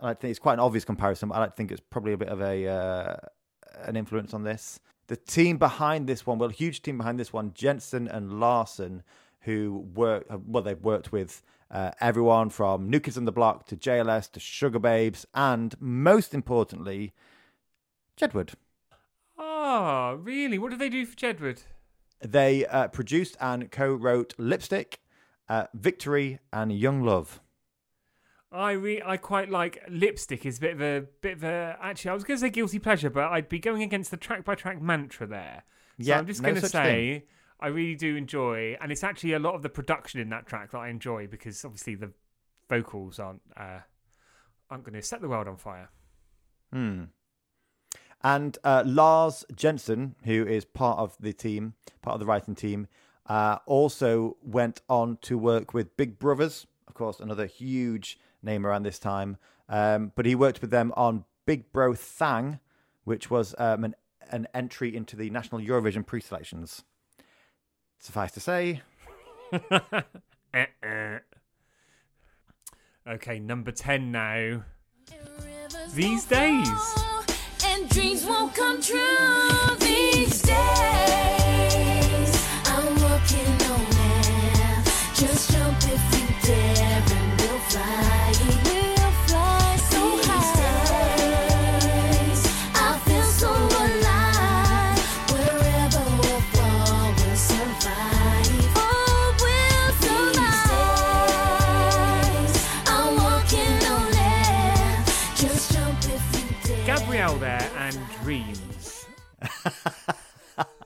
I 0.00 0.06
like 0.08 0.20
think 0.20 0.30
it's 0.30 0.38
quite 0.38 0.54
an 0.54 0.60
obvious 0.60 0.84
comparison, 0.84 1.28
but 1.28 1.36
I 1.36 1.40
like 1.40 1.56
think 1.56 1.70
it's 1.70 1.82
probably 1.90 2.14
a 2.14 2.16
bit 2.16 2.28
of 2.28 2.40
a 2.40 2.66
uh, 2.66 3.16
an 3.84 3.96
influence 3.96 4.32
on 4.34 4.44
this. 4.44 4.80
The 5.08 5.16
team 5.16 5.58
behind 5.58 6.06
this 6.06 6.26
one, 6.26 6.38
well, 6.38 6.50
a 6.50 6.52
huge 6.52 6.82
team 6.82 6.98
behind 6.98 7.18
this 7.18 7.32
one, 7.32 7.52
Jensen 7.54 8.08
and 8.08 8.40
Larson, 8.40 9.02
who 9.40 9.86
work 9.94 10.26
well, 10.46 10.62
they've 10.62 10.80
worked 10.80 11.12
with 11.12 11.42
uh, 11.70 11.90
everyone 12.00 12.50
from 12.50 12.88
New 12.88 13.00
Kids 13.00 13.18
on 13.18 13.24
the 13.24 13.32
Block 13.32 13.66
to 13.66 13.76
JLS 13.76 14.30
to 14.32 14.40
Sugababes, 14.40 15.26
and 15.34 15.74
most 15.80 16.34
importantly, 16.34 17.12
Jedward. 18.16 18.54
Oh, 19.38 20.18
really? 20.20 20.58
What 20.58 20.70
did 20.70 20.78
they 20.78 20.88
do 20.88 21.06
for 21.06 21.16
Jedward? 21.16 21.62
They 22.20 22.66
uh, 22.66 22.88
produced 22.88 23.36
and 23.40 23.70
co-wrote 23.70 24.34
Lipstick, 24.36 25.00
uh, 25.48 25.66
Victory, 25.72 26.38
and 26.52 26.72
Young 26.72 27.02
Love. 27.02 27.40
I 28.52 28.72
re- 28.72 29.02
I 29.04 29.16
quite 29.16 29.48
like 29.48 29.82
lipstick. 29.88 30.44
Is 30.44 30.58
a 30.58 30.60
bit 30.60 30.72
of 30.72 30.80
a 30.80 31.04
bit 31.20 31.34
of 31.34 31.44
a. 31.44 31.76
Actually, 31.80 32.10
I 32.10 32.14
was 32.14 32.24
going 32.24 32.36
to 32.38 32.40
say 32.40 32.50
guilty 32.50 32.78
pleasure, 32.78 33.10
but 33.10 33.30
I'd 33.30 33.48
be 33.48 33.58
going 33.58 33.82
against 33.82 34.10
the 34.10 34.16
track 34.16 34.44
by 34.44 34.54
track 34.56 34.82
mantra 34.82 35.26
there. 35.26 35.62
So 36.00 36.08
Yeah, 36.08 36.18
I'm 36.18 36.26
just 36.26 36.42
no 36.42 36.50
going 36.50 36.60
to 36.60 36.68
say 36.68 37.24
I 37.60 37.68
really 37.68 37.94
do 37.94 38.16
enjoy, 38.16 38.76
and 38.80 38.90
it's 38.90 39.04
actually 39.04 39.34
a 39.34 39.38
lot 39.38 39.54
of 39.54 39.62
the 39.62 39.68
production 39.68 40.18
in 40.18 40.30
that 40.30 40.46
track 40.46 40.72
that 40.72 40.78
I 40.78 40.88
enjoy 40.88 41.28
because 41.28 41.64
obviously 41.64 41.94
the 41.94 42.10
vocals 42.68 43.18
aren't 43.18 43.42
uh, 43.56 43.80
aren't 44.68 44.84
going 44.84 44.94
to 44.94 45.02
set 45.02 45.20
the 45.20 45.28
world 45.28 45.46
on 45.46 45.56
fire. 45.56 45.90
Hmm. 46.72 47.04
And 48.22 48.58
uh, 48.64 48.82
Lars 48.84 49.44
Jensen, 49.54 50.14
who 50.24 50.46
is 50.46 50.64
part 50.64 50.98
of 50.98 51.16
the 51.20 51.32
team, 51.32 51.74
part 52.02 52.14
of 52.14 52.20
the 52.20 52.26
writing 52.26 52.54
team, 52.54 52.86
uh, 53.26 53.58
also 53.64 54.36
went 54.42 54.82
on 54.88 55.18
to 55.22 55.38
work 55.38 55.72
with 55.72 55.96
Big 55.96 56.18
Brovaz, 56.18 56.66
of 56.86 56.94
course, 56.94 57.20
another 57.20 57.46
huge 57.46 58.18
name 58.42 58.66
around 58.66 58.82
this 58.82 58.98
time. 58.98 59.36
Um, 59.68 60.12
but 60.14 60.26
he 60.26 60.34
worked 60.34 60.60
with 60.60 60.70
them 60.70 60.92
on 60.96 61.24
Big 61.46 61.72
Bro 61.72 61.94
Thang, 61.94 62.58
which 63.04 63.30
was 63.30 63.54
um, 63.58 63.84
an, 63.84 63.94
an 64.30 64.48
entry 64.54 64.94
into 64.94 65.16
the 65.16 65.30
National 65.30 65.60
Eurovision 65.60 66.04
pre-selections. 66.04 66.84
Suffice 67.98 68.32
to 68.32 68.40
say, 68.40 68.82
Uh-uh. 69.52 71.18
Okay, 73.08 73.40
number 73.40 73.72
10 73.72 74.12
now. 74.12 74.62
These 75.94 76.26
days. 76.26 76.68
And 77.64 77.88
dreams 77.88 78.24
won't 78.24 78.54
come 78.54 78.80
true 78.80 79.76
these 79.78 80.42
days. 80.42 80.56
I'm 82.66 82.94
working 82.94 83.52
on 83.70 83.84
that. 83.90 85.12
Just 85.14 85.50
jump 85.50 85.78
if 85.82 86.02
you 86.14 86.26
dare 86.46 87.02
and 87.16 87.40
we'll 87.40 87.58
fly. 87.60 88.09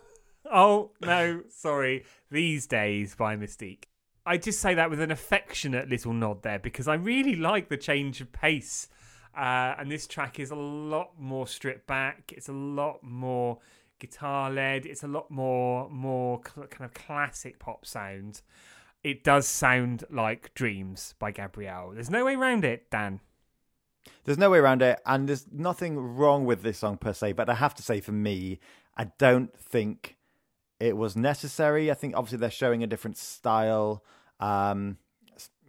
oh, 0.52 0.92
no, 1.02 1.42
sorry. 1.50 2.06
These 2.32 2.68
Days 2.68 3.16
by 3.16 3.36
Mis-Teeq. 3.36 3.84
I 4.26 4.38
just 4.38 4.60
say 4.60 4.74
that 4.76 4.90
with 4.90 5.02
an 5.02 5.12
affectionate 5.12 5.90
little 5.90 6.14
nod 6.14 6.44
there 6.44 6.60
because 6.60 6.88
I 6.88 6.96
really 6.96 7.36
like 7.36 7.70
the 7.70 7.78
change 7.78 8.22
of 8.22 8.32
pace. 8.32 8.88
Uh, 9.36 9.76
and 9.78 9.92
this 9.92 10.08
track 10.08 10.40
is 10.40 10.52
a 10.52 10.56
lot 10.56 11.12
more 11.20 11.48
stripped 11.48 11.88
back. 11.88 12.32
It's 12.36 12.50
a 12.50 12.54
lot 12.54 13.04
more 13.04 13.60
guitar 14.00 14.50
led. 14.52 14.86
It's 14.86 15.04
a 15.04 15.08
lot 15.08 15.32
more 15.32 15.90
more 15.90 16.42
cl- 16.46 16.68
kind 16.68 16.86
of 16.86 16.94
classic 16.94 17.60
pop 17.60 17.86
sound. 17.86 18.42
It 19.04 19.24
does 19.24 19.48
sound 19.48 20.06
like 20.10 20.54
Dreams 20.54 21.16
by 21.20 21.32
Gabrielle. 21.32 21.92
There's 21.94 22.10
no 22.10 22.26
way 22.26 22.36
around 22.36 22.64
it, 22.64 22.90
Dan. 22.90 23.20
There's 24.24 24.38
no 24.38 24.50
way 24.50 24.60
around 24.60 24.82
it, 24.82 25.00
and 25.06 25.28
there's 25.28 25.46
nothing 25.52 25.98
wrong 25.98 26.46
with 26.46 26.62
this 26.62 26.80
song 26.80 26.98
per 26.98 27.14
se. 27.14 27.34
But 27.34 27.50
I 27.50 27.56
have 27.56 27.76
to 27.76 27.84
say, 27.84 28.00
for 28.00 28.12
me, 28.12 28.60
I 28.98 29.06
don't 29.18 29.56
think 29.58 30.18
it 30.80 30.98
was 30.98 31.16
necessary. 31.16 31.90
I 31.90 31.94
think 31.94 32.16
obviously 32.16 32.40
they're 32.40 32.52
showing 32.52 32.84
a 32.84 32.88
different 32.88 33.18
style. 33.18 34.04
Um, 34.40 34.98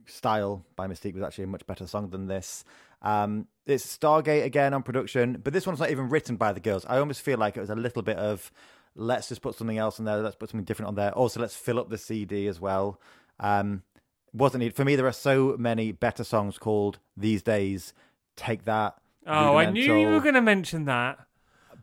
style 0.06 0.64
by 0.76 0.86
Mis-Teeq 0.86 1.14
was 1.14 1.22
actually 1.22 1.44
a 1.44 1.48
much 1.48 1.66
better 1.66 1.86
song 1.86 2.10
than 2.10 2.26
this. 2.26 2.64
Um, 3.02 3.46
it's 3.66 3.96
Stargate 3.96 4.44
again 4.44 4.74
on 4.74 4.82
production, 4.82 5.40
but 5.42 5.52
this 5.52 5.66
one's 5.66 5.80
not 5.80 5.90
even 5.90 6.08
written 6.08 6.36
by 6.36 6.52
the 6.52 6.60
girls. 6.60 6.84
I 6.86 6.98
almost 6.98 7.22
feel 7.22 7.38
like 7.38 7.56
it 7.56 7.60
was 7.60 7.70
a 7.70 7.74
little 7.74 8.02
bit 8.02 8.16
of 8.16 8.50
let's 8.96 9.28
just 9.28 9.42
put 9.42 9.54
something 9.54 9.78
else 9.78 9.98
on 9.98 10.06
there. 10.06 10.18
Let's 10.18 10.36
put 10.36 10.50
something 10.50 10.64
different 10.64 10.88
on 10.88 10.94
there. 10.94 11.12
Also, 11.12 11.40
let's 11.40 11.56
fill 11.56 11.78
up 11.78 11.90
the 11.90 11.98
CD 11.98 12.46
as 12.46 12.60
well. 12.60 13.00
Um, 13.40 13.82
wasn't 14.32 14.64
it 14.64 14.74
for 14.74 14.84
me. 14.84 14.96
There 14.96 15.06
are 15.06 15.12
so 15.12 15.56
many 15.58 15.92
better 15.92 16.24
songs 16.24 16.58
called 16.58 16.98
these 17.16 17.42
days. 17.42 17.94
Take 18.36 18.64
that. 18.64 18.96
Oh, 19.26 19.56
I 19.56 19.70
knew 19.70 19.96
you 19.96 20.08
were 20.08 20.20
going 20.20 20.34
to 20.34 20.42
mention 20.42 20.84
that. 20.86 21.18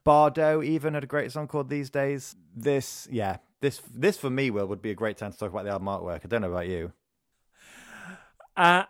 Bardot 0.06 0.66
even 0.66 0.94
had 0.94 1.04
a 1.04 1.08
great 1.08 1.32
song 1.32 1.48
called 1.48 1.70
These 1.70 1.90
Days. 1.90 2.36
This, 2.56 3.08
yeah, 3.12 3.38
this 3.62 3.82
this 3.94 4.18
for 4.18 4.30
me, 4.30 4.50
Will, 4.50 4.66
would 4.68 4.82
be 4.82 4.92
a 4.92 4.96
great 4.96 5.18
time 5.18 5.32
to 5.32 5.38
talk 5.38 5.52
about 5.52 5.66
the 5.66 5.72
album 5.72 5.88
artwork. 5.88 6.22
I 6.24 6.28
don't 6.28 6.42
know 6.42 6.52
about 6.52 6.68
you. 6.68 6.92
Uh, 8.58 8.84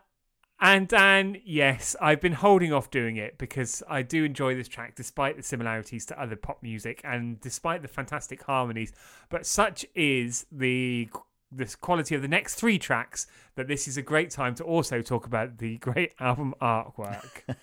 and 0.59 0.87
Dan, 0.87 1.37
yes, 1.43 1.95
I've 1.99 2.21
been 2.21 2.33
holding 2.33 2.71
off 2.71 2.91
doing 2.91 3.17
it 3.17 3.37
because 3.37 3.81
I 3.89 4.03
do 4.03 4.23
enjoy 4.23 4.55
this 4.55 4.67
track 4.67 4.95
despite 4.95 5.35
the 5.35 5.43
similarities 5.43 6.05
to 6.07 6.21
other 6.21 6.35
pop 6.35 6.61
music 6.61 7.01
and 7.03 7.41
despite 7.41 7.81
the 7.81 7.87
fantastic 7.87 8.43
harmonies. 8.43 8.93
But 9.29 9.45
such 9.45 9.85
is 9.95 10.45
the 10.51 11.09
this 11.51 11.75
quality 11.75 12.15
of 12.15 12.21
the 12.21 12.27
next 12.27 12.55
three 12.55 12.79
tracks 12.79 13.27
that 13.55 13.67
this 13.67 13.87
is 13.87 13.97
a 13.97 14.01
great 14.01 14.29
time 14.29 14.55
to 14.55 14.63
also 14.63 15.01
talk 15.01 15.25
about 15.25 15.57
the 15.57 15.77
great 15.79 16.13
album 16.19 16.53
artwork. 16.61 17.55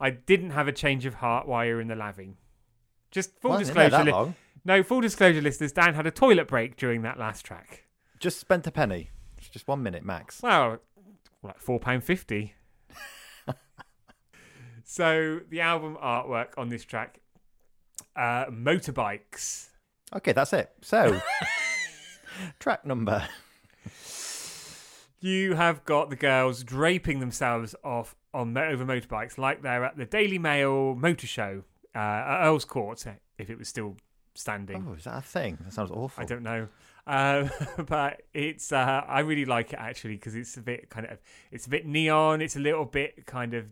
I 0.00 0.10
didn't 0.10 0.50
have 0.50 0.68
a 0.68 0.72
change 0.72 1.06
of 1.06 1.14
heart 1.14 1.46
while 1.48 1.64
you're 1.64 1.80
in 1.80 1.88
the 1.88 1.96
laving. 1.96 2.36
Just 3.10 3.38
full 3.40 3.50
there 3.52 3.60
disclosure. 3.60 3.90
that 3.90 4.06
li- 4.06 4.12
long. 4.12 4.34
no, 4.64 4.82
full 4.82 5.00
disclosure, 5.00 5.40
listeners. 5.40 5.72
Dan 5.72 5.94
had 5.94 6.06
a 6.06 6.10
toilet 6.10 6.48
break 6.48 6.76
during 6.76 7.02
that 7.02 7.18
last 7.18 7.44
track. 7.44 7.84
Just 8.20 8.38
spent 8.38 8.66
a 8.66 8.70
penny. 8.70 9.10
Just 9.50 9.66
one 9.68 9.82
minute 9.82 10.04
max. 10.04 10.40
Well, 10.40 10.78
like 11.42 11.58
four 11.58 11.80
pound 11.80 12.04
fifty. 12.04 12.54
so 14.84 15.40
the 15.50 15.60
album 15.60 15.96
artwork 16.02 16.48
on 16.56 16.68
this 16.68 16.84
track, 16.84 17.18
uh, 18.16 18.46
motorbikes. 18.46 19.68
Okay, 20.14 20.32
that's 20.32 20.52
it. 20.52 20.70
So, 20.82 21.20
track 22.58 22.84
number. 22.84 23.26
You 25.22 25.54
have 25.54 25.84
got 25.84 26.10
the 26.10 26.16
girls 26.16 26.64
draping 26.64 27.20
themselves 27.20 27.76
off 27.84 28.16
on 28.34 28.58
over 28.58 28.84
motorbikes 28.84 29.38
like 29.38 29.62
they're 29.62 29.84
at 29.84 29.96
the 29.96 30.04
Daily 30.04 30.36
Mail 30.36 30.96
Motor 30.96 31.28
Show 31.28 31.62
uh, 31.94 31.98
at 31.98 32.44
Earl's 32.44 32.64
Court, 32.64 33.06
if 33.38 33.48
it 33.48 33.56
was 33.56 33.68
still 33.68 33.96
standing. 34.34 34.84
Oh, 34.88 34.94
is 34.94 35.04
that 35.04 35.18
a 35.18 35.22
thing? 35.22 35.58
That 35.60 35.74
sounds 35.74 35.92
awful. 35.92 36.20
I 36.20 36.26
don't 36.26 36.42
know. 36.42 36.66
Um, 37.06 37.50
but 37.86 38.22
it's 38.34 38.72
uh, 38.72 39.04
I 39.06 39.20
really 39.20 39.44
like 39.44 39.72
it 39.72 39.78
actually 39.78 40.14
because 40.14 40.34
it's 40.34 40.56
a 40.56 40.60
bit 40.60 40.90
kind 40.90 41.06
of 41.06 41.18
it's 41.52 41.66
a 41.66 41.70
bit 41.70 41.86
neon. 41.86 42.40
It's 42.40 42.56
a 42.56 42.60
little 42.60 42.84
bit 42.84 43.24
kind 43.24 43.54
of 43.54 43.66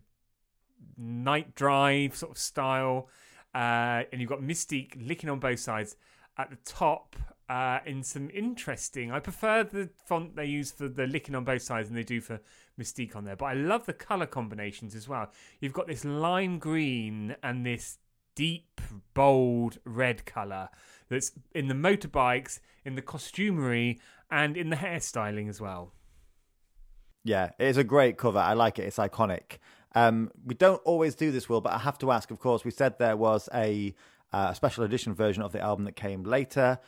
night 0.96 1.56
drive 1.56 2.14
sort 2.14 2.30
of 2.30 2.38
style, 2.38 3.08
uh, 3.56 4.04
and 4.12 4.20
you've 4.20 4.30
got 4.30 4.40
Mis-Teeq 4.40 5.04
Lickin' 5.04 5.28
on 5.28 5.40
Both 5.40 5.58
Sides 5.58 5.96
at 6.38 6.50
the 6.50 6.58
top. 6.64 7.16
Uh, 7.50 7.80
in 7.84 8.00
some 8.04 8.30
interesting, 8.32 9.10
I 9.10 9.18
prefer 9.18 9.64
the 9.64 9.90
font 10.06 10.36
they 10.36 10.44
use 10.44 10.70
for 10.70 10.88
the 10.88 11.04
Lickin' 11.08 11.34
on 11.34 11.42
Both 11.42 11.62
Sides 11.62 11.88
than 11.88 11.96
they 11.96 12.04
do 12.04 12.20
for 12.20 12.38
Mis-Teeq 12.76 13.16
on 13.16 13.24
there. 13.24 13.34
But 13.34 13.46
I 13.46 13.54
love 13.54 13.86
the 13.86 13.92
color 13.92 14.26
combinations 14.26 14.94
as 14.94 15.08
well. 15.08 15.32
You've 15.58 15.72
got 15.72 15.88
this 15.88 16.04
lime 16.04 16.60
green 16.60 17.34
and 17.42 17.66
this 17.66 17.98
deep, 18.36 18.80
bold 19.14 19.78
red 19.84 20.24
color 20.26 20.68
that's 21.08 21.32
in 21.52 21.66
the 21.66 21.74
motorbikes, 21.74 22.60
in 22.84 22.94
the 22.94 23.02
costumery, 23.02 23.98
and 24.30 24.56
in 24.56 24.70
the 24.70 24.76
hairstyling 24.76 25.48
as 25.48 25.60
well. 25.60 25.92
Yeah, 27.24 27.50
it 27.58 27.66
is 27.66 27.76
a 27.76 27.82
great 27.82 28.16
cover. 28.16 28.38
I 28.38 28.52
like 28.52 28.78
it. 28.78 28.84
It's 28.84 28.98
iconic. 28.98 29.58
Um, 29.96 30.30
we 30.46 30.54
don't 30.54 30.80
always 30.84 31.16
do 31.16 31.32
this, 31.32 31.48
Will, 31.48 31.60
but 31.60 31.72
I 31.72 31.78
have 31.78 31.98
to 31.98 32.12
ask. 32.12 32.30
Of 32.30 32.38
course, 32.38 32.64
we 32.64 32.70
said 32.70 33.00
there 33.00 33.16
was 33.16 33.48
a 33.52 33.92
uh, 34.32 34.52
special 34.52 34.84
edition 34.84 35.14
version 35.14 35.42
of 35.42 35.50
the 35.50 35.60
album 35.60 35.84
that 35.86 35.96
came 35.96 36.22
later. 36.22 36.78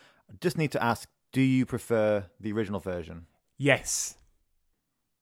Just 0.40 0.56
need 0.58 0.72
to 0.72 0.82
ask: 0.82 1.08
Do 1.32 1.40
you 1.40 1.66
prefer 1.66 2.26
the 2.40 2.52
original 2.52 2.80
version? 2.80 3.26
Yes, 3.58 4.16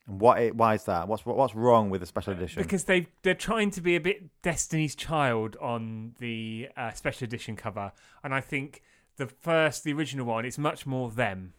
And 0.06 0.20
what? 0.20 0.54
Why 0.54 0.74
is 0.74 0.84
that? 0.84 1.08
What's 1.08 1.26
what's 1.26 1.54
wrong 1.54 1.90
with 1.90 2.00
the 2.00 2.06
special 2.06 2.32
edition? 2.32 2.62
because 2.62 2.84
they 2.84 3.08
they're 3.22 3.34
trying 3.34 3.70
to 3.72 3.80
be 3.80 3.96
a 3.96 4.00
bit 4.00 4.42
Destiny's 4.42 4.94
Child 4.94 5.56
on 5.60 6.14
the 6.18 6.68
uh, 6.76 6.92
special 6.92 7.24
edition 7.24 7.56
cover, 7.56 7.92
and 8.24 8.34
I 8.34 8.40
think 8.40 8.82
the 9.16 9.26
first, 9.26 9.84
the 9.84 9.92
original 9.92 10.24
one, 10.26 10.44
is 10.46 10.56
much 10.58 10.86
more 10.86 11.10
them. 11.10 11.52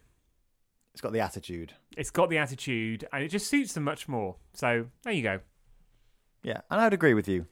it's 0.92 1.00
got 1.00 1.12
the 1.12 1.20
attitude. 1.20 1.74
It's 1.96 2.10
got 2.10 2.28
the 2.30 2.38
attitude, 2.38 3.06
and 3.12 3.22
it 3.22 3.28
just 3.28 3.46
suits 3.48 3.74
them 3.74 3.84
much 3.84 4.08
more. 4.08 4.36
So 4.54 4.86
there 5.04 5.12
you 5.12 5.22
go. 5.22 5.40
Yeah, 6.42 6.62
and 6.70 6.80
I'd 6.80 6.92
agree 6.94 7.14
with 7.14 7.28
you. 7.28 7.46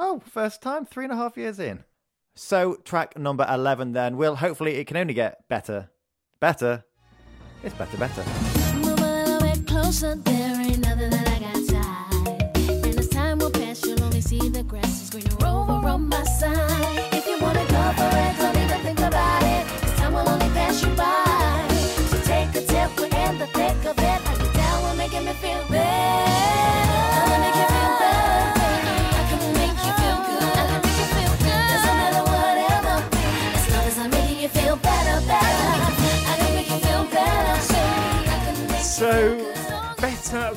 Oh, 0.00 0.20
first 0.26 0.60
time, 0.62 0.84
three 0.84 1.04
and 1.04 1.12
a 1.12 1.16
half 1.16 1.36
years 1.36 1.60
in. 1.60 1.84
So, 2.34 2.76
track 2.76 3.18
number 3.18 3.46
11 3.48 3.92
then. 3.92 4.16
Will, 4.16 4.36
hopefully 4.36 4.76
it 4.76 4.86
can 4.86 4.96
only 4.96 5.14
get 5.14 5.46
better. 5.48 5.90
Better. 6.40 6.84
It's 7.62 7.74
better, 7.74 7.96
better. 7.96 8.24
Move 8.76 8.98
a 8.98 9.24
little 9.24 9.40
bit 9.40 9.66
closer, 9.66 10.14
there 10.14 10.60
ain't 10.60 10.78
nothing 10.78 11.10
that 11.10 11.28
I 11.28 11.38
got. 11.38 12.86
And 12.86 12.98
as 12.98 13.08
time 13.08 13.38
will 13.38 13.50
pass, 13.50 13.84
you'll 13.84 14.02
only 14.02 14.20
see 14.20 14.48
the 14.48 14.62
grass 14.62 15.02
is 15.02 15.10
greener 15.10 15.46
over 15.46 15.88
on 15.88 16.08
my 16.08 16.24
side. 16.24 17.12
If 17.12 17.26
you 17.26 17.38
wanna 17.40 17.71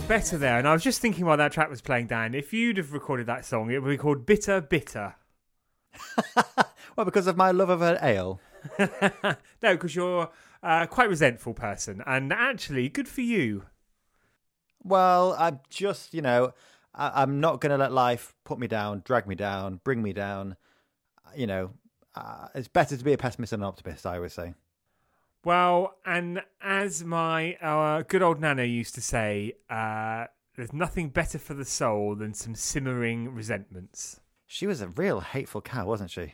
better, 0.07 0.37
there. 0.37 0.57
And 0.57 0.67
I 0.67 0.73
was 0.73 0.83
just 0.83 1.01
thinking 1.01 1.25
while 1.25 1.37
that 1.37 1.51
track 1.51 1.69
was 1.69 1.81
playing, 1.81 2.07
Dan, 2.07 2.33
if 2.35 2.53
you'd 2.53 2.77
have 2.77 2.93
recorded 2.93 3.27
that 3.27 3.45
song, 3.45 3.71
it 3.71 3.81
would 3.81 3.89
be 3.89 3.97
called 3.97 4.25
Bitter 4.25 4.61
Bitter. 4.61 5.15
Well, 6.95 7.03
because 7.03 7.27
of 7.27 7.35
my 7.35 7.51
love 7.51 7.67
of 7.67 7.81
an 7.81 7.97
ale. 8.01 8.39
no, 8.79 9.35
because 9.61 9.97
you're 9.97 10.29
uh, 10.63 10.85
quite 10.85 11.09
resentful 11.09 11.53
person, 11.53 12.01
and 12.07 12.31
actually, 12.31 12.87
good 12.87 13.09
for 13.09 13.19
you. 13.19 13.65
Well, 14.81 15.35
I'm 15.37 15.59
just, 15.69 16.13
you 16.13 16.21
know, 16.21 16.53
I- 16.93 17.21
I'm 17.21 17.41
not 17.41 17.59
going 17.59 17.71
to 17.71 17.77
let 17.77 17.91
life 17.91 18.33
put 18.45 18.59
me 18.59 18.67
down, 18.67 19.01
drag 19.03 19.27
me 19.27 19.35
down, 19.35 19.81
bring 19.83 20.01
me 20.01 20.13
down. 20.13 20.55
You 21.35 21.47
know, 21.47 21.71
uh, 22.15 22.47
it's 22.55 22.69
better 22.69 22.95
to 22.95 23.03
be 23.03 23.11
a 23.11 23.17
pessimist 23.17 23.51
than 23.51 23.59
an 23.59 23.67
optimist, 23.67 24.05
I 24.05 24.15
always 24.15 24.31
say. 24.31 24.53
Well, 25.45 25.97
and 26.03 26.41
as 26.59 27.03
my 27.03 27.55
our 27.61 28.01
good 28.01 28.23
old 28.23 28.41
Nana 28.41 28.63
used 28.63 28.95
to 28.95 29.01
say, 29.01 29.53
uh, 29.69 30.25
there's 30.55 30.73
nothing 30.73 31.09
better 31.09 31.37
for 31.37 31.53
the 31.53 31.63
soul 31.63 32.15
than 32.15 32.33
some 32.33 32.55
simmering 32.55 33.31
resentments. 33.31 34.19
She 34.47 34.65
was 34.65 34.81
a 34.81 34.87
real 34.87 35.19
hateful 35.19 35.61
cow, 35.61 35.85
wasn't 35.85 36.09
she? 36.09 36.33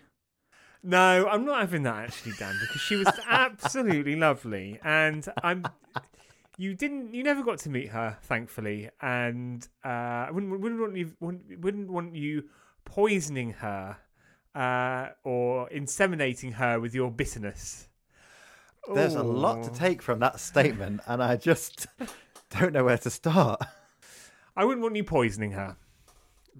No, 0.81 1.27
I'm 1.27 1.45
not 1.45 1.59
having 1.59 1.83
that 1.83 2.05
actually, 2.05 2.33
Dan, 2.39 2.57
because 2.61 2.81
she 2.81 2.95
was 2.95 3.07
absolutely 3.29 4.15
lovely, 4.15 4.79
and 4.81 5.27
I'm. 5.43 5.65
You 6.57 6.73
didn't. 6.73 7.13
You 7.13 7.23
never 7.23 7.43
got 7.43 7.59
to 7.59 7.69
meet 7.69 7.89
her, 7.89 8.17
thankfully, 8.21 8.91
and 9.01 9.67
uh, 9.83 9.89
I 10.27 10.31
wouldn't, 10.31 10.57
wouldn't 10.57 10.79
want 10.79 10.95
you 10.95 11.11
wouldn't, 11.19 11.59
wouldn't 11.59 11.91
want 11.91 12.15
you 12.15 12.45
poisoning 12.85 13.51
her 13.53 13.97
uh, 14.55 15.09
or 15.25 15.67
inseminating 15.69 16.53
her 16.53 16.79
with 16.79 16.95
your 16.95 17.11
bitterness. 17.11 17.89
There's 18.93 19.15
a 19.15 19.23
lot 19.23 19.63
to 19.63 19.71
take 19.71 20.01
from 20.01 20.19
that 20.19 20.39
statement, 20.39 21.01
and 21.07 21.21
I 21.21 21.35
just 21.37 21.87
don't 22.59 22.73
know 22.73 22.83
where 22.83 22.97
to 22.97 23.09
start. 23.09 23.61
I 24.55 24.65
wouldn't 24.65 24.81
want 24.81 24.95
you 24.95 25.03
poisoning 25.03 25.51
her, 25.51 25.77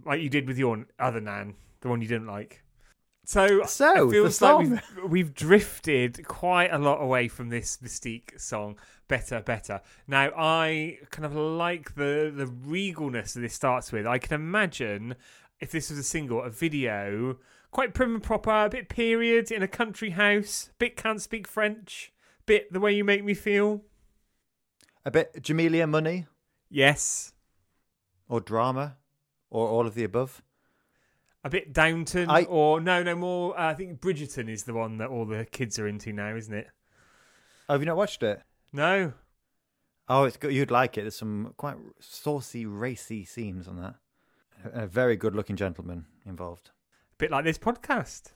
like 0.06 0.22
you 0.22 0.30
did 0.30 0.48
with 0.48 0.58
your 0.58 0.86
other 1.00 1.20
nan, 1.20 1.56
the 1.82 1.90
one 1.90 2.02
you 2.02 2.08
didn't 2.08 2.28
like. 2.28 2.64
So, 3.26 3.64
So, 3.66 4.10
it 4.10 4.12
feels 4.12 4.42
like 4.42 4.58
we've, 4.58 4.82
we've 5.08 5.34
drifted 5.34 6.26
quite 6.28 6.74
a 6.74 6.78
lot 6.78 7.02
away 7.02 7.28
from 7.28 7.50
this 7.50 7.82
Mis-Teeq 7.82 8.40
song. 8.40 8.78
Better, 9.08 9.42
better. 9.42 9.82
Now, 10.08 10.32
I 10.36 10.98
kind 11.12 11.26
of 11.26 11.36
like 11.36 11.96
the 11.96 12.32
the 12.34 12.46
regalness 12.46 13.34
that 13.34 13.42
this 13.42 13.54
starts 13.54 13.92
with. 13.92 14.08
I 14.08 14.18
can 14.18 14.34
imagine 14.34 15.16
if 15.60 15.72
this 15.72 15.90
was 15.90 16.00
a 16.00 16.04
single, 16.04 16.42
a 16.42 16.50
video, 16.50 17.38
quite 17.72 17.94
prim 17.94 18.16
and 18.16 18.24
proper, 18.24 18.66
a 18.66 18.70
bit 18.70 18.90
period 18.90 19.52
in 19.52 19.64
a 19.64 19.68
country 19.68 20.12
house, 20.12 20.70
bit 20.78 20.96
can't 20.98 21.22
speak 21.22 21.48
French, 21.48 22.12
bit 22.46 22.72
the 22.72 22.80
way 22.80 22.94
you 22.94 23.04
make 23.04 23.24
me 23.24 23.34
feel. 23.34 23.82
A 25.06 25.12
bit 25.12 25.34
Jamelia 25.42 25.90
money 25.90 26.28
Yes, 26.70 27.34
or 28.30 28.40
drama 28.40 28.98
or 29.50 29.68
all 29.68 29.86
of 29.88 29.94
the 29.96 30.04
above. 30.06 30.42
A 31.44 31.50
bit 31.50 31.74
Downton, 31.74 32.30
I- 32.30 32.44
or 32.44 32.80
no, 32.80 33.02
no 33.04 33.16
more. 33.16 33.60
Uh, 33.60 33.72
I 33.72 33.74
think 33.74 34.00
Bridgerton 34.00 34.48
is 34.48 34.64
the 34.64 34.74
one 34.74 34.98
that 35.00 35.10
all 35.10 35.26
the 35.26 35.46
kids 35.46 35.80
are 35.80 35.88
into 35.88 36.14
now, 36.14 36.36
isn't 36.36 36.54
it? 36.54 36.68
Oh, 37.68 37.74
have 37.74 37.82
you 37.82 37.86
not 37.88 37.98
watched 37.98 38.24
it? 38.24 38.42
No, 38.72 39.14
Oh, 40.08 40.26
it's 40.26 40.36
good. 40.36 40.52
You'd 40.54 40.72
like 40.72 40.98
it. 40.98 41.02
There's 41.02 41.16
some 41.16 41.54
quite 41.58 41.78
saucy, 42.00 42.66
racy 42.66 43.24
scenes 43.24 43.66
on 43.68 43.78
that. 43.82 43.96
A 44.74 44.84
a 44.84 44.88
very 44.88 45.16
good-looking 45.16 45.56
gentleman 45.56 46.06
involved. 46.26 46.72
Bit 47.22 47.30
like 47.30 47.46
this 47.46 47.60
podcast. 47.60 48.34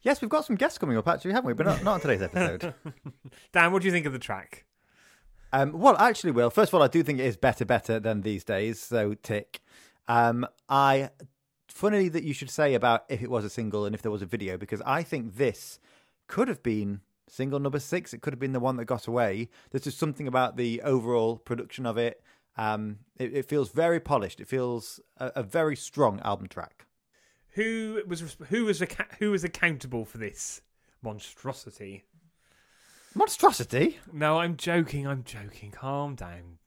Yes, 0.00 0.22
we've 0.22 0.30
got 0.30 0.46
some 0.46 0.56
guests 0.56 0.78
coming 0.78 0.96
up, 0.96 1.06
actually, 1.06 1.32
haven't 1.32 1.46
we? 1.46 1.52
But 1.52 1.66
not, 1.66 1.84
not 1.84 1.94
on 1.94 2.00
today's 2.00 2.22
episode. 2.22 2.72
Dan, 3.52 3.70
what 3.70 3.82
do 3.82 3.86
you 3.86 3.92
think 3.92 4.06
of 4.06 4.14
the 4.14 4.18
track? 4.18 4.64
Um, 5.52 5.78
well, 5.78 5.96
actually, 5.98 6.30
Will, 6.30 6.48
first 6.48 6.70
of 6.70 6.74
all, 6.74 6.82
I 6.82 6.88
do 6.88 7.02
think 7.02 7.20
it 7.20 7.26
is 7.26 7.36
better, 7.36 7.66
better 7.66 8.00
than 8.00 8.22
these 8.22 8.44
days. 8.44 8.80
So, 8.80 9.12
tick. 9.12 9.60
Um, 10.08 10.46
I, 10.70 11.10
funny 11.68 12.08
that 12.08 12.24
you 12.24 12.32
should 12.32 12.48
say 12.48 12.72
about 12.72 13.04
if 13.10 13.22
it 13.22 13.30
was 13.30 13.44
a 13.44 13.50
single 13.50 13.84
and 13.84 13.94
if 13.94 14.00
there 14.00 14.10
was 14.10 14.22
a 14.22 14.26
video, 14.26 14.56
because 14.56 14.80
I 14.86 15.02
think 15.02 15.36
this 15.36 15.78
could 16.28 16.48
have 16.48 16.62
been 16.62 17.02
single 17.28 17.60
number 17.60 17.78
six. 17.78 18.14
It 18.14 18.22
could 18.22 18.32
have 18.32 18.40
been 18.40 18.54
the 18.54 18.60
one 18.60 18.78
that 18.78 18.86
got 18.86 19.06
away. 19.06 19.50
There's 19.70 19.84
just 19.84 19.98
something 19.98 20.26
about 20.26 20.56
the 20.56 20.80
overall 20.80 21.36
production 21.36 21.84
of 21.84 21.98
it. 21.98 22.22
Um, 22.56 23.00
it, 23.18 23.36
it 23.36 23.48
feels 23.48 23.70
very 23.70 24.00
polished. 24.00 24.40
It 24.40 24.48
feels 24.48 24.98
a, 25.18 25.30
a 25.36 25.42
very 25.42 25.76
strong 25.76 26.20
album 26.20 26.48
track. 26.48 26.86
Who 27.52 28.02
was 28.06 28.36
who 28.48 28.64
was 28.64 28.82
who 29.18 29.30
was 29.30 29.44
accountable 29.44 30.04
for 30.04 30.18
this 30.18 30.62
monstrosity? 31.02 32.04
Monstrosity. 33.14 33.98
No, 34.10 34.38
I'm 34.38 34.56
joking. 34.56 35.06
I'm 35.06 35.22
joking. 35.22 35.70
Calm 35.70 36.14
down. 36.14 36.58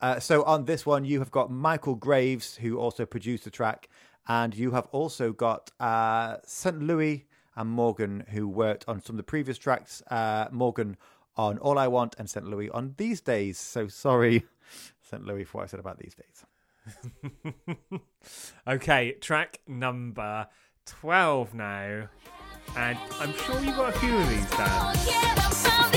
Uh, 0.00 0.20
so 0.20 0.42
on 0.44 0.66
this 0.66 0.84
one, 0.84 1.04
you 1.04 1.18
have 1.18 1.30
got 1.30 1.50
Michael 1.50 1.94
Graves, 1.94 2.56
who 2.56 2.78
also 2.78 3.04
produced 3.06 3.44
the 3.44 3.50
track, 3.50 3.88
And 4.28 4.54
you 4.54 4.72
have 4.72 4.86
also 4.92 5.32
got 5.32 5.70
uh, 5.80 6.36
St. 6.44 6.82
Louis 6.82 7.26
and 7.56 7.70
Morgan, 7.70 8.24
who 8.28 8.46
worked 8.46 8.84
on 8.86 9.02
some 9.02 9.14
of 9.14 9.16
the 9.16 9.22
previous 9.22 9.56
tracks. 9.56 10.02
Uh, 10.10 10.46
Morgan 10.52 10.96
on 11.36 11.58
All 11.58 11.78
I 11.78 11.88
Want 11.88 12.14
and 12.18 12.28
St. 12.28 12.46
Louis 12.46 12.68
on 12.70 12.94
These 12.98 13.22
Days. 13.22 13.58
So 13.58 13.88
sorry, 13.88 14.44
St. 15.02 15.24
Louis, 15.24 15.44
for 15.44 15.58
what 15.58 15.64
I 15.64 15.66
said 15.68 15.80
about 15.80 15.98
these 15.98 16.14
days. 16.14 16.44
Okay, 18.68 19.12
track 19.12 19.60
number 19.66 20.46
12 20.84 21.54
now. 21.54 22.08
And 22.76 22.98
I'm 23.18 23.32
sure 23.32 23.58
you've 23.60 23.76
got 23.76 23.94
a 23.94 23.98
few 23.98 24.14
of 24.14 24.28
these, 24.28 24.50
Dan. 24.50 25.88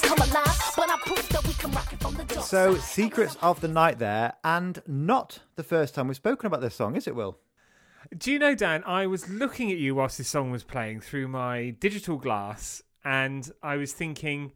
That 0.00 0.08
come 0.08 0.30
alive, 0.30 0.72
but 0.76 0.90
I 0.90 0.96
proved 1.04 1.30
that 1.32 1.46
we 1.46 1.52
can 1.54 1.70
rock 1.72 1.92
it 1.92 2.00
from 2.00 2.14
the 2.14 2.24
door. 2.24 2.42
So, 2.42 2.76
Secrets 2.76 3.36
of 3.42 3.60
the 3.60 3.68
Night 3.68 3.98
there, 3.98 4.34
and 4.44 4.82
not 4.86 5.40
the 5.56 5.62
first 5.62 5.94
time 5.94 6.08
we've 6.08 6.16
spoken 6.16 6.46
about 6.46 6.60
this 6.60 6.74
song, 6.74 6.96
is 6.96 7.06
it, 7.06 7.14
Will? 7.14 7.38
Do 8.16 8.32
you 8.32 8.38
know, 8.38 8.54
Dan, 8.54 8.84
I 8.86 9.06
was 9.06 9.28
looking 9.28 9.72
at 9.72 9.78
you 9.78 9.94
whilst 9.94 10.18
this 10.18 10.28
song 10.28 10.50
was 10.50 10.62
playing 10.62 11.00
through 11.00 11.28
my 11.28 11.70
digital 11.80 12.16
glass, 12.16 12.82
and 13.04 13.50
I 13.62 13.76
was 13.76 13.92
thinking, 13.92 14.52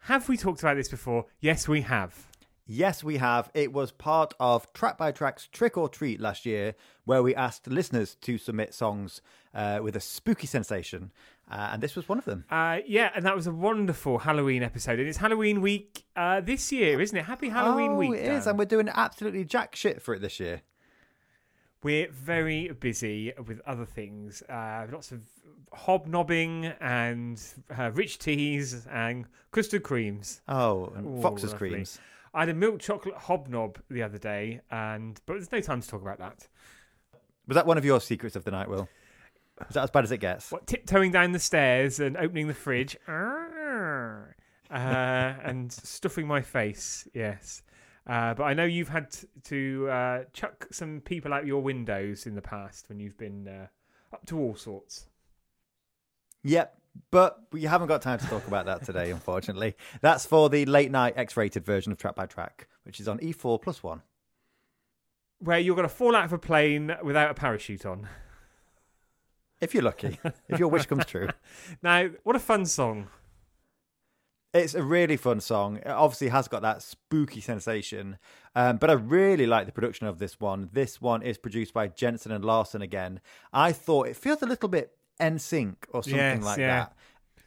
have 0.00 0.28
we 0.28 0.36
talked 0.36 0.60
about 0.60 0.76
this 0.76 0.88
before? 0.88 1.26
Yes, 1.40 1.68
we 1.68 1.82
have. 1.82 2.26
Yes, 2.66 3.02
we 3.02 3.16
have. 3.16 3.50
It 3.54 3.72
was 3.72 3.90
part 3.90 4.34
of 4.38 4.72
Track 4.72 4.96
by 4.96 5.10
Track's 5.12 5.48
Trick 5.48 5.76
or 5.76 5.88
Treat 5.88 6.20
last 6.20 6.46
year, 6.46 6.74
where 7.04 7.22
we 7.22 7.34
asked 7.34 7.66
listeners 7.66 8.14
to 8.22 8.38
submit 8.38 8.72
songs 8.72 9.20
uh, 9.52 9.80
with 9.82 9.96
a 9.96 10.00
spooky 10.00 10.46
sensation, 10.46 11.12
uh, 11.52 11.70
and 11.72 11.82
this 11.82 11.94
was 11.94 12.08
one 12.08 12.16
of 12.16 12.24
them. 12.24 12.44
Uh, 12.50 12.78
yeah, 12.86 13.10
and 13.14 13.26
that 13.26 13.36
was 13.36 13.46
a 13.46 13.52
wonderful 13.52 14.18
Halloween 14.18 14.62
episode. 14.62 14.98
And 14.98 15.06
it's 15.06 15.18
Halloween 15.18 15.60
week 15.60 16.04
uh, 16.16 16.40
this 16.40 16.72
year, 16.72 16.98
isn't 16.98 17.16
it? 17.16 17.26
Happy 17.26 17.50
Halloween 17.50 17.92
oh, 17.92 17.96
week. 17.96 18.12
it 18.12 18.22
is, 18.22 18.44
Dan. 18.44 18.50
and 18.50 18.58
we're 18.58 18.64
doing 18.64 18.88
absolutely 18.88 19.44
jack 19.44 19.76
shit 19.76 20.00
for 20.00 20.14
it 20.14 20.20
this 20.20 20.40
year. 20.40 20.62
We're 21.82 22.10
very 22.10 22.68
busy 22.68 23.34
with 23.46 23.60
other 23.66 23.84
things. 23.84 24.42
Uh, 24.48 24.86
lots 24.90 25.12
of 25.12 25.20
hobnobbing 25.74 26.72
and 26.80 27.42
uh, 27.76 27.90
rich 27.92 28.18
teas 28.18 28.86
and 28.90 29.26
custard 29.50 29.82
creams. 29.82 30.40
Oh, 30.48 30.90
and 30.96 31.18
Ooh, 31.18 31.20
Fox's 31.20 31.52
lovely. 31.52 31.70
creams. 31.70 31.98
I 32.32 32.40
had 32.40 32.48
a 32.48 32.54
milk 32.54 32.80
chocolate 32.80 33.16
hobnob 33.16 33.78
the 33.90 34.02
other 34.02 34.16
day, 34.16 34.62
and 34.70 35.20
but 35.26 35.34
there's 35.34 35.52
no 35.52 35.60
time 35.60 35.82
to 35.82 35.88
talk 35.88 36.00
about 36.00 36.18
that. 36.18 36.48
Was 37.46 37.56
that 37.56 37.66
one 37.66 37.76
of 37.76 37.84
your 37.84 38.00
secrets 38.00 38.36
of 38.36 38.44
the 38.44 38.52
night, 38.52 38.70
Will? 38.70 38.88
Is 39.68 39.74
that 39.74 39.84
as 39.84 39.90
bad 39.90 40.04
as 40.04 40.12
it 40.12 40.18
gets? 40.18 40.50
What 40.50 40.66
tiptoeing 40.66 41.12
down 41.12 41.32
the 41.32 41.38
stairs 41.38 42.00
and 42.00 42.16
opening 42.16 42.48
the 42.48 42.54
fridge, 42.54 42.96
uh, 43.08 44.22
and 44.70 45.72
stuffing 45.72 46.26
my 46.26 46.40
face. 46.40 47.06
Yes, 47.14 47.62
uh, 48.06 48.34
but 48.34 48.44
I 48.44 48.54
know 48.54 48.64
you've 48.64 48.88
had 48.88 49.14
to 49.44 49.88
uh, 49.88 50.24
chuck 50.32 50.66
some 50.72 51.00
people 51.00 51.32
out 51.32 51.46
your 51.46 51.62
windows 51.62 52.26
in 52.26 52.34
the 52.34 52.42
past 52.42 52.88
when 52.88 52.98
you've 52.98 53.18
been 53.18 53.46
uh, 53.46 53.66
up 54.12 54.26
to 54.26 54.38
all 54.38 54.56
sorts. 54.56 55.06
Yep. 56.42 56.78
But 57.10 57.40
we 57.52 57.62
haven't 57.62 57.88
got 57.88 58.02
time 58.02 58.18
to 58.18 58.26
talk 58.26 58.46
about 58.46 58.66
that 58.66 58.84
today, 58.84 59.10
unfortunately. 59.12 59.76
That's 60.00 60.26
for 60.26 60.50
the 60.50 60.66
late 60.66 60.90
night 60.90 61.14
X 61.16 61.36
rated 61.36 61.64
version 61.64 61.92
of 61.92 61.98
Track 61.98 62.16
by 62.16 62.26
Track, 62.26 62.68
which 62.84 63.00
is 63.00 63.08
on 63.08 63.18
E4 63.18 63.62
plus 63.62 63.82
one. 63.82 64.02
Where 65.38 65.58
you're 65.58 65.76
going 65.76 65.88
to 65.88 65.94
fall 65.94 66.14
out 66.14 66.24
of 66.24 66.32
a 66.32 66.38
plane 66.38 66.94
without 67.02 67.30
a 67.30 67.34
parachute 67.34 67.86
on. 67.86 68.08
If 69.62 69.74
you're 69.74 69.82
lucky, 69.84 70.18
if 70.48 70.58
your 70.58 70.68
wish 70.68 70.86
comes 70.86 71.06
true. 71.06 71.28
Now, 71.82 72.10
what 72.24 72.34
a 72.36 72.40
fun 72.40 72.66
song! 72.66 73.06
It's 74.52 74.74
a 74.74 74.82
really 74.82 75.16
fun 75.16 75.40
song. 75.40 75.76
It 75.76 75.86
obviously 75.86 76.28
has 76.28 76.48
got 76.48 76.60
that 76.62 76.82
spooky 76.82 77.40
sensation, 77.40 78.18
um, 78.56 78.76
but 78.76 78.90
I 78.90 78.94
really 78.94 79.46
like 79.46 79.64
the 79.66 79.72
production 79.72 80.08
of 80.08 80.18
this 80.18 80.38
one. 80.40 80.68
This 80.72 81.00
one 81.00 81.22
is 81.22 81.38
produced 81.38 81.72
by 81.72 81.86
Jensen 81.88 82.32
and 82.32 82.44
Larson 82.44 82.82
again. 82.82 83.20
I 83.52 83.72
thought 83.72 84.08
it 84.08 84.16
feels 84.16 84.42
a 84.42 84.46
little 84.46 84.68
bit 84.68 84.94
NSYNC 85.20 85.76
or 85.90 86.02
something 86.02 86.18
Yes, 86.18 86.44
like 86.44 86.58
yeah. 86.58 86.66
that. 86.80 86.96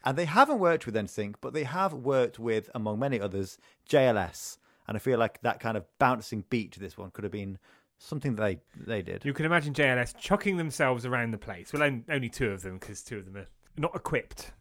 And 0.04 0.16
they 0.16 0.24
haven't 0.24 0.58
worked 0.58 0.86
with 0.86 0.96
NSYNC, 0.96 1.34
but 1.40 1.52
they 1.52 1.64
have 1.64 1.92
worked 1.92 2.38
with, 2.38 2.70
among 2.74 2.98
many 2.98 3.20
others, 3.20 3.58
JLS. 3.88 4.56
And 4.88 4.96
I 4.96 4.98
feel 4.98 5.18
like 5.18 5.42
that 5.42 5.60
kind 5.60 5.76
of 5.76 5.84
bouncing 5.98 6.44
beat 6.48 6.72
to 6.72 6.80
this 6.80 6.96
one 6.96 7.10
could 7.10 7.24
have 7.24 7.32
been 7.32 7.58
something 7.98 8.34
that 8.36 8.42
they 8.42 8.58
they 8.84 9.02
did. 9.02 9.24
You 9.24 9.32
can 9.32 9.46
imagine 9.46 9.74
JLS 9.74 10.16
chucking 10.18 10.56
themselves 10.56 11.04
around 11.06 11.32
the 11.32 11.38
place. 11.38 11.72
Well, 11.72 11.82
only 12.08 12.28
two 12.28 12.50
of 12.50 12.62
them 12.62 12.78
because 12.78 13.02
two 13.02 13.18
of 13.18 13.24
them 13.24 13.36
are 13.36 13.48
not 13.76 13.94
equipped. 13.94 14.52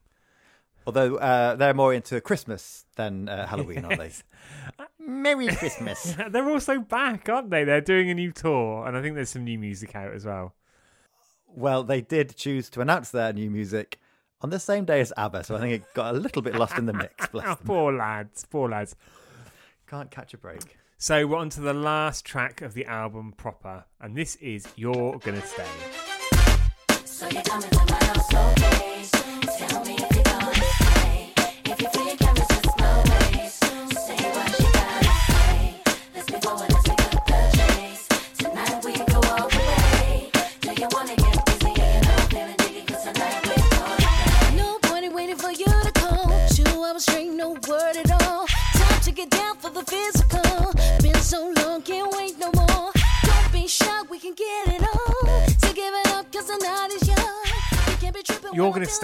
Although 0.87 1.15
uh, 1.15 1.55
they're 1.55 1.73
more 1.73 1.93
into 1.95 2.21
Christmas 2.21 2.85
than 2.95 3.27
uh, 3.27 3.47
Halloween, 3.47 3.85
aren't 3.85 3.97
they? 3.97 4.11
Merry 4.99 5.47
Christmas. 5.47 6.15
They're 6.29 6.47
also 6.47 6.79
back, 6.79 7.27
aren't 7.27 7.49
they? 7.49 7.63
They're 7.63 7.81
doing 7.81 8.11
a 8.11 8.13
new 8.13 8.31
tour, 8.31 8.85
and 8.87 8.95
I 8.95 9.01
think 9.01 9.15
there's 9.15 9.31
some 9.31 9.43
new 9.43 9.57
music 9.57 9.95
out 9.95 10.13
as 10.13 10.25
well. 10.25 10.53
Well, 11.47 11.83
they 11.83 12.01
did 12.01 12.35
choose 12.35 12.69
to 12.71 12.81
announce 12.81 13.09
their 13.09 13.33
new 13.33 13.49
music 13.49 13.99
on 14.41 14.51
the 14.51 14.59
same 14.59 14.85
day 14.85 14.99
as 15.01 15.11
ABBA, 15.17 15.45
so 15.45 15.55
I 15.55 15.59
think 15.59 15.73
it 15.73 15.93
got 15.95 16.13
a 16.13 16.17
little 16.19 16.43
bit 16.43 16.53
lost 16.53 16.77
in 16.77 16.85
the 16.85 16.93
mix. 16.93 17.27
Bless 17.31 17.45
Oh, 17.47 17.55
them. 17.55 17.65
poor 17.65 17.91
lads, 17.93 18.45
poor 18.45 18.69
lads. 18.69 18.95
Can't 19.87 20.11
catch 20.11 20.35
a 20.35 20.37
break. 20.37 20.77
So 20.97 21.27
we're 21.27 21.35
on 21.35 21.49
to 21.49 21.59
the 21.59 21.73
last 21.73 22.23
track 22.25 22.61
of 22.61 22.73
the 22.73 22.85
album 22.85 23.33
proper, 23.35 23.83
and 23.99 24.15
this 24.15 24.37
is 24.37 24.65
You're 24.77 25.19
Gonna 25.19 25.41
Stay. 25.41 25.65
So 27.03 27.27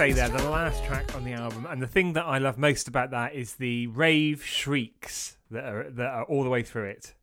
Stay 0.02 0.10
There, 0.10 0.28
the 0.28 0.50
last 0.50 0.84
track 0.84 1.14
on 1.14 1.22
the 1.22 1.32
album, 1.32 1.64
and 1.64 1.80
the 1.80 1.86
thing 1.86 2.14
that 2.14 2.24
I 2.24 2.38
love 2.38 2.58
most 2.58 2.88
about 2.88 3.12
that 3.12 3.36
is 3.36 3.54
the 3.54 3.86
rave 3.86 4.44
shrieks 4.44 5.36
that 5.48 5.64
are 5.64 5.90
that 5.90 6.08
are 6.08 6.24
all 6.24 6.42
the 6.42 6.50
way 6.50 6.64
through 6.64 6.86
it. 6.86 7.14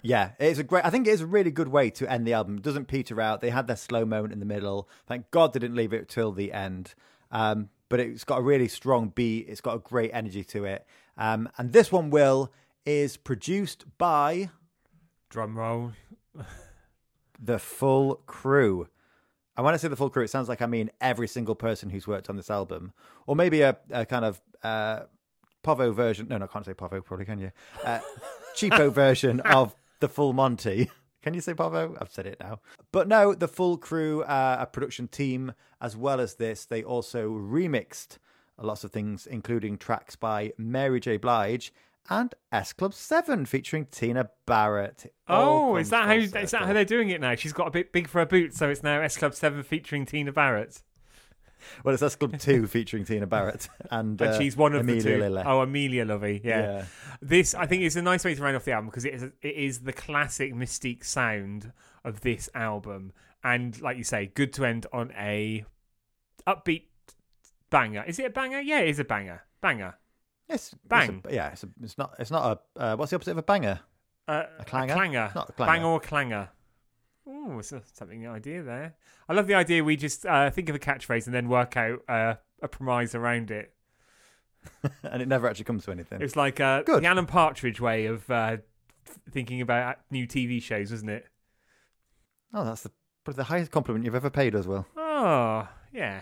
Yeah, 0.00 0.30
it's 0.38 0.58
a 0.58 0.64
great. 0.64 0.86
I 0.86 0.88
think 0.88 1.06
it 1.06 1.10
is 1.10 1.20
a 1.20 1.26
really 1.26 1.50
good 1.50 1.68
way 1.68 1.90
to 1.90 2.10
end 2.10 2.26
the 2.26 2.32
album. 2.32 2.56
It 2.56 2.62
doesn't 2.62 2.86
peter 2.86 3.20
out. 3.20 3.42
They 3.42 3.50
had 3.50 3.66
their 3.66 3.76
slow 3.76 4.06
moment 4.06 4.32
in 4.32 4.40
the 4.40 4.46
middle. 4.46 4.88
Thank 5.06 5.30
God 5.32 5.52
they 5.52 5.60
didn't 5.60 5.76
leave 5.76 5.92
it 5.92 6.08
till 6.08 6.32
the 6.32 6.54
end. 6.54 6.94
Um, 7.30 7.68
but 7.90 8.00
it's 8.00 8.24
got 8.24 8.38
a 8.38 8.42
really 8.42 8.68
strong 8.68 9.10
beat. 9.10 9.44
It's 9.46 9.60
got 9.60 9.74
a 9.74 9.80
great 9.80 10.10
energy 10.14 10.44
to 10.44 10.64
it. 10.64 10.86
Um, 11.18 11.50
and 11.58 11.74
this 11.74 11.92
one, 11.92 12.08
Will, 12.08 12.50
is 12.86 13.18
produced 13.18 13.84
by 13.98 14.48
Drum 15.28 15.58
roll. 15.58 15.92
the 17.38 17.58
full 17.58 18.22
crew. 18.24 18.88
And 19.56 19.64
when 19.64 19.74
I 19.74 19.76
say 19.76 19.88
the 19.88 19.96
full 19.96 20.10
crew, 20.10 20.24
it 20.24 20.30
sounds 20.30 20.48
like 20.48 20.62
I 20.62 20.66
mean 20.66 20.90
every 21.00 21.28
single 21.28 21.54
person 21.54 21.90
who's 21.90 22.06
worked 22.06 22.28
on 22.28 22.36
this 22.36 22.50
album, 22.50 22.92
or 23.26 23.36
maybe 23.36 23.60
a, 23.62 23.76
a 23.90 24.04
kind 24.04 24.24
of 24.24 24.40
uh, 24.62 25.00
Povo 25.62 25.92
version. 25.94 26.26
No, 26.28 26.38
no, 26.38 26.44
I 26.44 26.48
can't 26.48 26.64
say 26.64 26.74
Povo, 26.74 27.04
probably 27.04 27.24
can 27.24 27.38
you? 27.38 27.52
Uh, 27.84 28.00
cheapo 28.54 28.92
version 28.92 29.40
of 29.40 29.74
the 30.00 30.08
full 30.08 30.32
Monty. 30.32 30.90
Can 31.22 31.32
you 31.34 31.40
say 31.40 31.54
Povo? 31.54 31.96
I've 32.00 32.12
said 32.12 32.26
it 32.26 32.38
now. 32.38 32.60
But 32.92 33.08
no, 33.08 33.32
the 33.32 33.48
full 33.48 33.78
crew, 33.78 34.22
uh, 34.24 34.58
a 34.60 34.66
production 34.66 35.08
team, 35.08 35.54
as 35.80 35.96
well 35.96 36.20
as 36.20 36.34
this, 36.34 36.66
they 36.66 36.82
also 36.82 37.30
remixed 37.30 38.18
lots 38.60 38.84
of 38.84 38.92
things, 38.92 39.26
including 39.26 39.78
tracks 39.78 40.16
by 40.16 40.52
Mary 40.58 41.00
J. 41.00 41.16
Blige 41.16 41.72
and 42.10 42.34
S 42.52 42.72
Club 42.72 42.94
7 42.94 43.46
featuring 43.46 43.86
Tina 43.86 44.28
Barrett. 44.46 45.12
Oh, 45.28 45.76
is 45.76 45.90
that 45.90 46.06
how 46.06 46.14
is 46.14 46.32
that 46.32 46.52
how 46.52 46.72
they're 46.72 46.84
doing 46.84 47.10
it 47.10 47.20
now? 47.20 47.34
She's 47.34 47.52
got 47.52 47.66
a 47.66 47.70
bit 47.70 47.92
big 47.92 48.08
for 48.08 48.18
her 48.20 48.26
boots, 48.26 48.58
so 48.58 48.68
it's 48.68 48.82
now 48.82 49.00
S 49.00 49.16
Club 49.16 49.34
Seven 49.34 49.62
featuring 49.62 50.04
Tina 50.06 50.32
Barrett, 50.32 50.82
Well, 51.82 51.94
it's 51.94 52.02
S 52.02 52.16
Club 52.16 52.38
2 52.38 52.66
featuring 52.68 53.04
Tina 53.04 53.26
Barrett. 53.26 53.68
And, 53.90 54.20
and 54.20 54.22
uh, 54.22 54.38
she's 54.38 54.56
one 54.56 54.74
of 54.74 54.80
Amelia 54.82 55.02
the 55.02 55.10
two. 55.10 55.18
Lille. 55.18 55.42
Oh, 55.46 55.60
Amelia 55.60 56.04
Lovey, 56.04 56.40
yeah. 56.44 56.60
Yeah. 56.60 56.84
This 57.22 57.54
I 57.54 57.66
think 57.66 57.82
is 57.82 57.96
a 57.96 58.02
nice 58.02 58.24
way 58.24 58.34
to 58.34 58.42
round 58.42 58.56
off 58.56 58.64
the 58.64 58.72
album 58.72 58.90
because 58.90 59.04
it 59.04 59.14
is 59.14 59.22
it 59.22 59.54
is 59.54 59.80
the 59.80 59.92
classic 59.92 60.54
Mis-Teeq 60.54 61.04
sound 61.04 61.72
of 62.04 62.20
this 62.20 62.50
album, 62.54 63.12
and 63.42 63.80
like 63.80 63.96
you 63.96 64.04
say, 64.04 64.26
good 64.26 64.52
to 64.54 64.66
end 64.66 64.86
on 64.92 65.10
a 65.18 65.64
upbeat 66.46 66.82
banger. 67.70 68.04
Is 68.06 68.18
it 68.18 68.26
a 68.26 68.30
banger? 68.30 68.60
Yeah, 68.60 68.80
it 68.80 68.90
is 68.90 68.98
a 68.98 69.04
banger. 69.04 69.42
Banger. 69.62 69.96
It's, 70.48 70.72
it's 70.72 70.82
Bang. 70.86 71.22
a- 71.26 71.32
yeah, 71.34 71.48
it's, 71.52 71.64
a, 71.64 71.68
it's 71.82 71.96
not. 71.98 72.14
It's 72.18 72.30
not 72.30 72.60
a. 72.76 72.80
Uh, 72.80 72.96
what's 72.96 73.10
the 73.10 73.16
opposite 73.16 73.32
of 73.32 73.38
a 73.38 73.42
banger? 73.42 73.80
Uh, 74.28 74.44
A 74.58 74.64
clanger? 74.64 74.94
clanger. 74.94 75.32
Not 75.34 75.48
a 75.50 75.52
clanger. 75.52 75.72
Bang 75.72 75.84
or 75.84 76.00
clanger. 76.00 76.48
Oh, 77.26 77.58
it's 77.58 77.72
a, 77.72 77.82
something 77.92 78.26
idea 78.28 78.62
there. 78.62 78.94
I 79.28 79.32
love 79.32 79.46
the 79.46 79.54
idea. 79.54 79.82
We 79.82 79.96
just 79.96 80.26
uh, 80.26 80.50
think 80.50 80.68
of 80.68 80.74
a 80.76 80.78
catchphrase 80.78 81.26
and 81.26 81.34
then 81.34 81.48
work 81.48 81.76
out 81.76 82.00
uh, 82.08 82.34
a 82.62 82.68
premise 82.68 83.14
around 83.14 83.50
it. 83.50 83.72
and 85.02 85.20
it 85.22 85.28
never 85.28 85.46
actually 85.48 85.64
comes 85.64 85.84
to 85.84 85.90
anything. 85.90 86.20
It's 86.22 86.36
like 86.36 86.60
uh, 86.60 86.82
the 86.86 87.04
Alan 87.06 87.26
Partridge 87.26 87.80
way 87.80 88.06
of 88.06 88.28
uh, 88.30 88.58
thinking 89.30 89.60
about 89.60 89.96
new 90.10 90.26
TV 90.26 90.62
shows, 90.62 90.90
isn't 90.92 91.08
it? 91.08 91.26
Oh, 92.52 92.64
that's 92.64 92.82
the 92.82 92.90
probably 93.24 93.38
the 93.38 93.44
highest 93.44 93.70
compliment 93.70 94.04
you've 94.04 94.14
ever 94.14 94.30
paid 94.30 94.54
us, 94.54 94.66
well. 94.66 94.86
Oh, 94.96 95.68
yeah. 95.92 96.20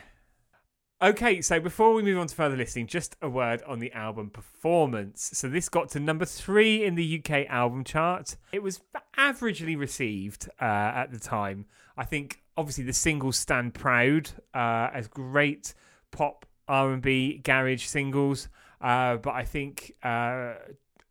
Okay, 1.03 1.41
so 1.41 1.59
before 1.59 1.95
we 1.95 2.03
move 2.05 2.17
on 2.17 2.29
to 2.29 2.35
further 2.35 2.57
listening, 2.57 2.87
just 2.87 3.17
a 3.21 3.29
word 3.29 3.61
on 3.67 3.81
the 3.81 3.93
album 3.93 4.31
performance. 4.31 5.31
So 5.35 5.49
this 5.49 5.69
got 5.69 5.89
to 5.91 6.01
number 6.01 6.25
three 6.25 6.85
in 6.85 6.95
the 6.95 7.19
UK 7.19 7.49
album 7.49 7.83
chart. 7.83 8.37
It 8.53 8.63
was 8.63 8.81
averagely 9.19 9.77
received 9.77 10.49
uh, 10.61 10.65
at 10.65 11.11
the 11.11 11.19
time. 11.19 11.67
I 11.97 12.05
think 12.05 12.45
obviously 12.57 12.85
the 12.85 12.93
singles 12.93 13.37
stand 13.37 13.75
proud 13.75 14.31
uh, 14.55 14.91
as 14.95 15.09
great 15.09 15.75
pop 16.13 16.47
R&B 16.69 17.41
garage 17.43 17.85
singles, 17.85 18.49
uh, 18.81 19.17
but 19.17 19.35
I 19.35 19.43
think 19.43 19.97
uh, 20.05 20.53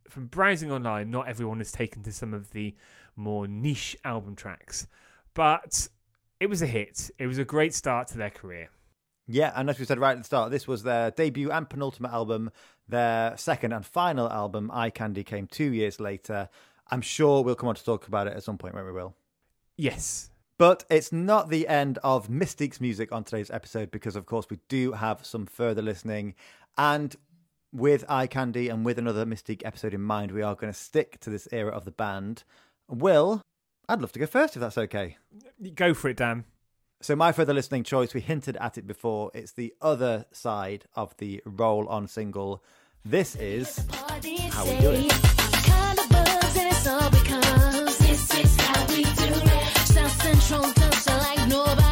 from 0.08 0.28
browsing 0.28 0.72
online, 0.72 1.12
not 1.12 1.28
everyone 1.28 1.58
has 1.58 1.74
taken 1.74 2.02
to 2.04 2.14
some 2.14 2.34
of 2.34 2.52
the 2.52 2.74
more 3.18 3.46
niche 3.46 3.98
album 4.06 4.38
tracks. 4.38 4.88
But 5.34 5.89
it 6.39 6.48
was 6.48 6.62
a 6.62 6.68
hit. 6.68 7.12
It 7.20 7.28
was 7.28 7.39
a 7.39 7.46
great 7.46 7.74
start 7.74 8.08
to 8.08 8.18
their 8.18 8.30
career. 8.30 8.70
Yeah, 9.34 9.54
and 9.56 9.70
as 9.70 9.80
we 9.80 9.86
said 9.86 9.98
right 9.98 10.12
at 10.12 10.18
the 10.18 10.24
start, 10.24 10.52
this 10.52 10.68
was 10.68 10.84
their 10.84 11.12
debut 11.12 11.52
and 11.52 11.70
penultimate 11.70 12.12
album. 12.12 12.52
Their 12.90 13.38
second 13.38 13.72
and 13.72 13.86
final 13.86 14.30
album, 14.30 14.70
Eye 14.74 14.90
Candy, 14.90 15.24
came 15.24 15.48
two 15.48 15.72
years 15.72 16.00
later. 16.02 16.50
I'm 16.90 17.02
sure 17.02 17.42
we'll 17.42 17.56
come 17.56 17.70
on 17.70 17.76
to 17.76 17.84
talk 17.84 18.08
about 18.08 18.28
it 18.28 18.36
at 18.36 18.44
some 18.44 18.58
point, 18.58 18.76
when 18.76 18.86
we 18.86 18.92
will. 18.92 19.16
Yes. 19.78 20.30
But 20.58 20.84
it's 20.90 21.14
not 21.14 21.50
the 21.50 21.68
end 21.68 21.98
of 22.04 22.30
Mis-Teeq's 22.30 22.82
music 22.82 23.14
on 23.14 23.24
today's 23.24 23.50
episode 23.50 23.90
because, 23.90 24.18
of 24.18 24.26
course, 24.26 24.48
we 24.50 24.60
do 24.68 24.92
have 24.92 25.26
some 25.26 25.46
further 25.46 25.82
listening. 25.82 26.36
And 26.78 27.16
with 27.72 28.04
Eye 28.10 28.28
Candy 28.28 28.68
and 28.68 28.86
with 28.86 29.00
another 29.00 29.26
Mis-Teeq 29.26 29.62
episode 29.64 29.94
in 29.94 30.02
mind, 30.02 30.32
we 30.32 30.42
are 30.42 30.56
going 30.56 30.74
to 30.74 30.78
stick 30.78 31.22
to 31.22 31.30
this 31.30 31.48
era 31.54 31.72
of 31.72 31.86
the 31.86 31.92
band. 31.92 32.44
Will, 32.90 33.42
I'd 33.88 34.02
love 34.02 34.12
to 34.12 34.20
go 34.20 34.26
first 34.26 34.58
if 34.58 34.60
that's 34.60 34.78
okay. 34.78 35.18
Go 35.74 35.94
for 35.94 36.10
it, 36.10 36.18
Dan. 36.18 36.44
So, 37.04 37.16
my 37.16 37.32
further 37.32 37.54
listening 37.54 37.84
choice, 37.84 38.14
we 38.14 38.22
hinted 38.22 38.58
at 38.58 38.78
it 38.78 38.86
before, 38.86 39.32
it's 39.34 39.54
the 39.54 39.74
other 39.82 40.26
side 40.32 40.86
of 40.95 41.18
the 41.18 41.41
roll 41.45 41.88
on 41.88 42.08
single. 42.08 42.64
This 43.04 43.36
is 43.36 43.84
How 43.91 44.66
We 44.66 44.80
Do 44.80 44.91
It. 44.91 45.12
Like 51.08 51.47
nobody 51.47 51.91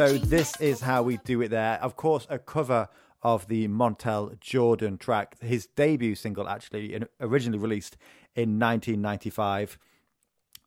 So, 0.00 0.16
this 0.16 0.58
is 0.62 0.80
how 0.80 1.02
we 1.02 1.18
do 1.18 1.42
it 1.42 1.48
there. 1.48 1.78
Of 1.82 1.94
course, 1.94 2.26
a 2.30 2.38
cover 2.38 2.88
of 3.22 3.46
the 3.48 3.68
Montell 3.68 4.40
Jordan 4.40 4.96
track, 4.96 5.38
his 5.42 5.66
debut 5.66 6.14
single, 6.14 6.48
actually, 6.48 6.98
originally 7.20 7.58
released 7.58 7.98
in 8.34 8.58
1995. 8.58 9.78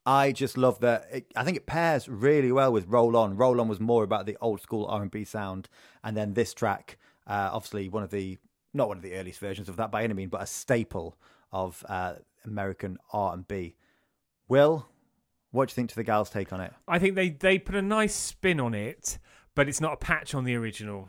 I 0.06 0.30
just 0.30 0.56
love 0.56 0.78
that. 0.82 1.08
It, 1.10 1.32
I 1.34 1.42
think 1.42 1.56
it 1.56 1.66
pairs 1.66 2.08
really 2.08 2.52
well 2.52 2.72
with 2.72 2.86
Roll 2.86 3.16
On. 3.16 3.36
Roll 3.36 3.60
On 3.60 3.66
was 3.66 3.80
more 3.80 4.04
about 4.04 4.26
the 4.26 4.36
old 4.40 4.60
school 4.60 4.86
R&B 4.86 5.24
sound, 5.24 5.68
and 6.04 6.16
then 6.16 6.34
this 6.34 6.54
track, 6.54 6.96
uh, 7.26 7.50
obviously 7.52 7.88
one 7.88 8.04
of 8.04 8.10
the 8.10 8.38
not 8.72 8.86
one 8.86 8.98
of 8.98 9.02
the 9.02 9.14
earliest 9.14 9.40
versions 9.40 9.68
of 9.68 9.74
that 9.78 9.90
by 9.90 10.04
any 10.04 10.14
means, 10.14 10.30
but 10.30 10.42
a 10.42 10.46
staple 10.46 11.18
of 11.50 11.84
uh, 11.88 12.14
American 12.44 12.98
R&B. 13.12 13.74
Will, 14.46 14.86
what 15.54 15.68
do 15.68 15.72
you 15.72 15.74
think 15.74 15.90
to 15.90 15.96
the 15.96 16.02
gals' 16.02 16.30
take 16.30 16.52
on 16.52 16.60
it? 16.60 16.72
I 16.88 16.98
think 16.98 17.14
they, 17.14 17.30
they 17.30 17.58
put 17.60 17.76
a 17.76 17.82
nice 17.82 18.14
spin 18.14 18.58
on 18.58 18.74
it, 18.74 19.18
but 19.54 19.68
it's 19.68 19.80
not 19.80 19.94
a 19.94 19.96
patch 19.96 20.34
on 20.34 20.44
the 20.44 20.54
original. 20.54 21.08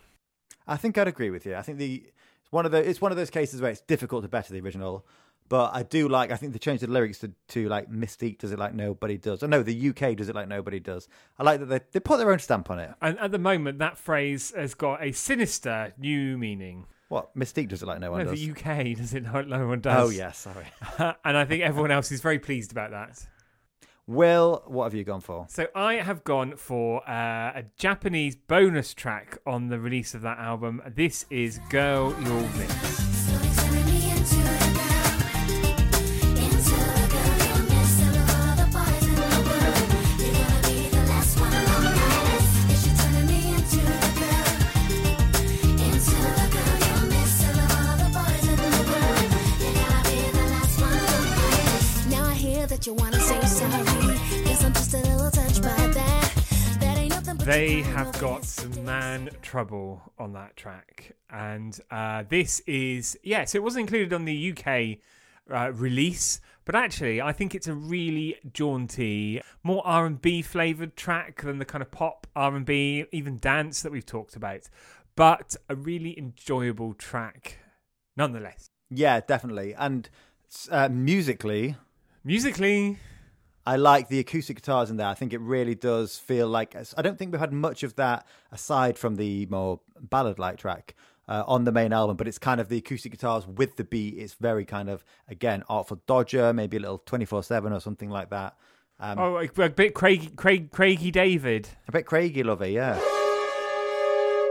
I 0.67 0.77
think 0.77 0.97
I'd 0.97 1.07
agree 1.07 1.29
with 1.29 1.45
you. 1.45 1.55
I 1.55 1.61
think 1.61 1.77
the 1.77 2.03
it's 2.41 2.51
one 2.51 2.65
of 2.65 2.71
the 2.71 2.87
it's 2.87 3.01
one 3.01 3.11
of 3.11 3.17
those 3.17 3.29
cases 3.29 3.61
where 3.61 3.71
it's 3.71 3.81
difficult 3.81 4.23
to 4.23 4.29
better 4.29 4.53
the 4.53 4.61
original, 4.61 5.05
but 5.49 5.71
I 5.73 5.83
do 5.83 6.07
like. 6.07 6.31
I 6.31 6.37
think 6.37 6.53
they 6.53 6.59
changed 6.59 6.83
the 6.83 6.87
lyrics 6.87 7.19
to, 7.19 7.31
to 7.49 7.67
like 7.67 7.89
Mis-Teeq 7.89 8.39
does 8.39 8.51
it 8.51 8.59
like 8.59 8.73
nobody 8.73 9.17
does. 9.17 9.43
Oh 9.43 9.47
no, 9.47 9.61
the 9.63 9.89
UK 9.89 10.15
does 10.15 10.29
it 10.29 10.35
like 10.35 10.47
nobody 10.47 10.79
does. 10.79 11.07
I 11.37 11.43
like 11.43 11.59
that 11.59 11.67
they 11.67 11.81
they 11.91 11.99
put 11.99 12.17
their 12.17 12.31
own 12.31 12.39
stamp 12.39 12.69
on 12.69 12.79
it. 12.79 12.91
And 13.01 13.19
at 13.19 13.31
the 13.31 13.39
moment, 13.39 13.79
that 13.79 13.97
phrase 13.97 14.53
has 14.55 14.73
got 14.73 15.03
a 15.03 15.11
sinister 15.11 15.93
new 15.97 16.37
meaning. 16.37 16.85
What 17.07 17.35
Mis-Teeq 17.35 17.69
does 17.69 17.83
it 17.83 17.85
like 17.85 17.99
no 17.99 18.11
one 18.11 18.25
No, 18.25 18.31
does. 18.31 18.39
the 18.39 18.51
UK 18.51 18.97
does 18.97 19.13
it 19.13 19.23
like 19.31 19.47
no 19.47 19.67
one 19.67 19.77
oh, 19.77 19.81
does. 19.81 20.07
Oh 20.07 20.09
yes, 20.09 20.39
sorry. 20.39 20.65
and 21.23 21.37
I 21.37 21.45
think 21.45 21.61
everyone 21.61 21.91
else 21.91 22.11
is 22.11 22.21
very 22.21 22.39
pleased 22.39 22.71
about 22.71 22.91
that. 22.91 23.23
Will, 24.07 24.61
what 24.67 24.83
have 24.83 24.93
you 24.93 25.03
gone 25.03 25.21
for? 25.21 25.47
So 25.49 25.65
I 25.73 25.95
have 25.95 26.23
gone 26.23 26.57
for 26.57 27.01
uh, 27.09 27.53
a 27.55 27.63
Japanese 27.75 28.35
bonus 28.35 28.93
track 28.93 29.39
on 29.47 29.69
the 29.69 29.79
release 29.79 30.13
of 30.13 30.21
that 30.21 30.37
album. 30.37 30.81
This 30.87 31.25
is 31.31 31.59
"Girl 31.69 32.15
You'll 32.21 32.47
Miss." 32.49 33.14
They 57.45 57.83
have 57.83 58.19
got 58.19 58.43
some 58.43 58.83
man 58.85 59.29
trouble 59.43 60.01
on 60.17 60.33
that 60.33 60.57
track, 60.57 61.15
and 61.29 61.79
uh, 61.91 62.23
this 62.27 62.59
is 62.61 63.19
yeah. 63.21 63.45
So 63.45 63.57
it 63.57 63.63
wasn't 63.63 63.81
included 63.81 64.13
on 64.13 64.25
the 64.25 64.51
UK 64.51 64.97
uh, 65.55 65.71
release, 65.71 66.41
but 66.65 66.73
actually, 66.73 67.21
I 67.21 67.33
think 67.33 67.53
it's 67.53 67.67
a 67.67 67.75
really 67.75 68.37
jaunty, 68.51 69.41
more 69.61 69.85
R 69.85 70.07
and 70.07 70.19
B 70.19 70.41
flavored 70.41 70.95
track 70.95 71.43
than 71.43 71.59
the 71.59 71.65
kind 71.65 71.83
of 71.83 71.91
pop 71.91 72.25
R 72.35 72.55
and 72.55 72.65
B, 72.65 73.05
even 73.11 73.37
dance 73.37 73.83
that 73.83 73.91
we've 73.91 74.03
talked 74.03 74.35
about. 74.35 74.61
But 75.15 75.55
a 75.69 75.75
really 75.75 76.17
enjoyable 76.17 76.95
track, 76.95 77.59
nonetheless. 78.17 78.71
Yeah, 78.89 79.19
definitely. 79.19 79.75
And 79.75 80.09
uh, 80.71 80.89
musically, 80.89 81.75
musically, 82.23 82.97
I 83.65 83.77
like 83.77 84.09
the 84.09 84.19
acoustic 84.19 84.57
guitars 84.57 84.89
in 84.91 84.97
there. 84.97 85.07
I 85.07 85.13
think 85.15 85.33
it 85.33 85.41
really 85.41 85.75
does 85.75 86.17
feel 86.17 86.47
like. 86.47 86.75
I 86.97 87.01
don't 87.01 87.17
think 87.17 87.31
we've 87.31 87.39
had 87.39 87.51
much 87.53 87.83
of 87.83 87.95
that 87.95 88.27
aside 88.51 88.97
from 88.97 89.15
the 89.15 89.45
more 89.47 89.79
ballad-like 89.99 90.57
track 90.57 90.93
uh, 91.27 91.43
on 91.47 91.63
the 91.63 91.71
main 91.71 91.91
album. 91.91 92.15
But 92.15 92.27
it's 92.27 92.37
kind 92.37 92.61
of 92.61 92.69
the 92.69 92.77
acoustic 92.77 93.11
guitars 93.13 93.47
with 93.47 93.75
the 93.75 93.83
beat. 93.83 94.15
It's 94.17 94.35
very 94.35 94.65
kind 94.65 94.89
of 94.89 95.03
again 95.27 95.63
Artful 95.69 95.99
Dodger, 96.05 96.53
maybe 96.53 96.77
a 96.77 96.79
little 96.79 96.99
twenty-four-seven 96.99 97.73
or 97.73 97.79
something 97.79 98.09
like 98.09 98.29
that. 98.29 98.55
Um, 98.99 99.19
Oh, 99.19 99.37
a, 99.37 99.69
bit 99.69 99.93
Craig, 99.93 100.35
Craig, 100.37 100.71
Craigie 100.71 101.11
David. 101.11 101.67
a 101.87 101.91
bit 101.91 102.05
Craigie 102.05 102.43
lovey, 102.43 102.69
yeah. 102.71 102.99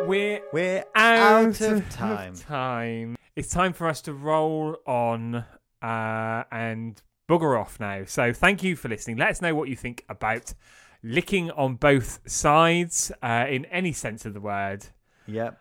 We're 0.06 0.42
We're 0.52 0.84
out, 0.94 1.60
out 1.60 1.60
of 1.62 1.88
time. 1.88 2.34
time. 2.34 3.16
It's 3.36 3.48
time 3.48 3.72
for 3.72 3.86
us 3.88 4.02
to 4.02 4.12
roll 4.12 4.76
on 4.86 5.44
uh, 5.80 6.44
and 6.52 7.00
bugger 7.28 7.58
off 7.60 7.78
now. 7.80 8.04
So 8.04 8.32
thank 8.32 8.62
you 8.62 8.76
for 8.76 8.88
listening. 8.88 9.16
Let 9.16 9.30
us 9.30 9.42
know 9.42 9.54
what 9.54 9.68
you 9.68 9.76
think 9.76 10.04
about 10.08 10.54
Lickin' 11.02 11.50
on 11.56 11.76
Both 11.76 12.20
Sides 12.26 13.12
uh, 13.22 13.46
in 13.48 13.64
any 13.66 13.92
sense 13.92 14.24
of 14.24 14.34
the 14.34 14.40
word. 14.40 14.86
Yep. 15.26 15.58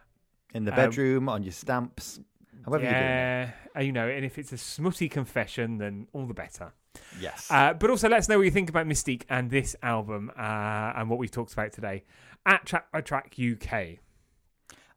In 0.53 0.65
the 0.65 0.71
Um, 0.71 0.75
bedroom, 0.75 1.29
on 1.29 1.43
your 1.43 1.51
stamps, 1.51 2.19
however 2.65 2.83
you 2.83 2.89
yeah, 2.91 3.51
uh, 3.75 3.81
you 3.81 3.91
know, 3.91 4.07
and 4.07 4.23
if 4.23 4.37
it's 4.37 4.51
a 4.51 4.57
smutty 4.57 5.09
confession, 5.09 5.77
then 5.79 6.07
all 6.13 6.25
the 6.25 6.33
better. 6.33 6.73
Yes. 7.19 7.47
Uh, 7.49 7.73
but 7.73 7.89
also, 7.89 8.07
let 8.07 8.19
us 8.19 8.29
know 8.29 8.37
what 8.37 8.43
you 8.43 8.51
think 8.51 8.69
about 8.69 8.85
Mis-Teeq 8.85 9.23
and 9.29 9.49
this 9.49 9.75
album 9.81 10.31
uh, 10.37 10.93
and 10.95 11.09
what 11.09 11.17
we've 11.17 11.31
talked 11.31 11.53
about 11.53 11.71
today 11.73 12.03
at 12.45 12.65
Track 12.65 12.91
by 12.91 13.01
Track 13.01 13.35
UK. 13.39 13.97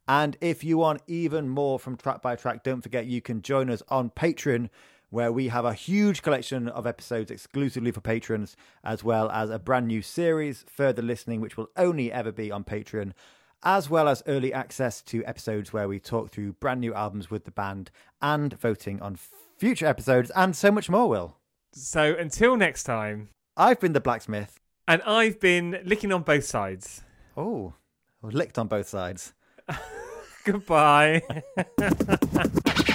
And 0.09 0.37
if 0.41 0.63
you 0.63 0.79
want 0.79 1.03
even 1.07 1.49
more 1.49 1.79
from 1.79 1.97
Track 1.97 2.23
by 2.23 2.37
Track, 2.37 2.63
don't 2.63 2.83
forget 2.83 3.07
you 3.07 3.21
can 3.21 3.41
join 3.43 3.71
us 3.71 3.83
on 3.89 4.11
Patreon, 4.11 4.69
where 5.11 5.31
we 5.33 5.49
have 5.49 5.65
a 5.65 5.73
huge 5.75 6.23
collection 6.23 6.69
of 6.69 6.87
episodes 6.87 7.31
exclusively 7.31 7.91
for 7.93 8.01
patrons, 8.01 8.57
as 8.83 9.05
well 9.05 9.31
as 9.31 9.51
a 9.51 9.59
brand 9.59 9.87
new 9.87 10.03
series, 10.03 10.65
Further 10.69 11.03
Listening, 11.03 11.41
which 11.41 11.57
will 11.57 11.71
only 11.77 12.11
ever 12.13 12.33
be 12.33 12.51
on 12.51 12.65
Patreon, 12.65 13.13
as 13.63 13.89
well 13.89 14.09
as 14.09 14.23
early 14.27 14.53
access 14.53 15.01
to 15.03 15.25
episodes 15.25 15.73
where 15.73 15.89
we 15.89 15.99
talk 15.99 16.31
through 16.31 16.53
brand 16.55 16.81
new 16.81 16.93
albums 16.95 17.31
with 17.31 17.45
the 17.45 17.51
band 17.51 17.91
and 18.21 18.59
voting 18.61 19.01
on 19.01 19.17
future 19.59 19.87
episodes, 19.87 20.31
and 20.37 20.55
so 20.57 20.71
much 20.71 20.91
more, 20.91 21.09
Will. 21.09 21.37
So 21.73 22.15
until 22.15 22.57
next 22.57 22.83
time, 22.85 23.29
I've 23.57 23.81
been 23.81 23.93
the 23.93 24.01
blacksmith. 24.01 24.61
and 24.89 25.01
I've 25.03 25.41
been 25.41 25.81
licking 25.85 26.13
on 26.13 26.23
both 26.23 26.45
sides. 26.45 27.03
Oh, 27.37 27.75
licked 28.23 28.59
on 28.59 28.67
both 28.69 28.89
sides. 28.89 29.33
Goodbye. 30.45 31.23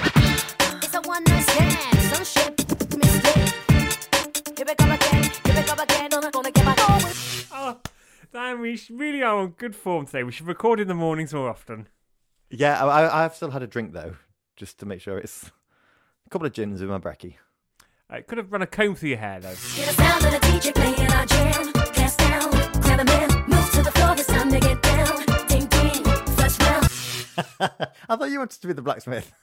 Here 4.62 4.68
we 4.68 4.76
come 4.76 4.92
again, 4.92 5.24
here 5.24 5.56
we 5.56 5.64
come 5.64 5.80
again, 5.80 6.10
gonna, 6.12 6.30
gonna 6.30 6.52
get 6.52 6.64
my 6.64 6.76
going. 6.76 7.14
oh, 7.52 7.80
damn, 8.32 8.62
we 8.62 8.80
really 8.92 9.24
are 9.24 9.38
on 9.38 9.56
good 9.58 9.76
form 9.76 10.06
today. 10.06 10.22
We 10.22 10.32
should 10.32 10.46
record 10.46 10.80
in 10.80 10.88
the 10.88 10.94
mornings 10.94 11.34
more 11.34 11.50
often. 11.50 11.88
Yeah, 12.52 12.86
I, 12.86 13.02
I- 13.08 13.26
I've 13.26 13.34
still 13.34 13.50
had 13.50 13.64
a 13.64 13.66
drink 13.68 13.92
though, 13.94 14.18
just 14.56 14.78
to 14.82 14.86
make 14.86 15.02
sure 15.02 15.18
it's 15.18 15.50
a 16.28 16.30
couple 16.30 16.46
of 16.46 16.54
gins 16.54 16.80
with 16.80 16.92
my 16.92 17.00
brekkie. 17.00 17.38
Uh, 18.08 18.18
I 18.18 18.22
could 18.22 18.38
have 18.38 18.52
run 18.52 18.62
a 18.62 18.68
comb 18.68 18.94
through 18.94 19.10
your 19.10 19.18
hair 19.18 19.40
though. 19.40 19.48
Hear 19.48 19.88
the 19.88 19.94
sound 19.94 20.26
of 20.26 20.32
the 20.32 20.38
DJ 20.38 20.76
playing 20.76 21.12
our 21.12 21.26
jam. 21.26 21.74
Cast 21.94 22.20
down, 22.20 22.52
grab 22.82 23.00
a 23.00 23.06
man, 23.06 23.30
move 23.48 23.72
to 23.72 23.82
the 23.82 23.92
floor. 23.92 24.14
It's 24.14 24.28
time 24.28 24.52
to 24.52 24.60
get 24.60 24.80
down. 24.84 25.48
Ding 25.48 25.66
ding, 25.66 26.04
first 26.38 26.62
round. 26.62 26.88
I 28.08 28.16
thought 28.16 28.30
you 28.30 28.38
wanted 28.38 28.62
to 28.62 28.68
be 28.68 28.74
the 28.74 28.84
blacksmith. 28.84 29.34